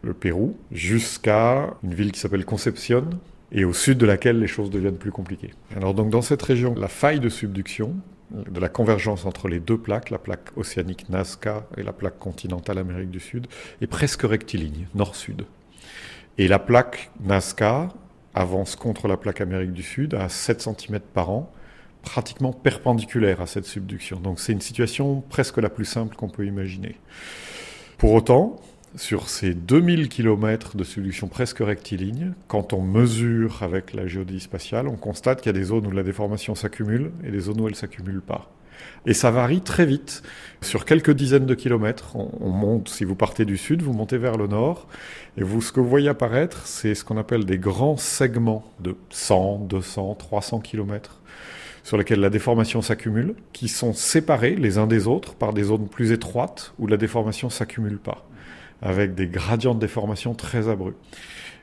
le 0.05 0.13
Pérou, 0.13 0.55
jusqu'à 0.71 1.73
une 1.83 1.93
ville 1.93 2.11
qui 2.11 2.19
s'appelle 2.19 2.45
Concepción, 2.45 3.09
et 3.51 3.65
au 3.65 3.73
sud 3.73 3.97
de 3.97 4.05
laquelle 4.05 4.39
les 4.39 4.47
choses 4.47 4.69
deviennent 4.69 4.97
plus 4.97 5.11
compliquées. 5.11 5.51
Alors 5.75 5.93
donc 5.93 6.09
dans 6.09 6.21
cette 6.21 6.41
région, 6.41 6.75
la 6.75 6.87
faille 6.87 7.19
de 7.19 7.29
subduction, 7.29 7.95
de 8.31 8.59
la 8.59 8.69
convergence 8.69 9.25
entre 9.25 9.47
les 9.47 9.59
deux 9.59 9.77
plaques, 9.77 10.09
la 10.09 10.17
plaque 10.17 10.49
océanique 10.57 11.09
Nazca 11.09 11.67
et 11.77 11.83
la 11.83 11.93
plaque 11.93 12.19
continentale 12.19 12.79
Amérique 12.79 13.11
du 13.11 13.19
Sud, 13.19 13.47
est 13.81 13.87
presque 13.87 14.23
rectiligne, 14.23 14.87
nord-sud. 14.95 15.45
Et 16.37 16.47
la 16.47 16.59
plaque 16.59 17.11
Nazca 17.23 17.89
avance 18.33 18.75
contre 18.75 19.07
la 19.07 19.15
plaque 19.15 19.41
Amérique 19.41 19.73
du 19.73 19.83
Sud 19.83 20.15
à 20.15 20.27
7 20.27 20.61
cm 20.61 20.99
par 21.13 21.29
an, 21.29 21.51
pratiquement 22.01 22.51
perpendiculaire 22.51 23.41
à 23.41 23.47
cette 23.47 23.65
subduction. 23.65 24.19
Donc 24.19 24.39
c'est 24.39 24.51
une 24.51 24.61
situation 24.61 25.21
presque 25.29 25.57
la 25.57 25.69
plus 25.69 25.85
simple 25.85 26.15
qu'on 26.15 26.29
peut 26.29 26.45
imaginer. 26.45 26.95
Pour 27.97 28.11
autant, 28.13 28.59
sur 28.95 29.29
ces 29.29 29.53
2000 29.53 30.09
km 30.09 30.77
de 30.77 30.83
subduction 30.83 31.27
presque 31.27 31.59
rectiligne, 31.59 32.33
quand 32.47 32.73
on 32.73 32.81
mesure 32.81 33.63
avec 33.63 33.93
la 33.93 34.07
géodésie 34.07 34.39
spatiale, 34.39 34.87
on 34.87 34.95
constate 34.95 35.41
qu'il 35.41 35.49
y 35.51 35.55
a 35.55 35.59
des 35.59 35.65
zones 35.65 35.87
où 35.87 35.91
la 35.91 36.03
déformation 36.03 36.55
s'accumule 36.55 37.11
et 37.23 37.31
des 37.31 37.39
zones 37.39 37.59
où 37.61 37.65
elle 37.65 37.73
ne 37.73 37.77
s'accumule 37.77 38.21
pas. 38.21 38.51
Et 39.05 39.13
ça 39.13 39.31
varie 39.31 39.61
très 39.61 39.85
vite. 39.85 40.23
Sur 40.61 40.85
quelques 40.85 41.11
dizaines 41.11 41.45
de 41.45 41.55
kilomètres, 41.55 42.15
on, 42.15 42.49
monte, 42.49 42.89
si 42.89 43.03
vous 43.03 43.15
partez 43.15 43.45
du 43.45 43.57
sud, 43.57 43.81
vous 43.81 43.93
montez 43.93 44.17
vers 44.17 44.37
le 44.37 44.47
nord, 44.47 44.87
et 45.37 45.43
vous, 45.43 45.61
ce 45.61 45.71
que 45.71 45.79
vous 45.79 45.89
voyez 45.89 46.09
apparaître, 46.09 46.65
c'est 46.65 46.95
ce 46.95 47.03
qu'on 47.03 47.17
appelle 47.17 47.45
des 47.45 47.57
grands 47.57 47.97
segments 47.97 48.65
de 48.79 48.95
100, 49.09 49.67
200, 49.69 50.15
300 50.15 50.59
kilomètres 50.59 51.21
sur 51.83 51.97
lesquels 51.97 52.19
la 52.19 52.31
déformation 52.31 52.81
s'accumule, 52.81 53.35
qui 53.53 53.67
sont 53.67 53.93
séparés 53.93 54.55
les 54.55 54.79
uns 54.79 54.87
des 54.87 55.05
autres 55.05 55.35
par 55.35 55.53
des 55.53 55.63
zones 55.63 55.87
plus 55.87 56.11
étroites 56.11 56.73
où 56.79 56.87
la 56.87 56.97
déformation 56.97 57.51
s'accumule 57.51 57.99
pas, 57.99 58.27
avec 58.85 59.15
des 59.15 59.27
gradients 59.27 59.73
de 59.73 59.79
déformation 59.79 60.35
très 60.35 60.69
abrupts. 60.69 61.03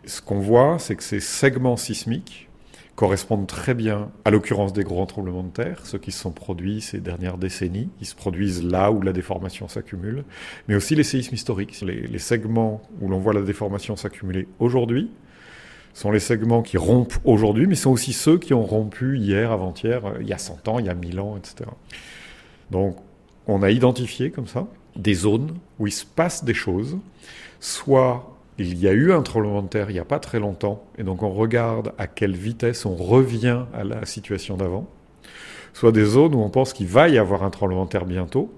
Ce 0.05 0.21
qu'on 0.21 0.41
voit, 0.41 0.79
c'est 0.81 0.97
que 0.97 1.05
ces 1.05 1.21
segments 1.21 1.77
sismiques 1.77 2.49
correspondent 2.97 3.47
très 3.47 3.75
bien 3.75 4.11
à 4.25 4.31
l'occurrence 4.31 4.73
des 4.73 4.83
grands 4.83 5.07
tremblements 5.07 5.45
de 5.45 5.51
terre, 5.51 5.87
ceux 5.87 5.99
qui 5.99 6.11
se 6.11 6.19
sont 6.19 6.33
produits 6.33 6.81
ces 6.81 6.99
dernières 6.99 7.39
décennies. 7.39 7.89
Ils 8.01 8.07
se 8.07 8.17
produisent 8.17 8.65
là 8.65 8.91
où 8.91 9.01
la 9.01 9.13
déformation 9.13 9.69
s'accumule, 9.69 10.25
mais 10.67 10.75
aussi 10.75 10.97
les 10.97 11.05
séismes 11.05 11.35
historiques. 11.35 11.81
Les, 11.81 12.09
les 12.09 12.19
segments 12.19 12.83
où 13.01 13.09
l'on 13.09 13.19
voit 13.19 13.33
la 13.33 13.43
déformation 13.43 13.95
s'accumuler 13.97 14.49
aujourd'hui 14.59 15.09
sont 15.95 16.11
les 16.11 16.21
segments 16.21 16.63
qui 16.63 16.77
rompent 16.77 17.19
aujourd'hui, 17.25 17.69
mais 17.69 17.77
sont 17.77 17.91
aussi 17.91 18.13
ceux 18.13 18.39
qui 18.39 18.53
ont 18.53 18.65
rompu 18.65 19.17
hier, 19.17 19.53
avant-hier, 19.53 20.03
il 20.21 20.27
y 20.27 20.33
a 20.33 20.39
100 20.39 20.67
ans, 20.69 20.79
il 20.81 20.87
y 20.87 20.89
a 20.89 20.95
1000 20.95 21.21
ans, 21.21 21.37
etc. 21.37 21.71
Donc, 22.71 22.97
on 23.47 23.63
a 23.63 23.71
identifié 23.71 24.31
comme 24.31 24.47
ça 24.49 24.67
des 24.97 25.15
zones 25.15 25.55
où 25.79 25.87
il 25.87 25.93
se 25.93 26.05
passe 26.05 26.45
des 26.45 26.55
choses, 26.55 26.99
soit 27.63 28.37
il 28.59 28.77
y 28.77 28.89
a 28.89 28.93
eu 28.93 29.13
un 29.13 29.23
tremblement 29.23 29.63
de 29.63 29.69
terre 29.69 29.89
il 29.89 29.93
n'y 29.95 30.01
a 30.01 30.05
pas 30.05 30.19
très 30.19 30.41
longtemps, 30.41 30.85
et 30.99 31.05
donc 31.05 31.23
on 31.23 31.31
regarde 31.31 31.93
à 31.97 32.09
quelle 32.09 32.35
vitesse 32.35 32.85
on 32.85 32.97
revient 32.97 33.63
à 33.73 33.85
la 33.85 34.05
situation 34.05 34.57
d'avant, 34.57 34.89
soit 35.73 35.93
des 35.93 36.05
zones 36.05 36.35
où 36.35 36.41
on 36.41 36.51
pense 36.51 36.73
qu'il 36.73 36.89
va 36.89 37.09
y 37.09 37.19
avoir 37.19 37.45
un 37.45 37.51
tremblement 37.51 37.85
de 37.85 37.91
terre 37.91 38.05
bientôt, 38.05 38.53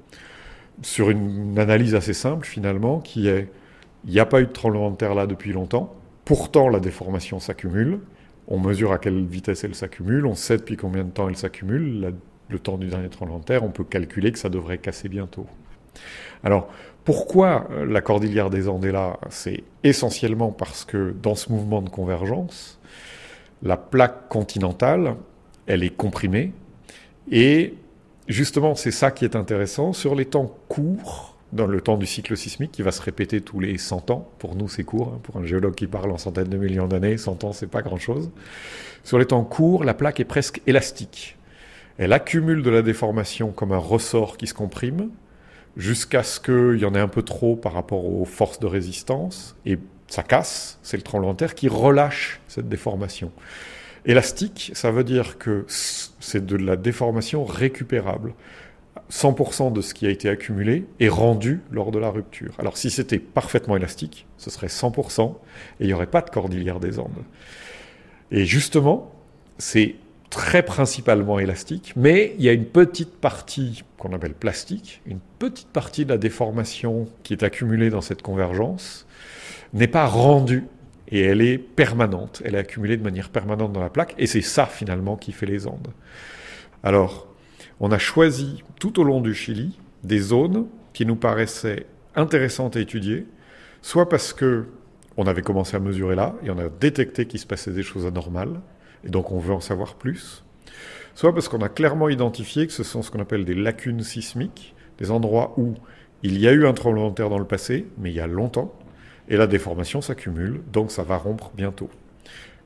sur 0.81 1.11
une 1.11 1.59
analyse 1.59 1.95
assez 1.95 2.15
simple 2.15 2.47
finalement, 2.47 2.99
qui 2.99 3.29
est 3.29 3.51
il 4.07 4.13
n'y 4.13 4.21
a 4.21 4.27
pas 4.27 4.41
eu 4.41 4.47
de 4.47 4.53
tremblement 4.53 4.91
de 4.91 4.97
terre 4.97 5.15
là 5.15 5.27
depuis 5.27 5.53
longtemps, 5.53 5.95
pourtant 6.25 6.71
la 6.71 6.81
déformation 6.81 7.39
s'accumule, 7.39 8.01
on 8.49 8.59
mesure 8.59 8.91
à 8.91 8.99
quelle 8.99 9.23
vitesse 9.27 9.65
elle 9.65 9.75
s'accumule, 9.75 10.25
on 10.25 10.35
sait 10.35 10.57
depuis 10.57 10.77
combien 10.77 11.05
de 11.05 11.11
temps 11.11 11.29
elle 11.29 11.37
s'accumule, 11.37 12.15
le 12.49 12.59
temps 12.59 12.79
du 12.79 12.87
dernier 12.87 13.11
tremblement 13.11 13.39
de 13.39 13.45
terre, 13.45 13.65
on 13.65 13.71
peut 13.71 13.85
calculer 13.85 14.33
que 14.33 14.39
ça 14.39 14.49
devrait 14.49 14.79
casser 14.79 15.11
bientôt. 15.11 15.47
Alors, 16.43 16.69
pourquoi 17.05 17.69
euh, 17.71 17.85
la 17.87 18.01
cordillère 18.01 18.51
des 18.51 18.69
Andes 18.69 18.87
là? 18.87 19.19
C'est 19.31 19.63
essentiellement 19.83 20.51
parce 20.51 20.85
que 20.85 21.15
dans 21.23 21.35
ce 21.35 21.53
mouvement 21.53 21.83
de 21.83 21.89
convergence, 21.89 22.79
la 23.63 23.77
plaque 23.77 24.29
continentale, 24.29 25.17
elle 25.67 25.83
est 25.83 25.95
comprimée. 25.95 26.53
Et 27.31 27.75
justement, 28.29 28.75
c'est 28.75 28.91
ça 28.91 29.11
qui 29.11 29.25
est 29.25 29.37
intéressant. 29.37 29.93
Sur 29.93 30.15
les 30.15 30.25
temps 30.25 30.55
courts, 30.69 31.37
dans 31.53 31.67
le 31.67 31.81
temps 31.81 31.97
du 31.97 32.07
cycle 32.07 32.37
sismique 32.37 32.73
qui 32.73 32.83
va 32.83 32.91
se 32.91 33.01
répéter 33.01 33.41
tous 33.41 33.61
les 33.61 33.79
100 33.79 34.11
ans, 34.11 34.29
pour 34.39 34.57
nous 34.57 34.69
c'est 34.69 34.83
court, 34.83 35.13
hein. 35.15 35.21
pour 35.23 35.37
un 35.37 35.45
géologue 35.45 35.75
qui 35.75 35.87
parle 35.87 36.11
en 36.11 36.19
centaines 36.19 36.49
de 36.49 36.57
millions 36.57 36.89
d'années, 36.89 37.17
100 37.17 37.45
ans 37.45 37.53
c'est 37.53 37.69
pas 37.69 37.81
grand-chose. 37.81 38.31
Sur 39.05 39.19
les 39.19 39.27
temps 39.27 39.45
courts, 39.45 39.85
la 39.85 39.95
plaque 39.95 40.19
est 40.21 40.25
presque 40.25 40.63
élastique. 40.67 41.37
Elle 41.97 42.13
accumule 42.13 42.63
de 42.63 42.71
la 42.71 42.83
déformation 42.83 43.53
comme 43.53 43.71
un 43.71 43.79
ressort 43.79 44.37
qui 44.37 44.49
se 44.49 44.55
comprime, 44.55 45.11
jusqu'à 45.77 46.23
ce 46.23 46.41
qu'il 46.41 46.81
y 46.81 46.85
en 46.85 46.95
ait 46.95 47.01
un 47.01 47.09
peu 47.09 47.23
trop 47.23 47.57
par 47.57 47.73
rapport 47.73 48.05
aux 48.05 48.25
forces 48.25 48.61
de 48.61 48.67
résistance, 48.67 49.57
et 49.67 49.79
ça 50.09 50.23
casse, 50.23 50.79
c'est 50.83 50.97
le 50.97 51.03
tremblement 51.03 51.33
de 51.33 51.39
terre 51.39 51.55
qui 51.55 51.69
relâche 51.69 52.41
cette 52.49 52.69
déformation. 52.69 53.33
Élastique, 54.07 54.71
ça 54.75 54.91
veut 54.91 55.05
dire 55.05 55.39
que 55.39 55.65
c'est 55.67 56.45
de 56.45 56.57
la 56.57 56.77
déformation 56.77 57.45
récupérable. 57.45 58.35
100% 59.11 59.73
de 59.73 59.81
ce 59.81 59.93
qui 59.93 60.07
a 60.07 60.11
été 60.11 60.29
accumulé 60.29 60.87
est 61.01 61.09
rendu 61.09 61.61
lors 61.71 61.91
de 61.91 61.99
la 61.99 62.11
rupture. 62.11 62.55
Alors 62.59 62.77
si 62.77 62.91
c'était 62.91 63.19
parfaitement 63.19 63.77
élastique, 63.77 64.27
ce 64.39 64.51
serait 64.51 64.69
100% 64.69 65.35
et 65.81 65.85
il 65.85 65.87
n'y 65.87 65.93
aurait 65.93 66.07
pas 66.07 66.21
de 66.21 66.31
cordillère 66.31 66.81
des 66.81 66.99
Andes. 66.99 67.25
Et 68.31 68.45
justement, 68.45 69.13
c'est 69.59 69.97
très 70.35 70.65
principalement 70.65 71.39
élastique, 71.39 71.93
mais 71.95 72.35
il 72.39 72.45
y 72.45 72.49
a 72.49 72.53
une 72.53 72.65
petite 72.65 73.15
partie 73.15 73.85
qu'on 73.99 74.13
appelle 74.13 74.35
plastique, 74.35 75.01
une 75.07 75.21
petite 75.39 75.69
partie 75.69 76.05
de 76.05 76.11
la 76.11 76.19
déformation 76.19 77.07
qui 77.23 77.35
est 77.35 77.45
accumulée 77.45 77.89
dans 77.89 78.01
cette 78.01 78.21
convergence 78.21 79.07
n'est 79.75 79.87
pas 79.87 80.07
rendue 80.07 80.65
et 81.07 81.21
elle 81.21 81.41
est 81.41 81.57
permanente, 81.57 82.43
elle 82.45 82.57
est 82.57 82.59
accumulée 82.59 82.97
de 82.97 83.05
manière 83.05 83.29
permanente 83.29 83.73
dans 83.73 83.81
la 83.81 83.91
plaque 83.91 84.17
et 84.19 84.27
c'est 84.27 84.43
ça 84.43 84.67
finalement 84.67 85.17
qui 85.17 85.31
fait 85.31 85.47
les 85.47 85.69
Andes. 85.69 85.93
Alors, 86.83 87.29
on 87.79 87.93
a 87.93 87.99
choisi 87.99 88.65
tout 88.81 88.99
au 88.99 89.05
long 89.05 89.21
du 89.21 89.35
Chili 89.35 89.79
des 90.03 90.19
zones 90.19 90.67
qui 90.95 91.07
nous 91.07 91.17
paraissaient 91.17 91.87
intéressantes 92.17 92.75
à 92.75 92.81
étudier, 92.81 93.25
soit 93.83 94.09
parce 94.09 94.33
que 94.33 94.67
on 95.17 95.29
avait 95.29 95.43
commencé 95.43 95.77
à 95.77 95.81
mesurer 95.81 96.17
là 96.17 96.35
et 96.45 96.51
on 96.51 96.59
a 96.59 96.69
détecté 96.69 97.27
qu'il 97.27 97.39
se 97.39 97.47
passait 97.47 97.71
des 97.71 97.85
choses 97.85 98.05
anormales, 98.05 98.61
et 99.05 99.11
donc 99.11 99.33
on 99.33 99.39
veut 99.39 99.55
en 99.55 99.61
savoir 99.61 99.95
plus, 99.95 100.45
soit 101.15 101.33
parce 101.33 101.49
qu'on 101.49 101.63
a 101.63 101.69
clairement 101.69 102.09
identifié 102.09 102.67
que 102.67 102.73
ce 102.73 102.83
sont 102.83 103.03
ce 103.03 103.11
qu'on 103.11 103.21
appelle 103.21 103.45
des 103.45 103.55
lacunes 103.55 104.03
sismiques, 104.03 104.75
des 104.99 105.11
endroits 105.11 105.55
où 105.57 105.75
il 106.23 106.39
y 106.39 106.49
a 106.49 106.53
eu 106.53 106.67
un 106.67 106.73
tremblement 106.73 107.11
de 107.11 107.15
terre 107.15 107.31
dans 107.31 107.39
le 107.39 107.45
passé, 107.45 107.87
mais 107.99 108.11
il 108.11 108.17
y 108.17 108.21
a 108.21 108.27
longtemps, 108.27 108.73
et 109.29 109.37
la 109.37 109.47
déformation 109.47 110.01
s'accumule, 110.01 110.63
donc 110.73 110.91
ça 110.91 111.03
va 111.03 111.17
rompre 111.17 111.53
bientôt. 111.55 111.91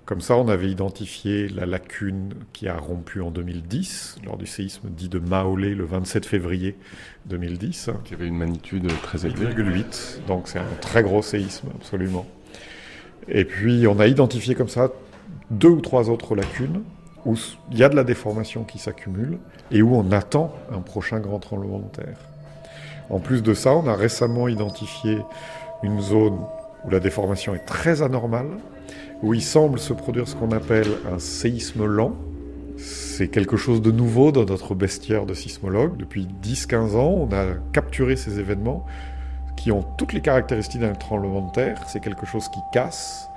Comme 0.08 0.22
ça, 0.22 0.38
on 0.38 0.48
avait 0.48 0.70
identifié 0.70 1.48
la 1.48 1.66
lacune 1.66 2.32
qui 2.54 2.66
a 2.66 2.78
rompu 2.78 3.20
en 3.20 3.30
2010, 3.30 4.20
lors 4.24 4.38
du 4.38 4.46
séisme 4.46 4.88
dit 4.88 5.10
de 5.10 5.18
Maolé 5.18 5.74
le 5.74 5.84
27 5.84 6.24
février 6.24 6.76
2010. 7.26 7.90
Qui 8.04 8.14
avait 8.14 8.26
une 8.26 8.38
magnitude 8.38 8.90
très 9.02 9.26
élevée. 9.26 9.52
8,8, 9.52 10.26
donc 10.26 10.48
c'est 10.48 10.60
un 10.60 10.76
très 10.80 11.02
gros 11.02 11.20
séisme, 11.20 11.68
absolument. 11.74 12.26
Et 13.28 13.44
puis, 13.44 13.86
on 13.86 14.00
a 14.00 14.06
identifié 14.06 14.54
comme 14.54 14.70
ça 14.70 14.90
deux 15.50 15.68
ou 15.68 15.80
trois 15.80 16.10
autres 16.10 16.34
lacunes 16.34 16.82
où 17.24 17.36
il 17.72 17.78
y 17.78 17.84
a 17.84 17.88
de 17.88 17.96
la 17.96 18.04
déformation 18.04 18.64
qui 18.64 18.78
s'accumule 18.78 19.38
et 19.70 19.82
où 19.82 19.94
on 19.94 20.12
attend 20.12 20.52
un 20.72 20.80
prochain 20.80 21.20
grand 21.20 21.38
tremblement 21.38 21.78
de 21.78 21.88
terre. 21.88 22.18
En 23.10 23.18
plus 23.18 23.42
de 23.42 23.54
ça, 23.54 23.74
on 23.74 23.86
a 23.86 23.94
récemment 23.94 24.48
identifié 24.48 25.18
une 25.82 26.00
zone 26.00 26.38
où 26.84 26.90
la 26.90 27.00
déformation 27.00 27.54
est 27.54 27.64
très 27.64 28.02
anormale, 28.02 28.50
où 29.22 29.34
il 29.34 29.42
semble 29.42 29.78
se 29.78 29.92
produire 29.92 30.28
ce 30.28 30.36
qu'on 30.36 30.52
appelle 30.52 30.88
un 31.12 31.18
séisme 31.18 31.86
lent. 31.86 32.12
C'est 32.76 33.28
quelque 33.28 33.56
chose 33.56 33.82
de 33.82 33.90
nouveau 33.90 34.30
dans 34.30 34.44
notre 34.44 34.74
bestiaire 34.74 35.26
de 35.26 35.34
sismologues. 35.34 35.96
Depuis 35.96 36.28
10-15 36.42 36.96
ans, 36.96 37.28
on 37.28 37.34
a 37.34 37.54
capturé 37.72 38.16
ces 38.16 38.38
événements 38.38 38.86
qui 39.56 39.72
ont 39.72 39.84
toutes 39.96 40.12
les 40.12 40.20
caractéristiques 40.20 40.82
d'un 40.82 40.92
tremblement 40.92 41.40
de 41.40 41.50
terre. 41.50 41.82
C'est 41.88 42.00
quelque 42.00 42.26
chose 42.26 42.48
qui 42.48 42.60
casse, 42.72 43.28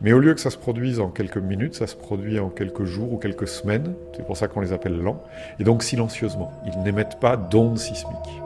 mais 0.00 0.12
au 0.12 0.18
lieu 0.18 0.34
que 0.34 0.40
ça 0.40 0.50
se 0.50 0.58
produise 0.58 0.98
en 0.98 1.08
quelques 1.08 1.36
minutes, 1.36 1.74
ça 1.74 1.86
se 1.86 1.94
produit 1.94 2.38
en 2.40 2.48
quelques 2.48 2.84
jours 2.84 3.12
ou 3.12 3.18
quelques 3.18 3.46
semaines. 3.46 3.94
C'est 4.16 4.26
pour 4.26 4.36
ça 4.36 4.48
qu'on 4.48 4.60
les 4.60 4.72
appelle 4.72 4.98
lents. 5.00 5.22
Et 5.60 5.64
donc 5.64 5.82
silencieusement. 5.82 6.52
Ils 6.66 6.82
n'émettent 6.82 7.20
pas 7.20 7.36
d'ondes 7.36 7.78
sismiques. 7.78 8.42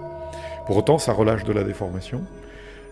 Pour 0.66 0.76
autant, 0.76 0.98
ça 0.98 1.12
relâche 1.12 1.44
de 1.44 1.52
la 1.52 1.64
déformation. 1.64 2.22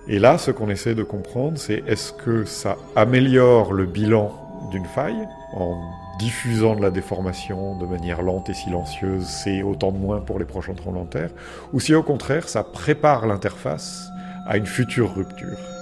Et 0.07 0.19
là, 0.19 0.39
ce 0.39 0.51
qu'on 0.51 0.69
essaie 0.69 0.95
de 0.95 1.03
comprendre, 1.03 1.59
c'est 1.59 1.83
est-ce 1.87 2.13
que 2.13 2.45
ça 2.45 2.77
améliore 2.95 3.73
le 3.73 3.87
bilan 3.87 4.33
d'une 4.71 4.85
faille 4.87 5.27
en 5.55 5.77
diffusant 6.19 6.77
de 6.77 6.83
la 6.83 6.91
déformation 6.91 7.77
de 7.79 7.87
manière 7.87 8.23
lente 8.23 8.49
et 8.49 8.55
silencieuse, 8.55 9.27
c'est 9.27 9.63
autant 9.63 9.93
de 9.93 9.99
moins 9.99 10.21
pour 10.21 10.39
les 10.39 10.45
prochains 10.45 10.75
tremblements 10.75 11.09
de 11.11 11.29
ou 11.73 11.81
si 11.81 11.95
au 11.95 12.03
contraire, 12.03 12.49
ça 12.49 12.63
prépare 12.63 13.27
l'interface 13.27 14.09
à 14.47 14.57
une 14.57 14.67
future 14.67 15.15
rupture. 15.15 15.74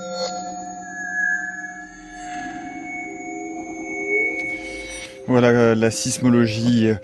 Voilà 5.33 5.49
euh, 5.49 5.75
la 5.75 5.91
sismologie 5.91 6.89
euh, 6.89 6.95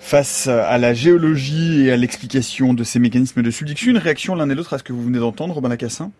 face 0.00 0.48
à 0.48 0.76
la 0.76 0.92
géologie 0.92 1.82
et 1.82 1.92
à 1.92 1.96
l'explication 1.96 2.74
de 2.74 2.82
ces 2.82 2.98
mécanismes 2.98 3.42
de 3.42 3.50
subduction. 3.52 3.92
Une 3.92 3.98
réaction 3.98 4.34
l'un 4.34 4.50
et 4.50 4.56
l'autre 4.56 4.74
à 4.74 4.78
ce 4.78 4.82
que 4.82 4.92
vous 4.92 5.04
venez 5.04 5.20
d'entendre, 5.20 5.54
Robin 5.54 5.68
Lacassin? 5.68 6.10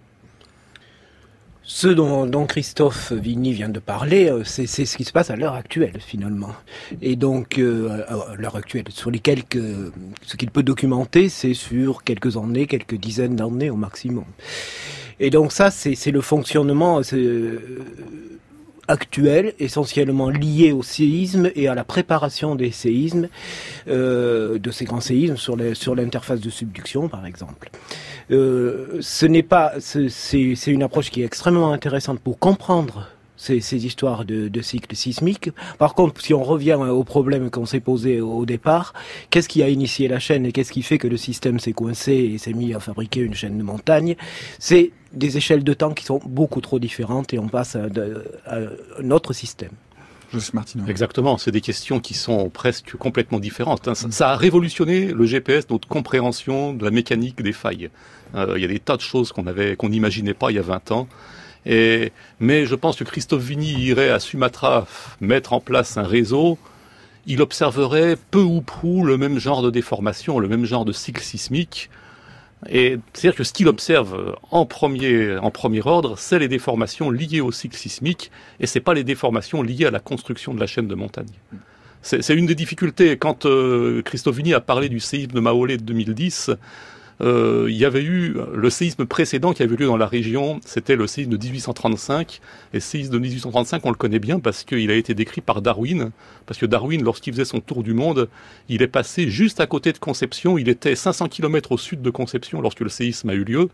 Ce 1.64 1.88
dont, 1.88 2.46
Christophe 2.46 3.12
Vigny 3.12 3.53
vient 3.53 3.68
de 3.68 3.80
parler, 3.80 4.30
euh, 4.30 4.44
c'est 4.44 4.66
ce 4.66 4.96
qui 4.96 5.03
se 5.03 5.11
passe 5.11 5.30
à 5.30 5.34
l'heure 5.34 5.55
actuelle 5.55 5.98
finalement. 5.98 6.55
Et 7.03 7.16
donc, 7.16 7.59
à 7.59 8.36
l'heure 8.36 8.55
actuelle, 8.55 8.84
sur 8.90 9.11
les 9.11 9.18
quelques, 9.18 9.59
ce 10.22 10.36
qu'il 10.36 10.53
peut 10.53 10.62
documenter, 10.62 11.28
c'est 11.28 11.55
sur 11.55 12.05
quelques 12.05 12.36
années, 12.36 12.68
quelques 12.68 12.94
dizaines 12.94 13.34
d'années 13.34 13.70
au 13.70 13.76
maximum. 13.76 14.24
Et 15.18 15.30
donc 15.30 15.51
ça, 15.51 15.72
c'est 15.72 16.12
le 16.12 16.20
fonctionnement 16.20 17.01
actuelles, 18.89 19.55
essentiellement 19.59 20.31
liées 20.31 20.72
au 20.72 20.83
séisme 20.83 21.51
et 21.55 21.68
à 21.68 21.74
la 21.74 21.85
préparation 21.85 22.55
des 22.55 22.70
séismes, 22.70 23.28
euh, 23.89 24.59
de 24.59 24.70
ces 24.70 24.85
grands 24.85 25.01
séismes 25.01 25.37
sur 25.37 25.95
l'interface 25.95 26.41
de 26.41 26.51
subduction, 26.51 27.09
par 27.09 27.26
exemple. 27.26 27.70
Euh, 28.31 28.99
ce 29.01 29.26
n'est 29.26 29.43
pas, 29.43 29.72
c'est 29.81 30.55
une 30.66 30.83
approche 30.83 31.11
qui 31.11 31.22
est 31.22 31.24
extrêmement 31.24 31.72
intéressante 31.72 32.20
pour 32.20 32.39
comprendre 32.39 33.09
ces, 33.37 33.61
ces 33.61 33.87
histoires 33.87 34.24
de, 34.24 34.49
de 34.49 34.61
cycles 34.61 34.95
sismiques. 34.95 35.51
Par 35.78 35.95
contre, 35.95 36.20
si 36.20 36.35
on 36.35 36.43
revient 36.43 36.74
au 36.74 37.05
problème 37.05 37.51
qu'on 37.51 37.66
s'est 37.66 37.81
posé 37.81 38.20
au 38.20 38.45
départ, 38.45 38.93
qu'est-ce 39.31 39.49
qui 39.49 39.62
a 39.62 39.68
initié 39.68 40.09
la 40.09 40.18
chaîne 40.18 40.45
et 40.45 40.53
qu'est-ce 40.53 40.72
qui 40.72 40.83
fait 40.83 40.99
que 40.99 41.09
le 41.09 41.16
système 41.16 41.59
s'est 41.59 41.72
coincé 41.72 42.12
et 42.12 42.39
s'est 42.39 42.53
mis 42.53 42.74
à 42.74 42.81
fabriquer 42.81 43.20
une 43.20 43.35
chaîne 43.35 43.57
de 43.57 43.62
montagne? 43.62 44.14
C'est 44.59 44.93
des 45.12 45.36
échelles 45.36 45.64
de 45.64 45.74
temps 45.74 45.92
qui 45.92 46.04
sont 46.04 46.20
beaucoup 46.24 46.61
trop 46.61 46.78
différentes 46.78 47.34
et 47.34 47.38
on 47.38 47.48
passe 47.48 47.76
à, 47.76 47.86
à 48.46 48.58
un 48.98 49.11
autre 49.11 49.32
système. 49.32 49.72
Exactement, 50.88 51.38
c'est 51.38 51.50
des 51.50 51.61
questions 51.61 51.98
qui 51.98 52.14
sont 52.14 52.50
presque 52.50 52.96
complètement 52.96 53.40
différentes. 53.40 53.88
Hein. 53.88 53.94
Ça, 53.94 54.30
a 54.30 54.36
révolutionné 54.36 55.06
le 55.06 55.26
GPS, 55.26 55.68
notre 55.70 55.88
compréhension 55.88 56.72
de 56.72 56.84
la 56.84 56.92
mécanique 56.92 57.42
des 57.42 57.52
failles. 57.52 57.90
Euh, 58.36 58.54
il 58.56 58.62
y 58.62 58.64
a 58.64 58.68
des 58.68 58.78
tas 58.78 58.96
de 58.96 59.00
choses 59.00 59.32
qu'on 59.32 59.48
avait, 59.48 59.74
qu'on 59.74 59.88
n'imaginait 59.88 60.34
pas 60.34 60.50
il 60.50 60.54
y 60.54 60.58
a 60.58 60.62
20 60.62 60.92
ans. 60.92 61.08
Et, 61.66 62.12
mais 62.38 62.64
je 62.64 62.74
pense 62.74 62.96
que 62.96 63.04
Christophe 63.04 63.42
Vigny 63.42 63.72
irait 63.72 64.11
à 64.11 64.20
Sumatra 64.20 64.86
mettre 65.20 65.52
en 65.52 65.61
place 65.61 65.96
un 65.96 66.04
réseau. 66.04 66.58
Il 67.26 67.42
observerait 67.42 68.16
peu 68.30 68.40
ou 68.40 68.61
prou 68.61 69.04
le 69.04 69.18
même 69.18 69.38
genre 69.38 69.62
de 69.62 69.70
déformation, 69.70 70.38
le 70.38 70.48
même 70.48 70.64
genre 70.64 70.84
de 70.84 70.92
cycle 70.92 71.22
sismique. 71.22 71.90
Et 72.68 72.98
c'est-à-dire 73.12 73.36
que 73.36 73.44
ce 73.44 73.52
qu'il 73.52 73.68
observe 73.68 74.36
en 74.50 74.66
premier, 74.66 75.38
en 75.38 75.50
premier 75.50 75.80
ordre, 75.86 76.18
c'est 76.18 76.38
les 76.38 76.48
déformations 76.48 77.11
liées 77.11 77.40
au 77.40 77.52
cycle 77.52 77.76
sismique, 77.76 78.30
et 78.61 78.66
c'est 78.66 78.80
pas 78.80 78.92
les 78.92 79.04
déformations 79.04 79.62
liées 79.62 79.86
à 79.86 79.90
la 79.90 80.00
construction 80.00 80.52
de 80.52 80.61
la 80.61 80.66
chaîne 80.66 80.86
de 80.86 80.94
montagne. 80.94 81.26
C'est 82.02 82.34
une 82.34 82.46
des 82.46 82.54
difficultés. 82.54 83.18
Quand 83.18 83.44
euh, 83.44 84.00
Christophe 84.02 84.36
Vigny 84.36 84.54
a 84.54 84.61
parlé 84.61 84.88
du 84.88 85.00
séisme 85.00 85.32
de 85.32 85.40
Maolé 85.40 85.76
de 85.76 85.82
2010, 85.82 86.50
euh, 87.21 87.66
il 87.68 87.77
y 87.77 87.85
avait 87.85 88.03
eu 88.03 88.37
le 88.55 88.71
séisme 88.71 89.05
précédent 89.05 89.53
qui 89.53 89.62
avait 89.62 89.75
eu 89.75 89.79
lieu 89.79 89.87
dans 89.87 89.97
la 89.97 90.07
région, 90.07 90.61
c'était 90.64 90.97
le 90.97 91.07
séisme 91.07 91.31
de 91.31 91.37
1835. 91.37 92.41
Et 92.73 92.81
séisme 92.81 93.12
de 93.12 93.18
1835, 93.18 93.85
on 93.85 93.91
le 93.91 93.97
connaît 93.97 94.18
bien 94.18 94.41
parce 94.41 94.64
qu'il 94.64 94.91
a 94.91 94.95
été 94.95 95.14
décrit 95.14 95.41
par 95.41 95.61
Darwin. 95.61 96.11
Parce 96.47 96.59
que 96.59 96.66
Darwin, 96.66 97.03
lorsqu'il 97.03 97.35
faisait 97.35 97.45
son 97.45 97.61
tour 97.61 97.83
du 97.83 97.93
monde, 97.93 98.29
il 98.68 98.83
est 98.83 98.89
passé 98.89 99.29
juste 99.29 99.61
à 99.61 99.66
côté 99.66 99.93
de 99.93 99.99
Conception. 99.99 100.57
Il 100.57 100.68
était 100.68 100.95
500 100.95 101.29
km 101.29 101.73
au 101.73 101.79
sud 101.79 102.01
de 102.03 102.11
Conception 102.11 102.61
lorsque 102.61 102.81
le 102.81 102.89
séisme 102.89 103.29
a 103.31 103.35
eu 103.35 103.45
lieu. 103.45 103.68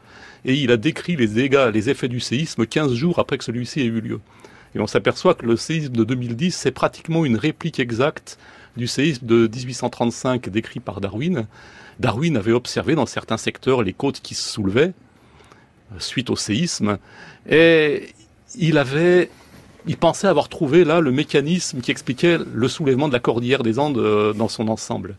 Et 0.45 0.55
il 0.55 0.71
a 0.73 0.77
décrit 0.77 1.17
les 1.17 1.29
dégâts, 1.29 1.71
les 1.73 1.89
effets 1.89 2.09
du 2.09 2.21
séisme 2.21 2.67
15 2.67 2.95
jours 2.95 3.19
après 3.19 3.39
que 3.39 3.45
celui-ci 3.45 3.81
ait 3.81 3.85
eu 3.85 4.01
lieu. 4.01 4.21
Et 4.75 4.81
on 4.81 4.87
s'aperçoit 4.87 5.35
que 5.35 5.47
le 5.47 5.57
séisme 5.57 5.93
de 5.93 6.05
2010, 6.05 6.55
c'est 6.55 6.73
pratiquement 6.73 7.25
une 7.25 7.37
réplique 7.37 7.81
exacte 7.81 8.39
du 8.77 8.87
séisme 8.87 9.25
de 9.25 9.49
1835 9.49 10.51
décrit 10.51 10.81
par 10.81 11.01
Darwin. 11.01 11.47
Darwin 12.01 12.37
avait 12.37 12.53
observé 12.53 12.95
dans 12.95 13.07
certains 13.07 13.37
secteurs 13.37 13.83
les 13.83 13.93
côtes 13.93 14.21
qui 14.21 14.35
se 14.35 14.49
soulevaient 14.49 14.93
euh, 15.93 15.99
suite 15.99 16.31
au 16.31 16.37
séisme, 16.37 16.99
et 17.49 18.09
il 18.59 19.97
pensait 19.99 20.27
avoir 20.27 20.49
trouvé 20.49 20.85
là 20.85 21.01
le 21.01 21.13
mécanisme 21.13 21.81
qui 21.81 21.91
expliquait 21.91 22.39
le 22.53 22.69
soulèvement 22.69 23.09
de 23.09 23.13
la 23.13 23.21
cordillère 23.21 23.63
des 23.63 23.79
Andes 23.79 23.99
euh, 23.99 24.33
dans 24.33 24.49
son 24.49 24.69
ensemble. 24.69 25.17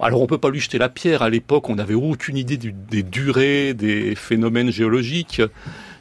Alors 0.00 0.22
on 0.22 0.26
peut 0.26 0.38
pas 0.38 0.50
lui 0.50 0.60
jeter 0.60 0.78
la 0.78 0.88
pierre. 0.88 1.22
À 1.22 1.30
l'époque, 1.30 1.68
on 1.68 1.76
n'avait 1.76 1.94
aucune 1.94 2.36
idée 2.36 2.56
des 2.56 3.02
durées 3.04 3.74
des 3.74 4.16
phénomènes 4.16 4.70
géologiques. 4.70 5.40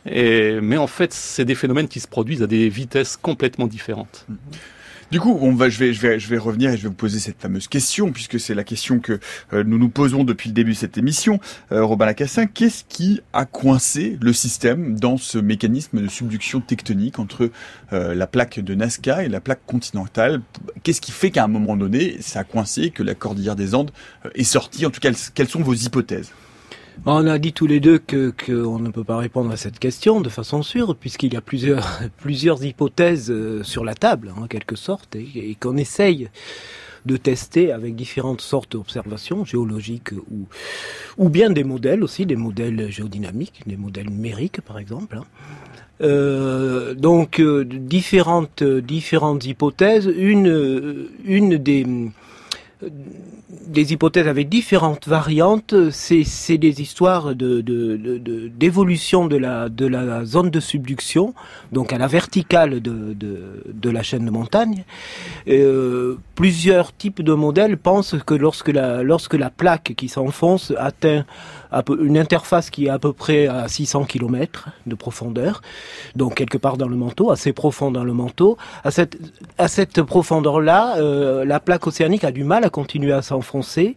mais 0.06 0.78
en 0.78 0.88
fait, 0.88 1.14
c'est 1.14 1.46
des 1.46 1.54
phénomènes 1.54 1.88
qui 1.88 2.00
se 2.00 2.08
produisent 2.08 2.42
à 2.42 2.48
des 2.48 2.70
vitesses 2.70 3.18
complètement 3.18 3.68
différentes. 3.68 4.26
Du 5.14 5.20
coup, 5.20 5.38
on 5.42 5.54
va, 5.54 5.70
je 5.70 5.78
vais, 5.78 5.94
je 5.94 6.02
vais, 6.02 6.20
je 6.20 6.28
vais 6.28 6.40
revenir 6.40 6.72
et 6.72 6.78
je 6.78 6.82
vais 6.82 6.88
vous 6.88 6.96
poser 6.96 7.20
cette 7.20 7.40
fameuse 7.40 7.68
question 7.68 8.12
puisque 8.12 8.40
c'est 8.40 8.56
la 8.56 8.64
question 8.64 8.98
que 8.98 9.20
euh, 9.54 9.64
nous 9.64 9.78
nous 9.78 9.90
posons 9.90 10.24
depuis 10.24 10.50
le 10.50 10.56
début 10.56 10.72
de 10.72 10.76
cette 10.76 10.98
émission. 10.98 11.40
Euh, 11.72 11.86
Robin 11.86 12.08
Lacassin, 12.08 12.48
qu'est-ce 12.48 12.84
qui 12.84 13.22
a 13.32 13.46
coincé 13.46 14.18
le 14.20 14.34
système 14.34 15.00
dans 15.00 15.18
ce 15.18 15.38
mécanisme 15.38 16.02
de 16.02 16.08
subduction 16.08 16.62
tectonique 16.62 17.20
entre 17.20 17.52
euh, 17.94 18.16
la 18.16 18.26
plaque 18.26 18.60
de 18.60 18.74
Nazca 18.74 19.24
et 19.24 19.30
la 19.30 19.40
plaque 19.40 19.64
continentale? 19.68 20.42
Qu'est-ce 20.82 21.00
qui 21.00 21.12
fait 21.12 21.30
qu'à 21.30 21.44
un 21.44 21.48
moment 21.48 21.78
donné, 21.78 22.18
ça 22.20 22.40
a 22.40 22.44
coincé, 22.44 22.90
que 22.90 23.04
la 23.04 23.14
cordillère 23.14 23.56
des 23.56 23.76
Andes 23.76 23.92
est 24.34 24.44
sortie? 24.44 24.84
En 24.88 24.90
tout 24.90 25.00
cas, 25.00 25.12
quelles 25.36 25.48
sont 25.48 25.62
vos 25.62 25.76
hypothèses? 25.76 26.32
On 27.06 27.28
a 27.28 27.38
dit 27.38 27.54
tous 27.54 27.68
les 27.68 27.80
deux 27.80 27.98
que 27.98 28.34
qu'on 28.46 28.80
ne 28.80 28.90
peut 28.90 29.04
pas 29.04 29.18
répondre 29.18 29.52
à 29.52 29.58
cette 29.58 29.80
question 29.80 30.22
de 30.22 30.30
façon 30.30 30.64
sûre, 30.64 30.96
puisqu'il 30.96 31.34
y 31.34 31.38
a 31.38 31.42
plusieurs 31.42 32.64
hypothèses 32.64 33.32
euh, 33.32 33.64
sur 33.64 33.84
la 33.84 33.94
table, 33.94 34.34
en 34.38 34.48
quelque 34.48 34.76
sorte, 34.76 35.16
et, 35.16 35.56
qu'on 35.60 35.78
essaye 35.78 36.30
de 37.06 37.18
tester 37.18 37.74
avec 37.74 37.96
différentes 37.96 38.40
sortes 38.40 38.72
d'observations 38.72 39.44
géologiques 39.44 40.14
ou 40.32 40.48
ou 41.18 41.30
bien 41.30 41.50
des 41.50 41.66
modèles 41.66 42.02
aussi, 42.02 42.26
des 42.26 42.38
modèles 42.38 42.90
géodynamiques, 42.90 43.64
des 43.68 43.76
modèles 43.76 44.10
numériques 44.10 44.62
par 44.62 44.80
exemple. 44.80 45.18
Hein. 45.18 45.26
Euh, 46.02 46.94
donc 46.94 47.40
euh, 47.40 47.66
différentes 47.66 48.64
hypothèses. 49.46 50.08
Une 50.08 51.58
des 51.58 51.86
des 53.68 53.94
hypothèses 53.94 54.28
avec 54.28 54.50
différentes 54.50 55.08
variantes. 55.08 55.74
C'est 55.92 56.58
des 56.58 56.82
histoires 56.82 57.36
d'évolution 57.36 59.28
de, 59.28 59.38
la 59.38 60.26
zone 60.26 60.50
de 60.50 60.60
subduction, 60.60 61.34
donc 61.72 61.94
à 61.94 61.98
la 61.98 62.08
verticale 62.08 62.82
de 62.82 63.90
la 63.90 64.04
chaîne 64.04 64.26
de 64.26 64.32
montagne. 64.32 64.84
Euh, 65.48 66.18
plusieurs 66.36 66.96
types 66.96 67.22
de 67.22 67.34
modèles 67.34 67.78
pensent 67.78 68.16
que 68.26 68.34
lorsque 68.34 68.70
la 68.70 69.50
plaque 69.50 69.94
qui 69.96 70.10
s'enfonce 70.10 70.74
atteint 70.78 71.26
une 72.00 72.18
interface 72.18 72.70
qui 72.70 72.86
est 72.86 72.90
à 72.90 73.00
peu 73.00 73.14
près 73.14 73.48
à 73.48 73.68
600 73.68 74.06
km 74.06 74.70
de 74.86 74.96
profondeur, 74.96 75.62
donc 76.16 76.36
quelque 76.36 76.58
part 76.58 76.78
dans 76.78 76.88
le 76.88 76.96
manteau, 76.96 77.32
assez 77.32 77.54
profond 77.54 77.92
dans 77.92 78.04
le 78.04 78.14
manteau. 78.14 78.58
À 78.84 78.92
cette, 78.92 79.18
à 79.58 79.68
cette 79.68 80.02
profondeur-là, 80.02 80.98
euh, 80.98 81.46
la 81.46 81.60
plaque 81.60 81.88
océanique 81.88 82.24
a 82.24 82.32
du 82.32 82.44
mal 82.44 82.64
à 82.64 82.70
continuer 82.70 83.14
à 83.14 83.22
s'enfoncer 83.22 83.96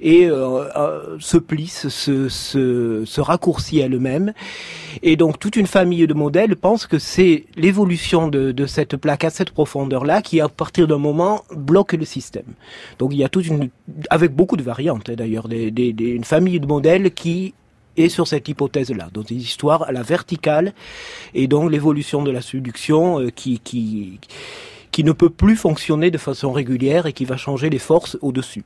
et 0.00 0.26
euh, 0.26 0.64
euh, 0.76 1.16
se 1.18 1.36
plisse, 1.36 1.88
se, 1.88 2.28
se, 2.28 3.04
se 3.04 3.20
raccourcit 3.20 3.78
elle-même. 3.78 4.32
Et 5.02 5.16
donc 5.16 5.38
toute 5.38 5.56
une 5.56 5.66
famille 5.66 6.06
de 6.06 6.14
modèles 6.14 6.56
pense 6.56 6.86
que 6.86 6.98
c'est 6.98 7.46
l'évolution 7.56 8.28
de, 8.28 8.52
de 8.52 8.66
cette 8.66 8.96
plaque 8.96 9.24
à 9.24 9.30
cette 9.30 9.50
profondeur-là 9.50 10.22
qui, 10.22 10.40
à 10.40 10.48
partir 10.48 10.86
d'un 10.86 10.98
moment, 10.98 11.44
bloque 11.54 11.92
le 11.92 12.04
système. 12.04 12.44
Donc 12.98 13.12
il 13.12 13.18
y 13.18 13.24
a 13.24 13.28
toute 13.28 13.46
une, 13.46 13.70
avec 14.10 14.34
beaucoup 14.34 14.56
de 14.56 14.62
variantes 14.62 15.08
hein, 15.10 15.14
d'ailleurs, 15.16 15.48
des, 15.48 15.70
des, 15.70 15.92
une 16.04 16.24
famille 16.24 16.60
de 16.60 16.66
modèles 16.66 17.10
qui 17.14 17.54
est 17.96 18.08
sur 18.08 18.26
cette 18.26 18.48
hypothèse-là, 18.48 19.08
donc 19.12 19.26
des 19.26 19.36
histoires 19.36 19.82
à 19.84 19.92
la 19.92 20.02
verticale 20.02 20.72
et 21.32 21.46
donc 21.46 21.70
l'évolution 21.70 22.22
de 22.22 22.30
la 22.30 22.40
subduction 22.40 23.20
euh, 23.20 23.30
qui, 23.30 23.60
qui, 23.60 24.18
qui 24.90 25.04
ne 25.04 25.12
peut 25.12 25.30
plus 25.30 25.56
fonctionner 25.56 26.10
de 26.10 26.18
façon 26.18 26.52
régulière 26.52 27.06
et 27.06 27.12
qui 27.12 27.24
va 27.24 27.36
changer 27.36 27.70
les 27.70 27.78
forces 27.78 28.18
au-dessus. 28.20 28.64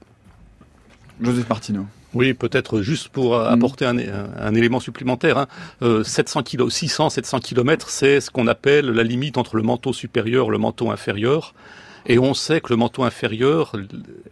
Joseph 1.20 1.48
Martineau. 1.48 1.86
Oui, 2.14 2.32
peut-être 2.32 2.80
juste 2.80 3.08
pour 3.08 3.38
mm. 3.38 3.42
apporter 3.42 3.84
un, 3.84 3.98
un, 3.98 4.54
élément 4.54 4.80
supplémentaire. 4.80 5.36
Hein. 5.38 5.46
Euh, 5.82 6.02
700 6.04 6.42
kg, 6.42 6.68
600, 6.70 7.10
700 7.10 7.40
km, 7.40 7.90
c'est 7.90 8.20
ce 8.20 8.30
qu'on 8.30 8.46
appelle 8.46 8.86
la 8.86 9.02
limite 9.02 9.36
entre 9.36 9.56
le 9.56 9.62
manteau 9.62 9.92
supérieur 9.92 10.48
et 10.48 10.50
le 10.50 10.58
manteau 10.58 10.90
inférieur. 10.90 11.54
Et 12.10 12.18
on 12.18 12.32
sait 12.32 12.62
que 12.62 12.70
le 12.70 12.76
manteau 12.76 13.04
inférieur 13.04 13.72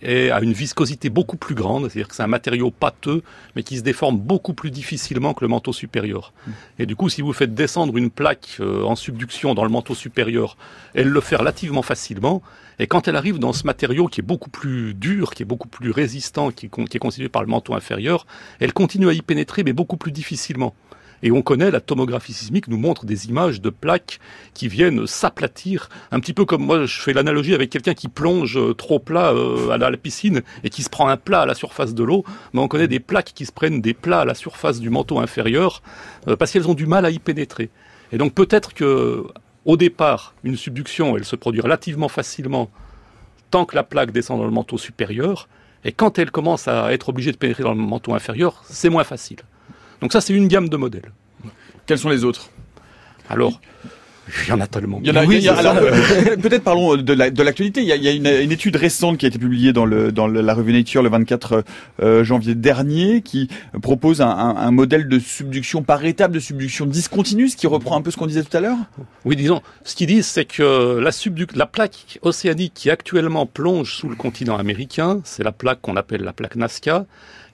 est, 0.01 0.31
a 0.31 0.41
une 0.41 0.55
viscosité 0.55 1.11
beaucoup 1.11 1.37
plus 1.37 1.55
grande, 1.55 1.91
c'est-à-dire 1.91 2.09
que 2.09 2.15
c'est 2.15 2.23
un 2.23 2.27
matériau 2.27 2.71
pâteux, 2.71 3.23
mais 3.55 3.63
qui 3.63 3.77
se 3.77 3.83
déforme 3.83 4.17
beaucoup 4.17 4.55
plus 4.55 4.71
difficilement 4.71 5.35
que 5.35 5.45
le 5.45 5.49
manteau 5.49 5.75
supérieur. 5.75 6.33
Mm. 6.47 6.51
Et 6.79 6.87
du 6.87 6.97
coup, 6.97 7.11
si 7.11 7.21
vous 7.21 7.35
faites 7.35 7.55
descendre 7.55 7.95
une 7.99 8.11
plaque 8.11 8.57
euh, 8.61 8.83
en 8.83 8.97
subduction 8.97 9.55
dans 9.55 9.63
le 9.63 9.69
manteau 9.69 9.95
supérieur, 9.95 10.57
elle 10.95 11.09
le 11.09 11.21
fait 11.21 11.37
relativement 11.37 11.83
facilement. 11.83 12.43
Et 12.79 12.87
quand 12.87 13.09
elle 13.09 13.17
arrive 13.17 13.39
dans 13.39 13.53
ce 13.53 13.67
matériau 13.67 14.07
qui 14.07 14.21
est 14.21 14.25
beaucoup 14.25 14.51
plus 14.51 14.95
dur, 14.95 15.35
qui 15.35 15.43
est 15.43 15.47
beaucoup 15.47 15.69
plus 15.69 15.91
résistant, 15.91 16.51
qui, 16.51 16.71
qui 16.71 16.97
est 16.97 17.01
constitué 17.01 17.29
par 17.29 17.43
le 17.43 17.49
manteau 17.49 17.75
inférieur, 17.75 18.27
elle 18.59 18.73
continue 18.73 19.09
à 19.09 19.13
y 19.13 19.21
pénétrer, 19.21 19.65
mais 19.65 19.75
beaucoup 19.75 19.99
plus 19.99 20.13
difficilement. 20.13 20.75
Et 21.23 21.31
on 21.31 21.43
connaît, 21.43 21.71
la 21.71 21.81
tomographie 21.81 22.33
sismique 22.33 22.69
nous 22.69 22.77
montre 22.77 23.07
des 23.07 23.27
images 23.27 23.61
de 23.61 23.71
plaques 23.71 24.21
qui 24.55 24.69
viennent 24.69 25.07
s'aplatir, 25.07 25.89
un 26.11 26.21
petit 26.21 26.33
peu 26.33 26.45
comme 26.45 26.65
moi 26.65 26.85
je 26.87 27.01
fais 27.01 27.13
l'analogie 27.13 27.55
avec 27.55 27.71
quelqu'un 27.71 27.95
qui 27.95 28.09
plonge 28.09 28.59
euh, 28.59 28.75
trop 28.75 28.99
plat 28.99 29.33
euh, 29.33 29.71
à 29.71 29.79
la 29.79 29.97
piscine 29.97 30.43
et 30.65 30.71
qui 30.71 30.83
se 30.83 30.91
prend 30.91 31.09
un 31.09 31.17
plat 31.17 31.43
à 31.43 31.47
la 31.47 31.55
surface 31.55 31.95
de 31.95 32.05
l'eau, 32.05 32.25
mais 32.53 32.61
on 32.61 32.69
connaît 32.69 32.89
des 32.89 33.01
plaques 33.01 33.33
qui 33.35 33.47
se 33.47 33.53
prennent 33.53 33.81
des 33.81 33.95
plats 33.95 34.21
à 34.21 34.25
la 34.25 34.35
surface 34.35 34.81
du 34.81 34.91
manteau 34.91 35.19
inférieur 35.19 35.83
euh, 36.29 36.37
parce 36.37 36.53
qu'elles 36.53 36.69
ont 36.69 36.75
du 36.75 36.87
mal 36.87 37.05
à 37.05 37.11
y 37.11 37.19
pénétrer. 37.19 37.71
Et 38.13 38.19
donc 38.19 38.35
peut-être 38.35 38.75
que 38.75 39.25
au 39.65 39.77
départ, 39.77 40.35
une 40.45 40.57
subduction, 40.57 41.17
elle 41.17 41.25
se 41.25 41.35
produit 41.35 41.61
relativement 41.61 42.09
facilement 42.09 42.71
tant 43.51 43.65
que 43.65 43.75
la 43.75 43.83
plaque 43.83 44.13
descend 44.13 44.39
dans 44.39 44.45
le 44.45 44.53
manteau 44.53 44.79
supérieur, 44.79 45.49
et 45.85 45.93
quand 45.93 46.19
elle 46.19 46.31
commence 46.31 46.69
à 46.69 46.93
être 46.93 47.09
obligée 47.09 47.33
de 47.33 47.37
pénétrer 47.37 47.63
dans 47.63 47.75
le 47.75 47.81
manteau 47.81 48.15
inférieur, 48.15 48.63
c'est 48.65 48.89
moins 48.89 49.05
facile. 49.05 49.39
Donc 50.01 50.13
ça, 50.13 50.21
c'est 50.21 50.35
une 50.35 50.49
gamme 50.49 50.69
de 50.69 50.77
modèles. 50.77 51.13
Quels 51.87 51.99
sont 51.99 52.09
les 52.09 52.25
autres? 52.25 52.51
Alors, 53.29 53.61
Il 54.45 54.49
y 54.49 54.53
en 54.53 54.61
a 54.61 54.67
tellement. 54.67 55.01
Il 55.03 55.09
y 55.09 55.11
en 55.11 55.17
a, 55.17 55.25
oui, 55.25 55.47
alors, 55.49 55.77
euh, 55.77 56.37
peut-être 56.43 56.65
parlons 56.65 56.97
de 56.97 57.43
l'actualité. 57.43 57.81
il 57.81 57.87
y 57.87 57.93
a, 57.93 57.97
il 57.97 58.03
y 58.03 58.09
a 58.09 58.13
une, 58.13 58.27
une, 58.27 58.53
étude 58.53 58.77
récente 58.77 59.19
qui 59.19 59.27
a 59.27 59.29
été 59.29 59.39
publiée 59.39 59.73
dans, 59.73 59.85
le, 59.85 60.11
dans 60.11 60.27
la 60.27 60.55
revue 60.55 60.73
Nature 60.73 61.03
le 61.03 61.09
24 61.09 61.65
euh, 62.03 62.25
janvier 62.25 62.55
dernier 62.55 63.23
qui 63.23 63.49
propose 63.83 64.21
un, 64.21 64.29
un, 64.29 64.57
un, 64.57 64.71
modèle 64.73 65.09
de 65.09 65.19
subduction 65.19 65.83
par 65.83 66.05
étape, 66.05 66.33
de 66.33 66.41
subduction 66.41 66.87
discontinue, 66.87 67.49
ce 67.49 67.57
qui 67.57 67.67
reprend 67.67 67.97
un 67.97 68.03
peu 68.03 68.11
ce 68.11 68.17
qu'on 68.17 68.27
disait 68.27 68.43
tout 68.43 68.57
à 68.57 68.61
l'heure? 68.61 68.79
Oui, 69.25 69.37
disons, 69.37 69.63
ce 69.85 69.95
qu'ils 69.95 70.09
disent, 70.09 70.27
c'est 70.27 70.45
que 70.45 70.99
la, 70.99 71.11
la 71.55 71.67
plaque 71.67 72.19
océanique 72.23 72.73
qui 72.75 72.91
actuellement 72.91 73.47
plonge 73.47 73.95
sous 73.95 74.09
le 74.09 74.17
continent 74.17 74.57
américain, 74.57 75.21
c'est 75.25 75.45
la 75.45 75.53
plaque 75.53 75.81
qu'on 75.81 75.97
appelle 75.97 76.23
la 76.23 76.33
plaque 76.33 76.57
Nazca, 76.57 77.07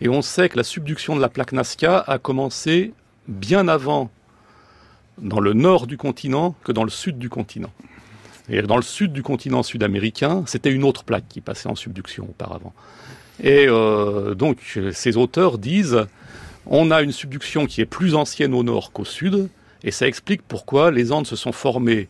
et 0.03 0.09
on 0.09 0.21
sait 0.21 0.49
que 0.49 0.57
la 0.57 0.65
subduction 0.65 1.15
de 1.15 1.21
la 1.21 1.29
plaque 1.29 1.53
Nazca 1.53 2.01
a 2.01 2.19
commencé 2.19 2.93
bien 3.29 3.69
avant 3.69 4.11
dans 5.17 5.39
le 5.39 5.53
nord 5.53 5.87
du 5.87 5.97
continent 5.97 6.57
que 6.65 6.73
dans 6.73 6.83
le 6.83 6.91
sud 6.91 7.21
du 7.21 7.29
continent. 7.29 7.71
Et 8.49 8.61
dans 8.63 8.75
le 8.75 8.83
sud 8.83 9.13
du 9.13 9.23
continent 9.23 9.63
sud-américain, 9.63 10.43
c'était 10.49 10.73
une 10.73 10.83
autre 10.83 11.05
plaque 11.05 11.29
qui 11.29 11.41
passait 11.41 11.69
en 11.69 11.77
subduction 11.77 12.25
auparavant. 12.25 12.73
Et 13.41 13.67
euh, 13.69 14.35
donc, 14.35 14.81
ces 14.93 15.17
auteurs 15.17 15.57
disent, 15.59 16.05
on 16.67 16.91
a 16.91 17.03
une 17.03 17.13
subduction 17.13 17.67
qui 17.67 17.81
est 17.81 17.87
plus 17.87 18.17
ancienne 18.17 18.55
au 18.55 18.65
nord 18.65 18.91
qu'au 18.91 19.05
sud, 19.05 19.49
et 19.85 19.93
ça 19.93 20.09
explique 20.09 20.43
pourquoi 20.43 20.91
les 20.91 21.13
Andes 21.13 21.29
se 21.29 21.37
sont 21.37 21.53
formées 21.53 22.09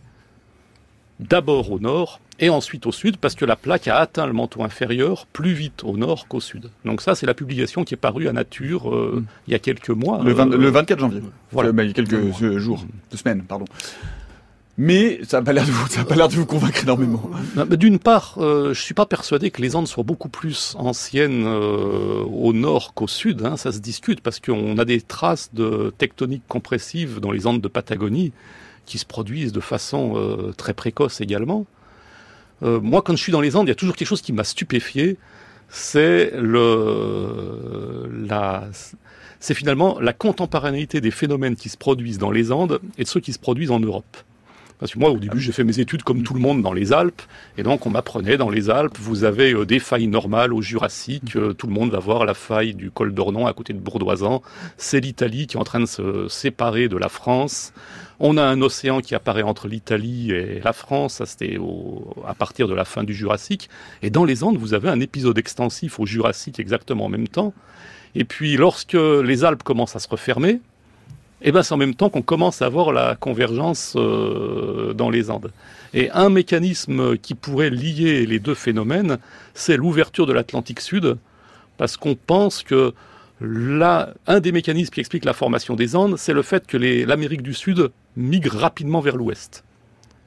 d'abord 1.23 1.71
au 1.71 1.79
nord 1.79 2.21
et 2.41 2.51
ensuite 2.51 2.87
au 2.87 2.93
sud, 2.93 3.19
parce 3.19 3.35
que 3.35 3.45
la 3.45 3.57
plaque 3.57 3.89
a 3.89 3.97
atteint 3.99 4.27
le 4.27 4.33
manteau 4.33 4.63
inférieur 4.65 5.27
plus 5.27 5.53
vite 5.53 5.85
au 5.85 5.97
nord 5.97 6.27
qu'au 6.29 6.41
sud. 6.41 6.71
Donc 6.85 7.01
ça, 7.01 7.15
c'est 7.15 7.27
la 7.27 7.35
publication 7.35 7.85
qui 7.85 7.95
est 7.95 7.97
parue 7.97 8.29
à 8.29 8.33
Nature 8.33 8.93
euh, 8.93 9.21
mm. 9.21 9.27
il 9.47 9.53
y 9.53 9.55
a 9.55 9.59
quelques 9.59 9.91
mois. 9.91 10.23
Le, 10.25 10.33
24 10.33 10.99
janvier. 10.99 11.23
Voilà. 11.53 11.69
Euh, 11.69 11.73
bah, 11.73 11.85
il 11.85 11.89
y 11.89 11.91
a 11.91 11.95
quelques 11.95 12.33
jours, 12.59 12.85
deux 13.11 13.17
semaines, 13.17 13.43
pardon. 13.43 13.67
Mais 14.79 15.21
ça 15.25 15.39
n'a 15.39 15.45
pas 15.45 15.53
l'air 15.53 15.67
de 15.67 15.71
vous, 15.71 15.87
ça 15.89 16.05
pas 16.05 16.15
l'air 16.15 16.29
de 16.29 16.35
vous 16.35 16.47
convaincre 16.47 16.83
énormément. 16.83 17.31
D'une 17.73 17.99
part, 17.99 18.37
euh, 18.39 18.73
je 18.73 18.81
suis 18.81 18.95
pas 18.95 19.05
persuadé 19.05 19.51
que 19.51 19.61
les 19.61 19.77
Andes 19.77 19.87
soient 19.87 20.03
beaucoup 20.03 20.31
plus 20.31 20.75
anciennes 20.79 21.45
euh, 21.47 22.25
au 22.25 22.55
nord 22.55 22.95
qu'au 22.95 23.07
sud. 23.07 23.45
Hein, 23.45 23.59
ça 23.59 23.71
se 23.71 23.81
discute 23.81 24.23
parce 24.23 24.41
qu'on 24.41 24.79
a 24.79 24.85
des 24.87 25.03
traces 25.03 25.51
de 25.53 25.93
tectonique 25.99 26.43
compressive 26.49 27.21
dans 27.21 27.33
les 27.33 27.47
Andes 27.47 27.61
de 27.61 27.69
Patagonie 27.69 28.33
qui 28.87 28.99
se 28.99 29.07
produisent 29.07 29.53
de 29.53 29.61
façon 29.61 30.15
euh, 30.17 30.53
très 30.57 30.75
précoce 30.75 31.21
également. 31.21 31.67
Euh, 32.63 32.81
moi, 32.81 33.03
quand 33.03 33.17
je 33.17 33.23
suis 33.23 33.33
dans 33.33 33.41
les 33.41 33.57
Andes, 33.57 33.67
il 33.67 33.71
y 33.71 33.73
a 33.73 33.77
toujours 33.77 33.97
quelque 33.97 34.09
chose 34.09 34.23
qui 34.23 34.33
m'a 34.33 34.45
stupéfié. 34.45 35.17
C'est 35.69 36.33
c'est 39.41 39.55
finalement 39.55 39.99
la 40.01 40.13
contemporanéité 40.13 41.01
des 41.01 41.11
phénomènes 41.11 41.57
qui 41.57 41.69
se 41.69 41.77
produisent 41.77 42.19
dans 42.19 42.31
les 42.31 42.53
Andes 42.53 42.81
et 42.99 43.05
de 43.05 43.09
ceux 43.09 43.21
qui 43.21 43.33
se 43.33 43.39
produisent 43.39 43.71
en 43.71 43.81
Europe. 43.81 44.17
Parce 44.83 44.95
que 44.95 44.99
moi, 44.99 45.11
au 45.11 45.19
début, 45.19 45.39
j'ai 45.39 45.53
fait 45.53 45.63
mes 45.63 45.79
études 45.79 46.03
comme 46.03 46.25
tout 46.25 46.35
le 46.35 46.41
monde 46.41 46.61
dans 46.61 46.73
les 46.73 46.93
Alpes, 46.93 47.23
et 47.57 47.63
donc 47.63 47.87
on 47.87 47.91
m'apprenait 47.91 48.37
dans 48.37 48.51
les 48.51 48.69
Alpes, 48.69 48.99
vous 48.99 49.23
avez 49.23 49.53
euh, 49.53 49.65
des 49.65 49.79
failles 49.79 50.09
normales 50.09 50.53
au 50.53 50.61
Jurassique, 50.61 51.37
euh, 51.37 51.53
tout 51.53 51.69
le 51.69 51.73
monde 51.73 51.93
va 51.93 52.01
voir 52.01 52.25
la 52.25 52.35
faille 52.35 52.75
du 52.75 52.91
col 52.91 53.15
d'Ornon 53.15 53.47
à 53.47 53.53
côté 53.53 53.75
de 53.75 53.79
Bourdoisan, 53.79 54.43
c'est 54.79 54.99
l'Italie 54.99 55.47
qui 55.47 55.57
est 55.57 55.61
en 55.61 55.63
train 55.63 55.79
de 55.79 55.87
se 55.87 56.27
séparer 56.27 56.89
de 56.89 56.97
la 56.97 57.09
France, 57.09 57.73
on 58.19 58.37
a 58.37 58.43
un 58.43 58.61
océan 58.61 59.01
qui 59.01 59.15
apparaît 59.15 59.43
entre 59.43 59.69
l'Italie 59.69 60.33
et 60.33 60.59
la 60.59 60.73
France, 60.73 61.15
ça 61.15 61.27
c'était 61.27 61.61
à 62.27 62.35
partir 62.35 62.67
de 62.67 62.75
la 62.75 62.85
fin 62.85 63.05
du 63.05 63.15
Jurassique, 63.15 63.71
et 64.03 64.11
dans 64.11 64.25
les 64.25 64.43
Andes, 64.43 64.57
vous 64.57 64.75
avez 64.75 64.89
un 64.89 64.99
épisode 64.99 65.39
extensif 65.39 66.01
au 66.01 66.07
Jurassique 66.07 66.59
exactement 66.59 67.05
en 67.05 67.09
même 67.09 67.29
temps, 67.29 67.55
et 68.17 68.25
puis 68.25 68.57
lorsque 68.57 68.95
les 68.95 69.45
Alpes 69.45 69.63
commencent 69.63 69.95
à 69.95 70.01
se 70.01 70.09
refermer, 70.09 70.59
eh 71.45 71.53
ben 71.53 71.63
c'est 71.63 71.75
en 71.75 71.79
même 71.79 71.95
temps 71.95 72.09
qu'on 72.09 72.23
commence 72.23 72.63
à 72.63 72.69
voir 72.69 72.93
la 72.93 73.17
convergence 73.17 73.95
euh, 73.97 74.93
dans 74.93 75.11
les 75.11 75.31
Andes. 75.31 75.51
Et 75.95 76.11
un 76.11 76.31
mécanisme 76.31 77.17
qui 77.19 77.35
pourrait 77.35 77.71
lier 77.71 78.27
les 78.27 78.39
deux 78.39 78.55
phénomènes, 78.55 79.19
c'est 79.55 79.77
l'ouverture 79.77 80.27
de 80.27 80.33
l'Atlantique 80.33 80.81
Sud, 80.81 81.17
parce 81.77 81.97
qu'on 81.97 82.15
pense 82.15 82.63
que 82.63 82.95
là, 83.41 84.15
un 84.27 84.41
des 84.41 84.53
mécanismes 84.53 84.93
qui 84.93 85.01
explique 85.01 85.25
la 85.25 85.33
formation 85.33 85.75
des 85.75 85.97
Andes, 85.97 86.17
c'est 86.17 86.33
le 86.33 86.43
fait 86.43 86.67
que 86.67 86.77
l'Amérique 86.77 87.43
du 87.43 87.55
Sud 87.55 87.91
migre 88.17 88.57
rapidement 88.57 89.01
vers 89.01 89.17
l'ouest. 89.17 89.65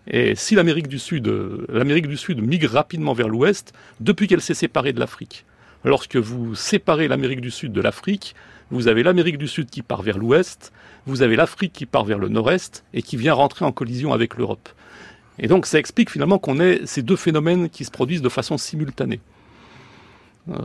Et 0.08 0.36
si 0.36 0.56
Sud, 0.98 1.34
l'Amérique 1.70 2.08
du 2.08 2.18
Sud 2.18 2.42
migre 2.42 2.72
rapidement 2.72 3.14
vers 3.14 3.28
l'ouest, 3.28 3.74
depuis 4.00 4.28
qu'elle 4.28 4.42
s'est 4.42 4.54
séparée 4.54 4.94
de 4.94 5.00
l'Afrique, 5.00 5.46
lorsque 5.84 6.18
vous 6.18 6.56
séparez 6.56 7.08
l'Amérique 7.08 7.42
du 7.42 7.52
Sud 7.52 7.72
de 7.72 7.82
l'Afrique, 7.82 8.36
vous 8.72 8.88
avez 8.88 9.04
l'Amérique 9.04 9.38
du 9.38 9.48
Sud 9.48 9.70
qui 9.70 9.82
part 9.82 10.02
vers 10.02 10.18
l'ouest, 10.18 10.72
vous 11.06 11.22
avez 11.22 11.36
l'Afrique 11.36 11.74
qui 11.74 11.86
part 11.86 12.06
vers 12.06 12.18
le 12.18 12.30
nord-est 12.30 12.84
et 12.94 13.02
qui 13.02 13.18
vient 13.18 13.34
rentrer 13.34 13.66
en 13.66 13.72
collision 13.72 14.14
avec 14.14 14.38
l'Europe. 14.38 14.70
Et 15.38 15.48
donc 15.48 15.66
ça 15.66 15.80
explique 15.80 16.10
finalement 16.10 16.40
qu'on 16.40 16.60
ait 16.60 16.82
ces 16.86 17.02
deux 17.02 17.16
phénomènes 17.16 17.70
qui 17.70 17.86
se 17.86 17.92
produisent 17.92 18.22
de 18.22 18.30
façon 18.30 18.58
simultanée. 18.58 19.20
Euh, 20.50 20.56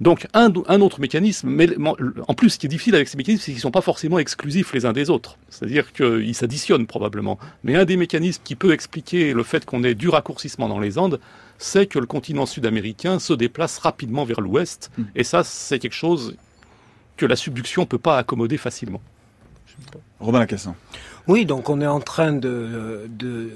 donc 0.00 0.26
un, 0.34 0.52
un, 0.66 0.80
autre 0.80 1.00
mécanisme, 1.00 1.48
mais 1.48 1.68
en 1.78 2.34
plus 2.34 2.50
ce 2.50 2.58
qui 2.58 2.66
est 2.66 2.68
difficile 2.68 2.96
avec 2.96 3.08
ces 3.08 3.16
mécanismes, 3.16 3.42
c'est 3.42 3.52
qu'ils 3.52 3.58
ne 3.58 3.62
sont 3.62 3.70
pas 3.70 3.80
forcément 3.80 4.18
exclusifs 4.18 4.72
les 4.74 4.86
uns 4.86 4.92
des 4.92 5.08
autres. 5.08 5.38
C'est-à-dire 5.50 5.92
qu'ils 5.92 6.34
s'additionnent 6.34 6.86
probablement. 6.86 7.38
Mais 7.62 7.76
un 7.76 7.84
des 7.84 7.96
mécanismes 7.96 8.42
qui 8.44 8.56
peut 8.56 8.72
expliquer 8.72 9.32
le 9.32 9.42
fait 9.44 9.64
qu'on 9.64 9.84
ait 9.84 9.94
du 9.94 10.08
raccourcissement 10.08 10.68
dans 10.68 10.80
les 10.80 10.98
Andes, 10.98 11.20
c'est 11.58 11.86
que 11.86 12.00
le 12.00 12.06
continent 12.06 12.44
sud-américain 12.44 13.20
se 13.20 13.32
déplace 13.32 13.78
rapidement 13.78 14.24
vers 14.24 14.40
l'ouest. 14.40 14.90
Hmm. 14.98 15.04
Et 15.14 15.22
ça, 15.22 15.44
c'est 15.44 15.78
quelque 15.78 15.94
chose 15.94 16.36
que 17.16 17.26
la 17.26 17.36
subduction 17.36 17.82
ne 17.82 17.86
peut 17.86 17.98
pas 17.98 18.18
accommoder 18.18 18.56
facilement. 18.56 19.00
Robin 20.20 20.38
Lacassin. 20.38 20.74
Oui, 21.26 21.46
donc 21.46 21.68
on 21.68 21.80
est 21.80 21.86
en 21.86 22.00
train 22.00 22.32
de, 22.32 23.08
de, 23.08 23.50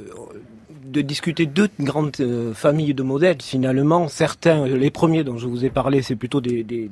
de 0.85 1.01
discuter 1.03 1.47
deux 1.47 1.69
grandes 1.81 2.13
euh, 2.21 2.55
familles 2.55 2.95
de 2.95 3.03
modèles 3.03 3.43
finalement. 3.43 4.09
Certains, 4.09 4.67
les 4.67 4.91
premiers 4.91 5.23
dont 5.23 5.39
je 5.39 5.47
vous 5.47 5.65
ai 5.65 5.71
parlé, 5.71 6.03
c'est 6.03 6.17
plutôt 6.17 6.41
des, 6.41 6.65
des, 6.65 6.91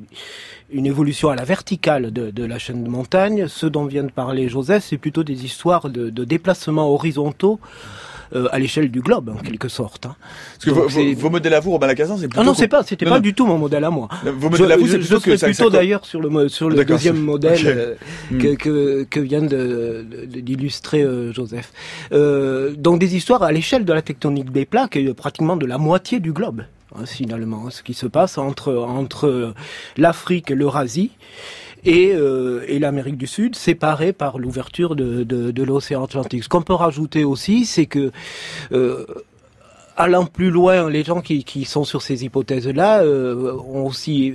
une 0.71 0.87
évolution 0.87 1.31
à 1.31 1.35
la 1.35 1.45
verticale 1.45 2.12
de, 2.12 2.31
de, 2.31 2.45
la 2.45 2.59
chaîne 2.59 2.85
de 2.85 2.89
montagne. 2.89 3.49
Ceux 3.49 3.71
dont 3.71 3.87
vient 3.87 4.05
de 4.05 4.12
parler 4.12 4.49
Joseph, 4.49 4.85
c'est 4.85 4.99
plutôt 4.99 5.25
des 5.25 5.45
histoires 5.45 5.89
de, 5.89 6.11
de 6.11 6.25
déplacements 6.25 6.93
horizontaux 6.93 7.59
euh, 8.35 8.49
à 8.53 8.59
l'échelle 8.59 8.91
du 8.91 9.01
globe 9.01 9.31
en 9.31 9.43
quelque 9.43 9.68
sorte. 9.68 10.07
Hein. 10.07 10.16
Parce 10.55 10.64
que 10.64 10.70
vos, 10.70 11.14
vos, 11.14 11.31
modèles 11.31 11.55
à 11.55 11.61
vous, 11.61 11.70
Robin 11.70 11.87
Lacazan, 11.87 12.16
c'est 12.16 12.29
plutôt. 12.29 12.41
Ah 12.41 12.45
non, 12.45 12.55
c'est 12.55 12.68
pas, 12.68 12.83
c'était 12.83 13.07
pas 13.07 13.20
du 13.20 13.35
tout 13.35 13.47
mon 13.47 13.59
modèle 13.59 13.85
à 13.85 13.91
moi. 13.91 14.09
Vos 14.24 14.51
modèles 14.51 14.72
à 14.72 14.77
vous, 14.77 14.87
c'est 14.87 14.99
plutôt 14.99 15.20
je 15.20 15.31
que 15.31 15.45
plutôt 15.45 15.70
d'ailleurs 15.70 16.05
sur 16.05 16.20
le 16.20 16.49
sur 16.49 16.68
le 16.68 16.85
deuxième 16.85 17.18
modèle 17.18 17.61
euh, 17.66 17.95
hmm. 18.31 18.39
que, 18.39 18.55
que, 18.55 19.05
que 19.05 19.20
vient 19.20 19.43
de 19.43 20.05
d'illustrer 20.27 21.03
euh, 21.03 21.33
Joseph. 21.33 21.72
Euh, 22.12 22.74
donc 22.77 22.99
des 22.99 23.16
histoires 23.16 23.43
à 23.43 23.53
l'échelle 23.53 23.85
de 23.85 23.93
la 23.93 24.03
tectonique 24.03 24.51
des 24.51 24.64
plaques, 24.64 24.99
pratiquement 25.16 25.57
de 25.57 25.66
la 25.66 25.79
moitié 25.79 26.20
du 26.20 26.33
globe 26.33 26.62
hein, 26.95 27.07
finalement, 27.07 27.70
ce 27.70 27.83
qui 27.83 27.95
se 27.95 28.07
passe 28.07 28.39
entre 28.39 28.74
entre 28.74 29.55
l'Afrique 29.97 30.51
et 30.51 30.55
l'Eurasie 30.55 31.12
et, 31.87 32.12
euh, 32.12 32.64
et 32.68 32.78
l'Amérique 32.78 33.16
du 33.16 33.26
Sud 33.26 33.55
séparée 33.55 34.12
par 34.12 34.39
l'ouverture 34.39 34.97
de, 34.97 35.22
de, 35.22 35.53
de 35.53 35.62
l'océan 35.62 36.05
Atlantique. 36.05 36.45
Ce 36.45 36.49
qu'on 36.49 36.62
peut 36.62 36.74
rajouter 36.74 37.24
aussi, 37.24 37.64
c'est 37.64 37.87
que 37.87 38.11
euh, 38.72 39.07
allant 39.97 40.26
plus 40.26 40.51
loin, 40.51 40.90
les 40.90 41.03
gens 41.03 41.20
qui, 41.20 41.42
qui 41.42 41.64
sont 41.64 41.84
sur 41.84 42.03
ces 42.03 42.24
hypothèses-là 42.24 43.03
euh, 43.03 43.53
ont 43.53 43.86
aussi 43.86 44.34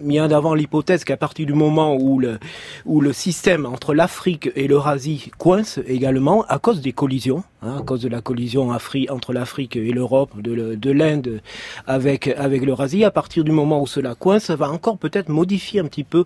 mis 0.00 0.20
en 0.20 0.30
avant 0.30 0.54
l'hypothèse 0.54 1.04
qu'à 1.04 1.16
partir 1.16 1.46
du 1.46 1.52
moment 1.52 1.94
où 1.94 2.18
le, 2.18 2.38
où 2.86 3.00
le 3.00 3.12
système 3.12 3.66
entre 3.66 3.94
l'Afrique 3.94 4.50
et 4.56 4.66
l'Eurasie 4.66 5.30
coince 5.38 5.78
également 5.86 6.44
à 6.48 6.58
cause 6.58 6.80
des 6.80 6.92
collisions, 6.92 7.44
hein, 7.62 7.76
à 7.78 7.82
cause 7.82 8.00
de 8.00 8.08
la 8.08 8.22
collision 8.22 8.72
Afri 8.72 9.08
entre 9.10 9.32
l'Afrique 9.32 9.76
et 9.76 9.92
l'Europe, 9.92 10.40
de, 10.40 10.74
de 10.74 10.90
l'Inde 10.90 11.40
avec, 11.86 12.28
avec 12.28 12.64
l'Eurasie, 12.64 13.04
à 13.04 13.10
partir 13.10 13.44
du 13.44 13.52
moment 13.52 13.82
où 13.82 13.86
cela 13.86 14.14
coince, 14.14 14.44
ça 14.44 14.56
va 14.56 14.70
encore 14.70 14.96
peut-être 14.96 15.28
modifier 15.28 15.80
un 15.80 15.86
petit 15.86 16.04
peu 16.04 16.24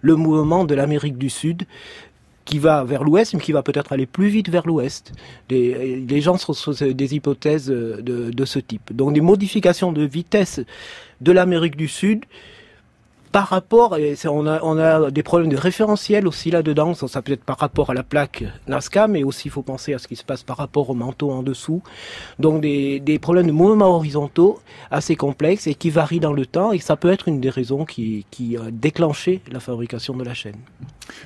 le 0.00 0.14
mouvement 0.14 0.64
de 0.64 0.74
l'Amérique 0.74 1.18
du 1.18 1.30
Sud 1.30 1.64
qui 2.44 2.58
va 2.58 2.84
vers 2.84 3.04
l'ouest, 3.04 3.34
mais 3.34 3.40
qui 3.40 3.52
va 3.52 3.62
peut-être 3.62 3.92
aller 3.92 4.06
plus 4.06 4.28
vite 4.28 4.48
vers 4.48 4.66
l'ouest. 4.66 5.12
Les, 5.50 6.20
gens 6.20 6.36
sont 6.36 6.52
sur 6.52 6.72
des 6.74 7.14
hypothèses 7.14 7.66
de, 7.66 8.30
de, 8.30 8.44
ce 8.44 8.58
type. 8.58 8.92
Donc 8.92 9.12
des 9.14 9.20
modifications 9.20 9.92
de 9.92 10.02
vitesse 10.02 10.60
de 11.20 11.32
l'Amérique 11.32 11.76
du 11.76 11.88
Sud 11.88 12.24
par 13.32 13.48
rapport, 13.48 13.96
on 14.26 14.46
a, 14.46 15.10
des 15.10 15.22
problèmes 15.22 15.48
de 15.48 15.56
référentiel 15.56 16.26
aussi 16.26 16.50
là-dedans, 16.50 16.92
ça, 16.92 17.22
peut 17.22 17.32
être 17.32 17.44
par 17.44 17.58
rapport 17.58 17.88
à 17.88 17.94
la 17.94 18.02
plaque 18.02 18.44
Nazca, 18.68 19.08
mais 19.08 19.24
aussi 19.24 19.48
il 19.48 19.50
faut 19.50 19.62
penser 19.62 19.94
à 19.94 19.98
ce 19.98 20.06
qui 20.06 20.16
se 20.16 20.22
passe 20.22 20.42
par 20.42 20.58
rapport 20.58 20.90
au 20.90 20.94
manteau 20.94 21.30
en 21.30 21.42
dessous. 21.42 21.82
Donc 22.38 22.60
des, 22.60 23.18
problèmes 23.20 23.46
de 23.46 23.52
mouvements 23.52 23.96
horizontaux 23.96 24.60
assez 24.90 25.16
complexes 25.16 25.66
et 25.66 25.74
qui 25.74 25.88
varient 25.88 26.20
dans 26.20 26.34
le 26.34 26.44
temps, 26.44 26.72
et 26.72 26.78
ça 26.78 26.96
peut 26.96 27.10
être 27.10 27.26
une 27.26 27.40
des 27.40 27.48
raisons 27.48 27.86
qui, 27.86 28.26
qui 28.30 28.58
a 28.58 28.70
déclenché 28.70 29.40
la 29.50 29.60
fabrication 29.60 30.14
de 30.14 30.24
la 30.24 30.34
chaîne. 30.34 30.58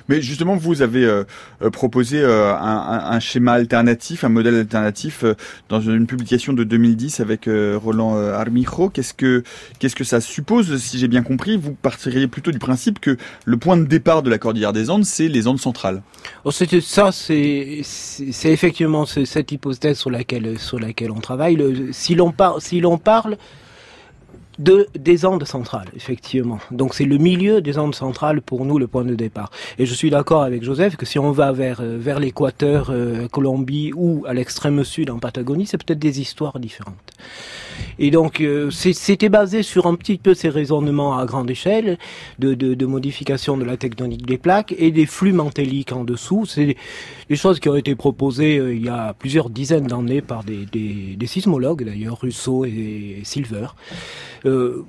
Mais 0.09 0.21
justement, 0.21 0.55
vous 0.55 0.81
avez 0.81 1.05
euh, 1.05 1.23
euh, 1.61 1.69
proposé 1.69 2.19
euh, 2.21 2.53
un, 2.55 3.19
schéma 3.19 3.53
alternatif, 3.53 4.23
un 4.23 4.29
modèle 4.29 4.55
alternatif 4.55 5.25
dans 5.69 5.81
une 5.81 6.07
publication 6.07 6.53
de 6.53 6.63
2010 6.63 7.19
avec 7.19 7.47
Roland 7.47 8.15
Armijo. 8.17 8.89
Qu'est-ce 8.89 9.13
que 9.13 9.43
qu'est-ce 9.79 9.95
que 9.95 10.03
ça 10.03 10.21
suppose 10.21 10.77
Si 10.77 10.99
j'ai 10.99 11.07
bien 11.07 11.23
compris, 11.23 11.57
vous 11.57 11.73
partiriez 11.73 12.27
plutôt 12.27 12.51
du 12.51 12.59
principe 12.59 12.99
que 12.99 13.17
le 13.45 13.57
point 13.57 13.77
de 13.77 13.85
départ 13.85 14.23
de 14.23 14.29
la 14.29 14.37
cordillère 14.37 14.73
des 14.73 14.89
Andes, 14.89 15.05
c'est 15.05 15.27
les 15.27 15.47
Andes 15.47 15.59
centrales. 15.59 16.01
Oh, 16.43 16.51
ça, 16.51 17.11
c'est 17.11 17.81
c'est 17.83 18.51
effectivement 18.51 19.05
cette 19.05 19.51
hypothèse 19.51 19.97
sur 19.97 20.11
laquelle 20.11 20.59
sur 20.59 20.79
laquelle 20.79 21.11
on 21.11 21.19
travaille. 21.19 21.57
si 21.91 22.15
l'on 22.15 22.31
parle 22.31 22.61
si 22.61 22.79
l'on 22.79 22.97
parle 22.97 23.37
de, 24.59 24.87
des 24.97 25.25
Andes 25.25 25.45
centrales, 25.45 25.89
effectivement. 25.95 26.59
Donc 26.71 26.93
c'est 26.93 27.05
le 27.05 27.17
milieu 27.17 27.61
des 27.61 27.77
Andes 27.77 27.95
centrales 27.95 28.41
pour 28.41 28.65
nous 28.65 28.79
le 28.79 28.87
point 28.87 29.05
de 29.05 29.15
départ. 29.15 29.51
Et 29.77 29.85
je 29.85 29.93
suis 29.93 30.09
d'accord 30.09 30.43
avec 30.43 30.63
Joseph 30.63 30.95
que 30.95 31.05
si 31.05 31.19
on 31.19 31.31
va 31.31 31.51
vers, 31.51 31.81
euh, 31.81 31.97
vers 31.99 32.19
l'équateur, 32.19 32.89
euh, 32.89 33.27
Colombie 33.27 33.91
ou 33.95 34.25
à 34.27 34.33
l'extrême 34.33 34.83
sud 34.83 35.09
en 35.09 35.19
Patagonie, 35.19 35.65
c'est 35.65 35.83
peut-être 35.83 35.99
des 35.99 36.21
histoires 36.21 36.59
différentes. 36.59 36.95
Et 37.99 38.11
donc 38.11 38.41
euh, 38.41 38.71
c'était 38.71 39.29
basé 39.29 39.63
sur 39.63 39.85
un 39.85 39.95
petit 39.95 40.17
peu 40.17 40.33
ces 40.33 40.49
raisonnements 40.49 41.17
à 41.17 41.25
grande 41.25 41.49
échelle 41.49 41.97
de, 42.39 42.53
de, 42.53 42.73
de, 42.73 42.85
modification 42.85 43.57
de 43.57 43.63
la 43.63 43.77
tectonique 43.77 44.25
des 44.25 44.37
plaques 44.37 44.73
et 44.77 44.91
des 44.91 45.05
flux 45.05 45.33
mantéliques 45.33 45.91
en 45.91 46.03
dessous. 46.03 46.45
C'est 46.45 46.75
des 47.29 47.35
choses 47.35 47.59
qui 47.59 47.69
ont 47.69 47.75
été 47.75 47.95
proposées 47.95 48.55
il 48.55 48.85
y 48.85 48.89
a 48.89 49.13
plusieurs 49.13 49.49
dizaines 49.49 49.87
d'années 49.87 50.21
par 50.21 50.43
des, 50.43 51.17
sismologues 51.25 51.83
d'ailleurs, 51.83 52.19
Russo 52.21 52.65
et 52.65 53.21
Silver. 53.23 53.67
Euh, 54.45 54.85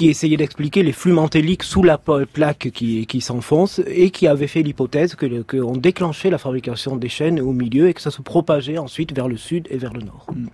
qui 0.00 0.08
essayait 0.08 0.38
d'expliquer 0.38 0.82
les 0.82 0.92
flux 0.92 1.12
mantéliques 1.12 1.62
sous 1.62 1.82
la 1.82 1.98
plaque 1.98 2.70
qui, 2.72 3.20
s'enfonce 3.20 3.82
et 3.86 4.10
qui 4.10 4.26
avait 4.26 4.46
fait 4.46 4.62
l'hypothèse 4.62 5.14
que 5.14 5.42
qu'on 5.42 5.76
déclenchait 5.76 6.30
la 6.30 6.38
fabrication 6.38 6.96
des 6.96 7.10
chaînes 7.10 7.38
au 7.38 7.52
milieu 7.52 7.86
et 7.88 7.92
que 7.92 8.00
ça 8.00 8.10
se 8.10 8.22
propageait 8.22 8.78
ensuite 8.78 9.14
vers 9.14 9.28
le 9.28 9.36
sud 9.36 9.68
et 9.70 9.76
vers 9.76 9.92
le 9.92 10.00
nord. 10.00 10.26
Mm. 10.34 10.46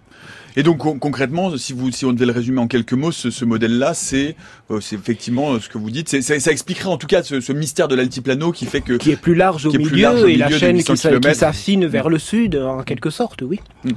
Et 0.56 0.62
donc 0.62 0.78
concrètement, 0.78 1.56
si 1.56 1.72
vous 1.72 1.90
si 1.90 2.04
on 2.04 2.12
devait 2.12 2.26
le 2.26 2.32
résumer 2.32 2.60
en 2.60 2.66
quelques 2.66 2.94
mots, 2.94 3.12
ce, 3.12 3.30
ce 3.30 3.44
modèle-là, 3.44 3.94
c'est 3.94 4.36
euh, 4.70 4.80
c'est 4.80 4.96
effectivement 4.96 5.52
euh, 5.52 5.60
ce 5.60 5.68
que 5.68 5.78
vous 5.78 5.90
dites. 5.90 6.08
C'est, 6.08 6.22
ça, 6.22 6.50
expliquerait 6.50 6.88
en 6.88 6.96
tout 6.96 7.06
cas 7.06 7.22
ce, 7.22 7.40
ce 7.40 7.52
mystère 7.52 7.88
de 7.88 7.94
l'altiplano 7.94 8.52
qui 8.52 8.64
fait 8.66 8.80
que 8.80 8.94
qui 8.94 9.10
est 9.10 9.16
plus 9.16 9.34
large 9.34 9.66
au, 9.66 9.72
milieu, 9.72 10.30
et 10.30 10.36
la 10.36 10.50
chaîne 10.50 10.82
qui, 10.82 10.96
s'affine 10.96 11.86
vers 11.86 12.08
le 12.08 12.18
sud 12.18 12.56
en 12.56 12.82
quelque 12.82 13.10
sorte, 13.10 13.42
oui. 13.42 13.60
Mm. 13.84 13.90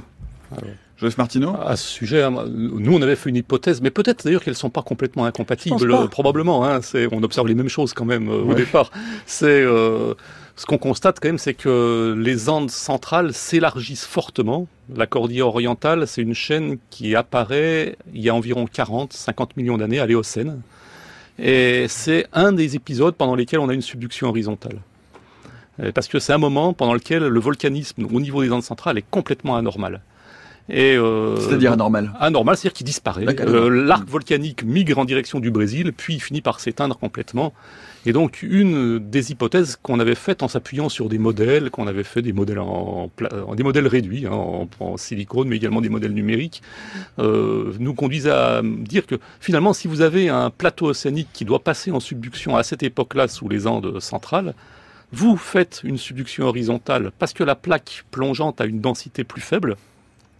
Joseph 1.00 1.16
Martineau? 1.16 1.56
À 1.64 1.76
ce 1.76 1.88
sujet, 1.88 2.22
hein, 2.22 2.32
nous 2.46 2.92
on 2.92 3.00
avait 3.00 3.16
fait 3.16 3.30
une 3.30 3.36
hypothèse, 3.36 3.80
mais 3.80 3.90
peut-être 3.90 4.24
d'ailleurs 4.24 4.42
qu'elles 4.42 4.52
ne 4.52 4.58
sont 4.58 4.68
pas 4.68 4.82
complètement 4.82 5.24
incompatibles, 5.24 6.08
probablement. 6.10 6.66
Hein, 6.66 6.80
on 7.10 7.22
observe 7.22 7.48
les 7.48 7.54
mêmes 7.54 7.70
choses 7.70 7.94
quand 7.94 8.04
même 8.04 8.28
euh, 8.28 8.42
au 8.42 8.54
départ. 8.54 8.90
C'est 9.24 9.46
euh, 9.62 10.14
ce 10.60 10.66
qu'on 10.66 10.76
constate 10.76 11.20
quand 11.20 11.28
même, 11.30 11.38
c'est 11.38 11.54
que 11.54 12.14
les 12.18 12.50
Andes 12.50 12.70
centrales 12.70 13.32
s'élargissent 13.32 14.04
fortement. 14.04 14.66
La 14.94 15.06
cordillère 15.06 15.46
orientale, 15.46 16.06
c'est 16.06 16.20
une 16.20 16.34
chaîne 16.34 16.76
qui 16.90 17.16
apparaît 17.16 17.96
il 18.12 18.20
y 18.20 18.28
a 18.28 18.34
environ 18.34 18.66
40-50 18.66 19.52
millions 19.56 19.78
d'années 19.78 20.00
à 20.00 20.06
l'Éocène. 20.06 20.60
Et 21.38 21.86
c'est 21.88 22.26
un 22.34 22.52
des 22.52 22.76
épisodes 22.76 23.14
pendant 23.14 23.36
lesquels 23.36 23.60
on 23.60 23.70
a 23.70 23.72
une 23.72 23.80
subduction 23.80 24.28
horizontale. 24.28 24.82
Parce 25.94 26.08
que 26.08 26.18
c'est 26.18 26.34
un 26.34 26.38
moment 26.38 26.74
pendant 26.74 26.92
lequel 26.92 27.26
le 27.26 27.40
volcanisme 27.40 28.06
au 28.12 28.20
niveau 28.20 28.42
des 28.42 28.52
Andes 28.52 28.62
centrales 28.62 28.98
est 28.98 29.10
complètement 29.10 29.56
anormal. 29.56 30.02
Euh, 30.68 31.38
c'est-à-dire 31.38 31.72
anormal 31.72 32.12
Anormal, 32.20 32.58
c'est-à-dire 32.58 32.74
qu'il 32.74 32.86
disparaît. 32.86 33.24
Euh, 33.40 33.70
l'arc 33.70 34.06
volcanique 34.06 34.62
migre 34.62 34.98
en 34.98 35.06
direction 35.06 35.40
du 35.40 35.50
Brésil, 35.50 35.94
puis 35.96 36.20
finit 36.20 36.42
par 36.42 36.60
s'éteindre 36.60 36.98
complètement. 36.98 37.54
Et 38.06 38.12
donc, 38.12 38.42
une 38.42 38.98
des 38.98 39.30
hypothèses 39.30 39.78
qu'on 39.82 40.00
avait 40.00 40.14
faites 40.14 40.42
en 40.42 40.48
s'appuyant 40.48 40.88
sur 40.88 41.10
des 41.10 41.18
modèles, 41.18 41.70
qu'on 41.70 41.86
avait 41.86 42.02
fait 42.02 42.22
des 42.22 42.32
modèles 42.32 42.58
en, 42.58 43.10
des 43.54 43.62
modèles 43.62 43.86
réduits, 43.86 44.26
hein, 44.26 44.68
en, 44.80 44.96
silicone, 44.96 45.48
mais 45.48 45.56
également 45.56 45.82
des 45.82 45.90
modèles 45.90 46.14
numériques, 46.14 46.62
euh, 47.18 47.74
nous 47.78 47.92
conduisent 47.92 48.28
à 48.28 48.62
dire 48.64 49.06
que 49.06 49.16
finalement, 49.40 49.74
si 49.74 49.86
vous 49.86 50.00
avez 50.00 50.30
un 50.30 50.48
plateau 50.48 50.86
océanique 50.86 51.28
qui 51.34 51.44
doit 51.44 51.62
passer 51.62 51.90
en 51.90 52.00
subduction 52.00 52.56
à 52.56 52.62
cette 52.62 52.82
époque-là 52.82 53.28
sous 53.28 53.48
les 53.50 53.66
Andes 53.66 54.00
centrales, 54.00 54.54
vous 55.12 55.36
faites 55.36 55.82
une 55.84 55.98
subduction 55.98 56.46
horizontale 56.46 57.10
parce 57.18 57.34
que 57.34 57.44
la 57.44 57.56
plaque 57.56 58.04
plongeante 58.10 58.60
a 58.60 58.64
une 58.64 58.80
densité 58.80 59.24
plus 59.24 59.40
faible, 59.40 59.76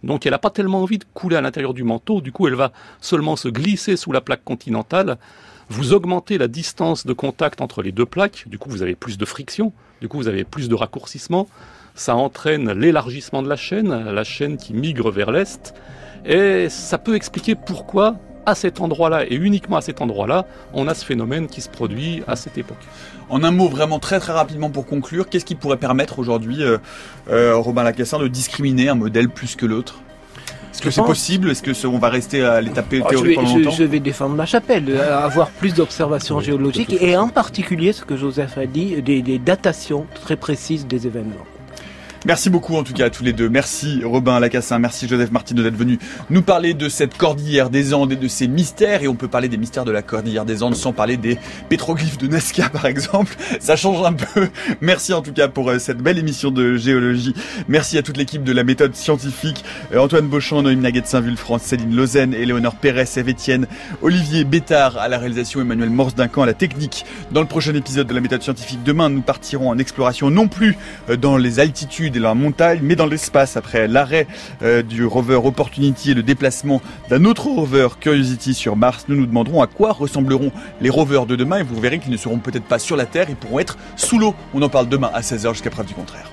donc 0.03 0.25
elle 0.25 0.31
n'a 0.31 0.39
pas 0.39 0.49
tellement 0.49 0.81
envie 0.81 0.97
de 0.97 1.05
couler 1.13 1.35
à 1.35 1.41
l'intérieur 1.41 1.73
du 1.73 1.83
manteau, 1.83 2.21
du 2.21 2.31
coup 2.31 2.47
elle 2.47 2.55
va 2.55 2.71
seulement 3.01 3.35
se 3.35 3.49
glisser 3.49 3.97
sous 3.97 4.11
la 4.11 4.21
plaque 4.21 4.43
continentale. 4.43 5.17
Vous 5.71 5.93
augmentez 5.93 6.37
la 6.37 6.49
distance 6.49 7.05
de 7.05 7.13
contact 7.13 7.61
entre 7.61 7.81
les 7.81 7.93
deux 7.93 8.05
plaques, 8.05 8.43
du 8.47 8.59
coup 8.59 8.69
vous 8.69 8.81
avez 8.81 8.93
plus 8.93 9.17
de 9.17 9.23
friction, 9.23 9.71
du 10.01 10.09
coup 10.09 10.17
vous 10.17 10.27
avez 10.27 10.43
plus 10.43 10.67
de 10.67 10.75
raccourcissement. 10.75 11.47
Ça 11.95 12.13
entraîne 12.13 12.73
l'élargissement 12.73 13.41
de 13.41 13.47
la 13.47 13.55
chaîne, 13.55 14.11
la 14.11 14.23
chaîne 14.25 14.57
qui 14.57 14.73
migre 14.73 15.11
vers 15.11 15.31
l'est. 15.31 15.73
Et 16.25 16.67
ça 16.67 16.97
peut 16.97 17.15
expliquer 17.15 17.55
pourquoi 17.55 18.17
à 18.45 18.53
cet 18.53 18.81
endroit-là 18.81 19.23
et 19.25 19.35
uniquement 19.35 19.77
à 19.77 19.81
cet 19.81 20.01
endroit-là, 20.01 20.45
on 20.73 20.89
a 20.89 20.93
ce 20.93 21.05
phénomène 21.05 21.47
qui 21.47 21.61
se 21.61 21.69
produit 21.69 22.21
à 22.27 22.35
cette 22.35 22.57
époque. 22.57 22.85
En 23.29 23.41
un 23.45 23.51
mot, 23.51 23.69
vraiment 23.69 23.99
très 23.99 24.19
très 24.19 24.33
rapidement 24.33 24.71
pour 24.71 24.85
conclure, 24.85 25.29
qu'est-ce 25.29 25.45
qui 25.45 25.55
pourrait 25.55 25.77
permettre 25.77 26.19
aujourd'hui, 26.19 26.63
euh, 26.63 26.79
euh, 27.29 27.55
Robin 27.55 27.83
Lacassin, 27.83 28.19
de 28.19 28.27
discriminer 28.27 28.89
un 28.89 28.95
modèle 28.95 29.29
plus 29.29 29.55
que 29.55 29.65
l'autre? 29.65 30.01
Est-ce 30.71 30.81
que 30.81 30.89
c'est 30.89 31.01
possible? 31.01 31.51
Est-ce 31.51 31.61
que 31.61 31.87
on 31.87 31.97
va 31.97 32.09
rester 32.09 32.43
à 32.43 32.61
l'étape 32.61 32.89
théorique 32.89 33.35
pendant 33.35 33.57
longtemps? 33.57 33.71
je, 33.71 33.83
vais 33.83 33.99
défendre 33.99 34.35
ma 34.35 34.45
chapelle, 34.45 34.85
euh, 34.89 35.19
avoir 35.19 35.49
plus 35.49 35.73
d'observations 35.73 36.39
géologiques 36.39 36.95
et 37.01 37.17
en 37.17 37.27
particulier 37.27 37.93
ce 37.93 38.03
que 38.03 38.15
Joseph 38.15 38.57
a 38.57 38.65
dit, 38.65 39.01
des 39.01 39.39
datations 39.39 40.05
très 40.13 40.35
précises 40.35 40.87
des 40.87 41.07
événements. 41.07 41.45
Merci 42.23 42.51
beaucoup 42.51 42.75
en 42.75 42.83
tout 42.83 42.93
cas 42.93 43.05
à 43.05 43.09
tous 43.09 43.23
les 43.23 43.33
deux. 43.33 43.49
Merci 43.49 44.03
Robin 44.05 44.39
Lacassin, 44.39 44.77
merci 44.77 45.07
Joseph 45.07 45.31
Martino 45.31 45.63
d'être 45.63 45.75
venu 45.75 45.97
nous 46.29 46.43
parler 46.43 46.75
de 46.75 46.87
cette 46.87 47.17
cordillère 47.17 47.71
des 47.71 47.95
Andes 47.95 48.11
et 48.11 48.15
de 48.15 48.27
ses 48.27 48.47
mystères. 48.47 49.01
Et 49.01 49.07
on 49.07 49.15
peut 49.15 49.27
parler 49.27 49.49
des 49.49 49.57
mystères 49.57 49.85
de 49.85 49.91
la 49.91 50.03
cordillère 50.03 50.45
des 50.45 50.61
Andes 50.61 50.75
sans 50.75 50.93
parler 50.93 51.17
des 51.17 51.39
pétroglyphes 51.67 52.19
de 52.19 52.27
Nazca 52.27 52.69
par 52.69 52.85
exemple. 52.85 53.35
Ça 53.59 53.75
change 53.75 54.05
un 54.05 54.13
peu. 54.13 54.49
Merci 54.81 55.13
en 55.13 55.23
tout 55.23 55.33
cas 55.33 55.47
pour 55.47 55.71
euh, 55.71 55.79
cette 55.79 55.97
belle 55.97 56.19
émission 56.19 56.51
de 56.51 56.77
géologie. 56.77 57.33
Merci 57.67 57.97
à 57.97 58.03
toute 58.03 58.17
l'équipe 58.17 58.43
de 58.43 58.51
la 58.51 58.63
méthode 58.63 58.95
scientifique. 58.95 59.65
Euh, 59.91 59.97
Antoine 59.97 60.27
Beauchamp, 60.27 60.61
Noémie 60.61 60.83
Naguet 60.83 61.01
Saint-Vulfrance, 61.05 61.63
Céline 61.63 61.95
Lausanne, 61.95 62.35
Éléonore 62.35 62.75
Pérez, 62.75 63.05
Eve 63.17 63.29
Etienne, 63.29 63.65
Olivier 64.03 64.43
Bétard 64.43 64.99
à 64.99 65.07
la 65.07 65.17
réalisation, 65.17 65.59
Emmanuel 65.59 65.89
Morse 65.89 66.13
Duncan 66.13 66.43
à 66.43 66.45
la 66.45 66.53
technique. 66.53 67.03
Dans 67.31 67.41
le 67.41 67.47
prochain 67.47 67.73
épisode 67.73 68.05
de 68.05 68.13
la 68.13 68.21
méthode 68.21 68.43
scientifique, 68.43 68.83
demain 68.83 69.09
nous 69.09 69.21
partirons 69.21 69.69
en 69.69 69.79
exploration 69.79 70.29
non 70.29 70.47
plus 70.47 70.77
euh, 71.09 71.17
dans 71.17 71.37
les 71.37 71.59
altitudes 71.59 72.10
et 72.15 72.19
la 72.19 72.33
montagne, 72.33 72.79
mais 72.83 72.95
dans 72.95 73.05
l'espace 73.05 73.57
après 73.57 73.87
l'arrêt 73.87 74.27
euh, 74.63 74.81
du 74.81 75.05
rover 75.05 75.39
Opportunity 75.43 76.11
et 76.11 76.13
le 76.13 76.23
déplacement 76.23 76.81
d'un 77.09 77.25
autre 77.25 77.47
rover 77.47 77.89
Curiosity 77.99 78.53
sur 78.53 78.75
Mars. 78.75 79.05
Nous 79.07 79.15
nous 79.15 79.25
demanderons 79.25 79.61
à 79.61 79.67
quoi 79.67 79.91
ressembleront 79.91 80.51
les 80.81 80.89
rovers 80.89 81.25
de 81.25 81.35
demain 81.35 81.59
et 81.59 81.63
vous 81.63 81.79
verrez 81.79 81.99
qu'ils 81.99 82.11
ne 82.11 82.17
seront 82.17 82.39
peut-être 82.39 82.65
pas 82.65 82.79
sur 82.79 82.95
la 82.95 83.05
Terre, 83.05 83.27
ils 83.29 83.35
pourront 83.35 83.59
être 83.59 83.77
sous 83.95 84.19
l'eau. 84.19 84.35
On 84.53 84.61
en 84.61 84.69
parle 84.69 84.89
demain 84.89 85.11
à 85.13 85.21
16h 85.21 85.53
jusqu'à 85.53 85.69
preuve 85.69 85.87
du 85.87 85.93
contraire. 85.93 86.31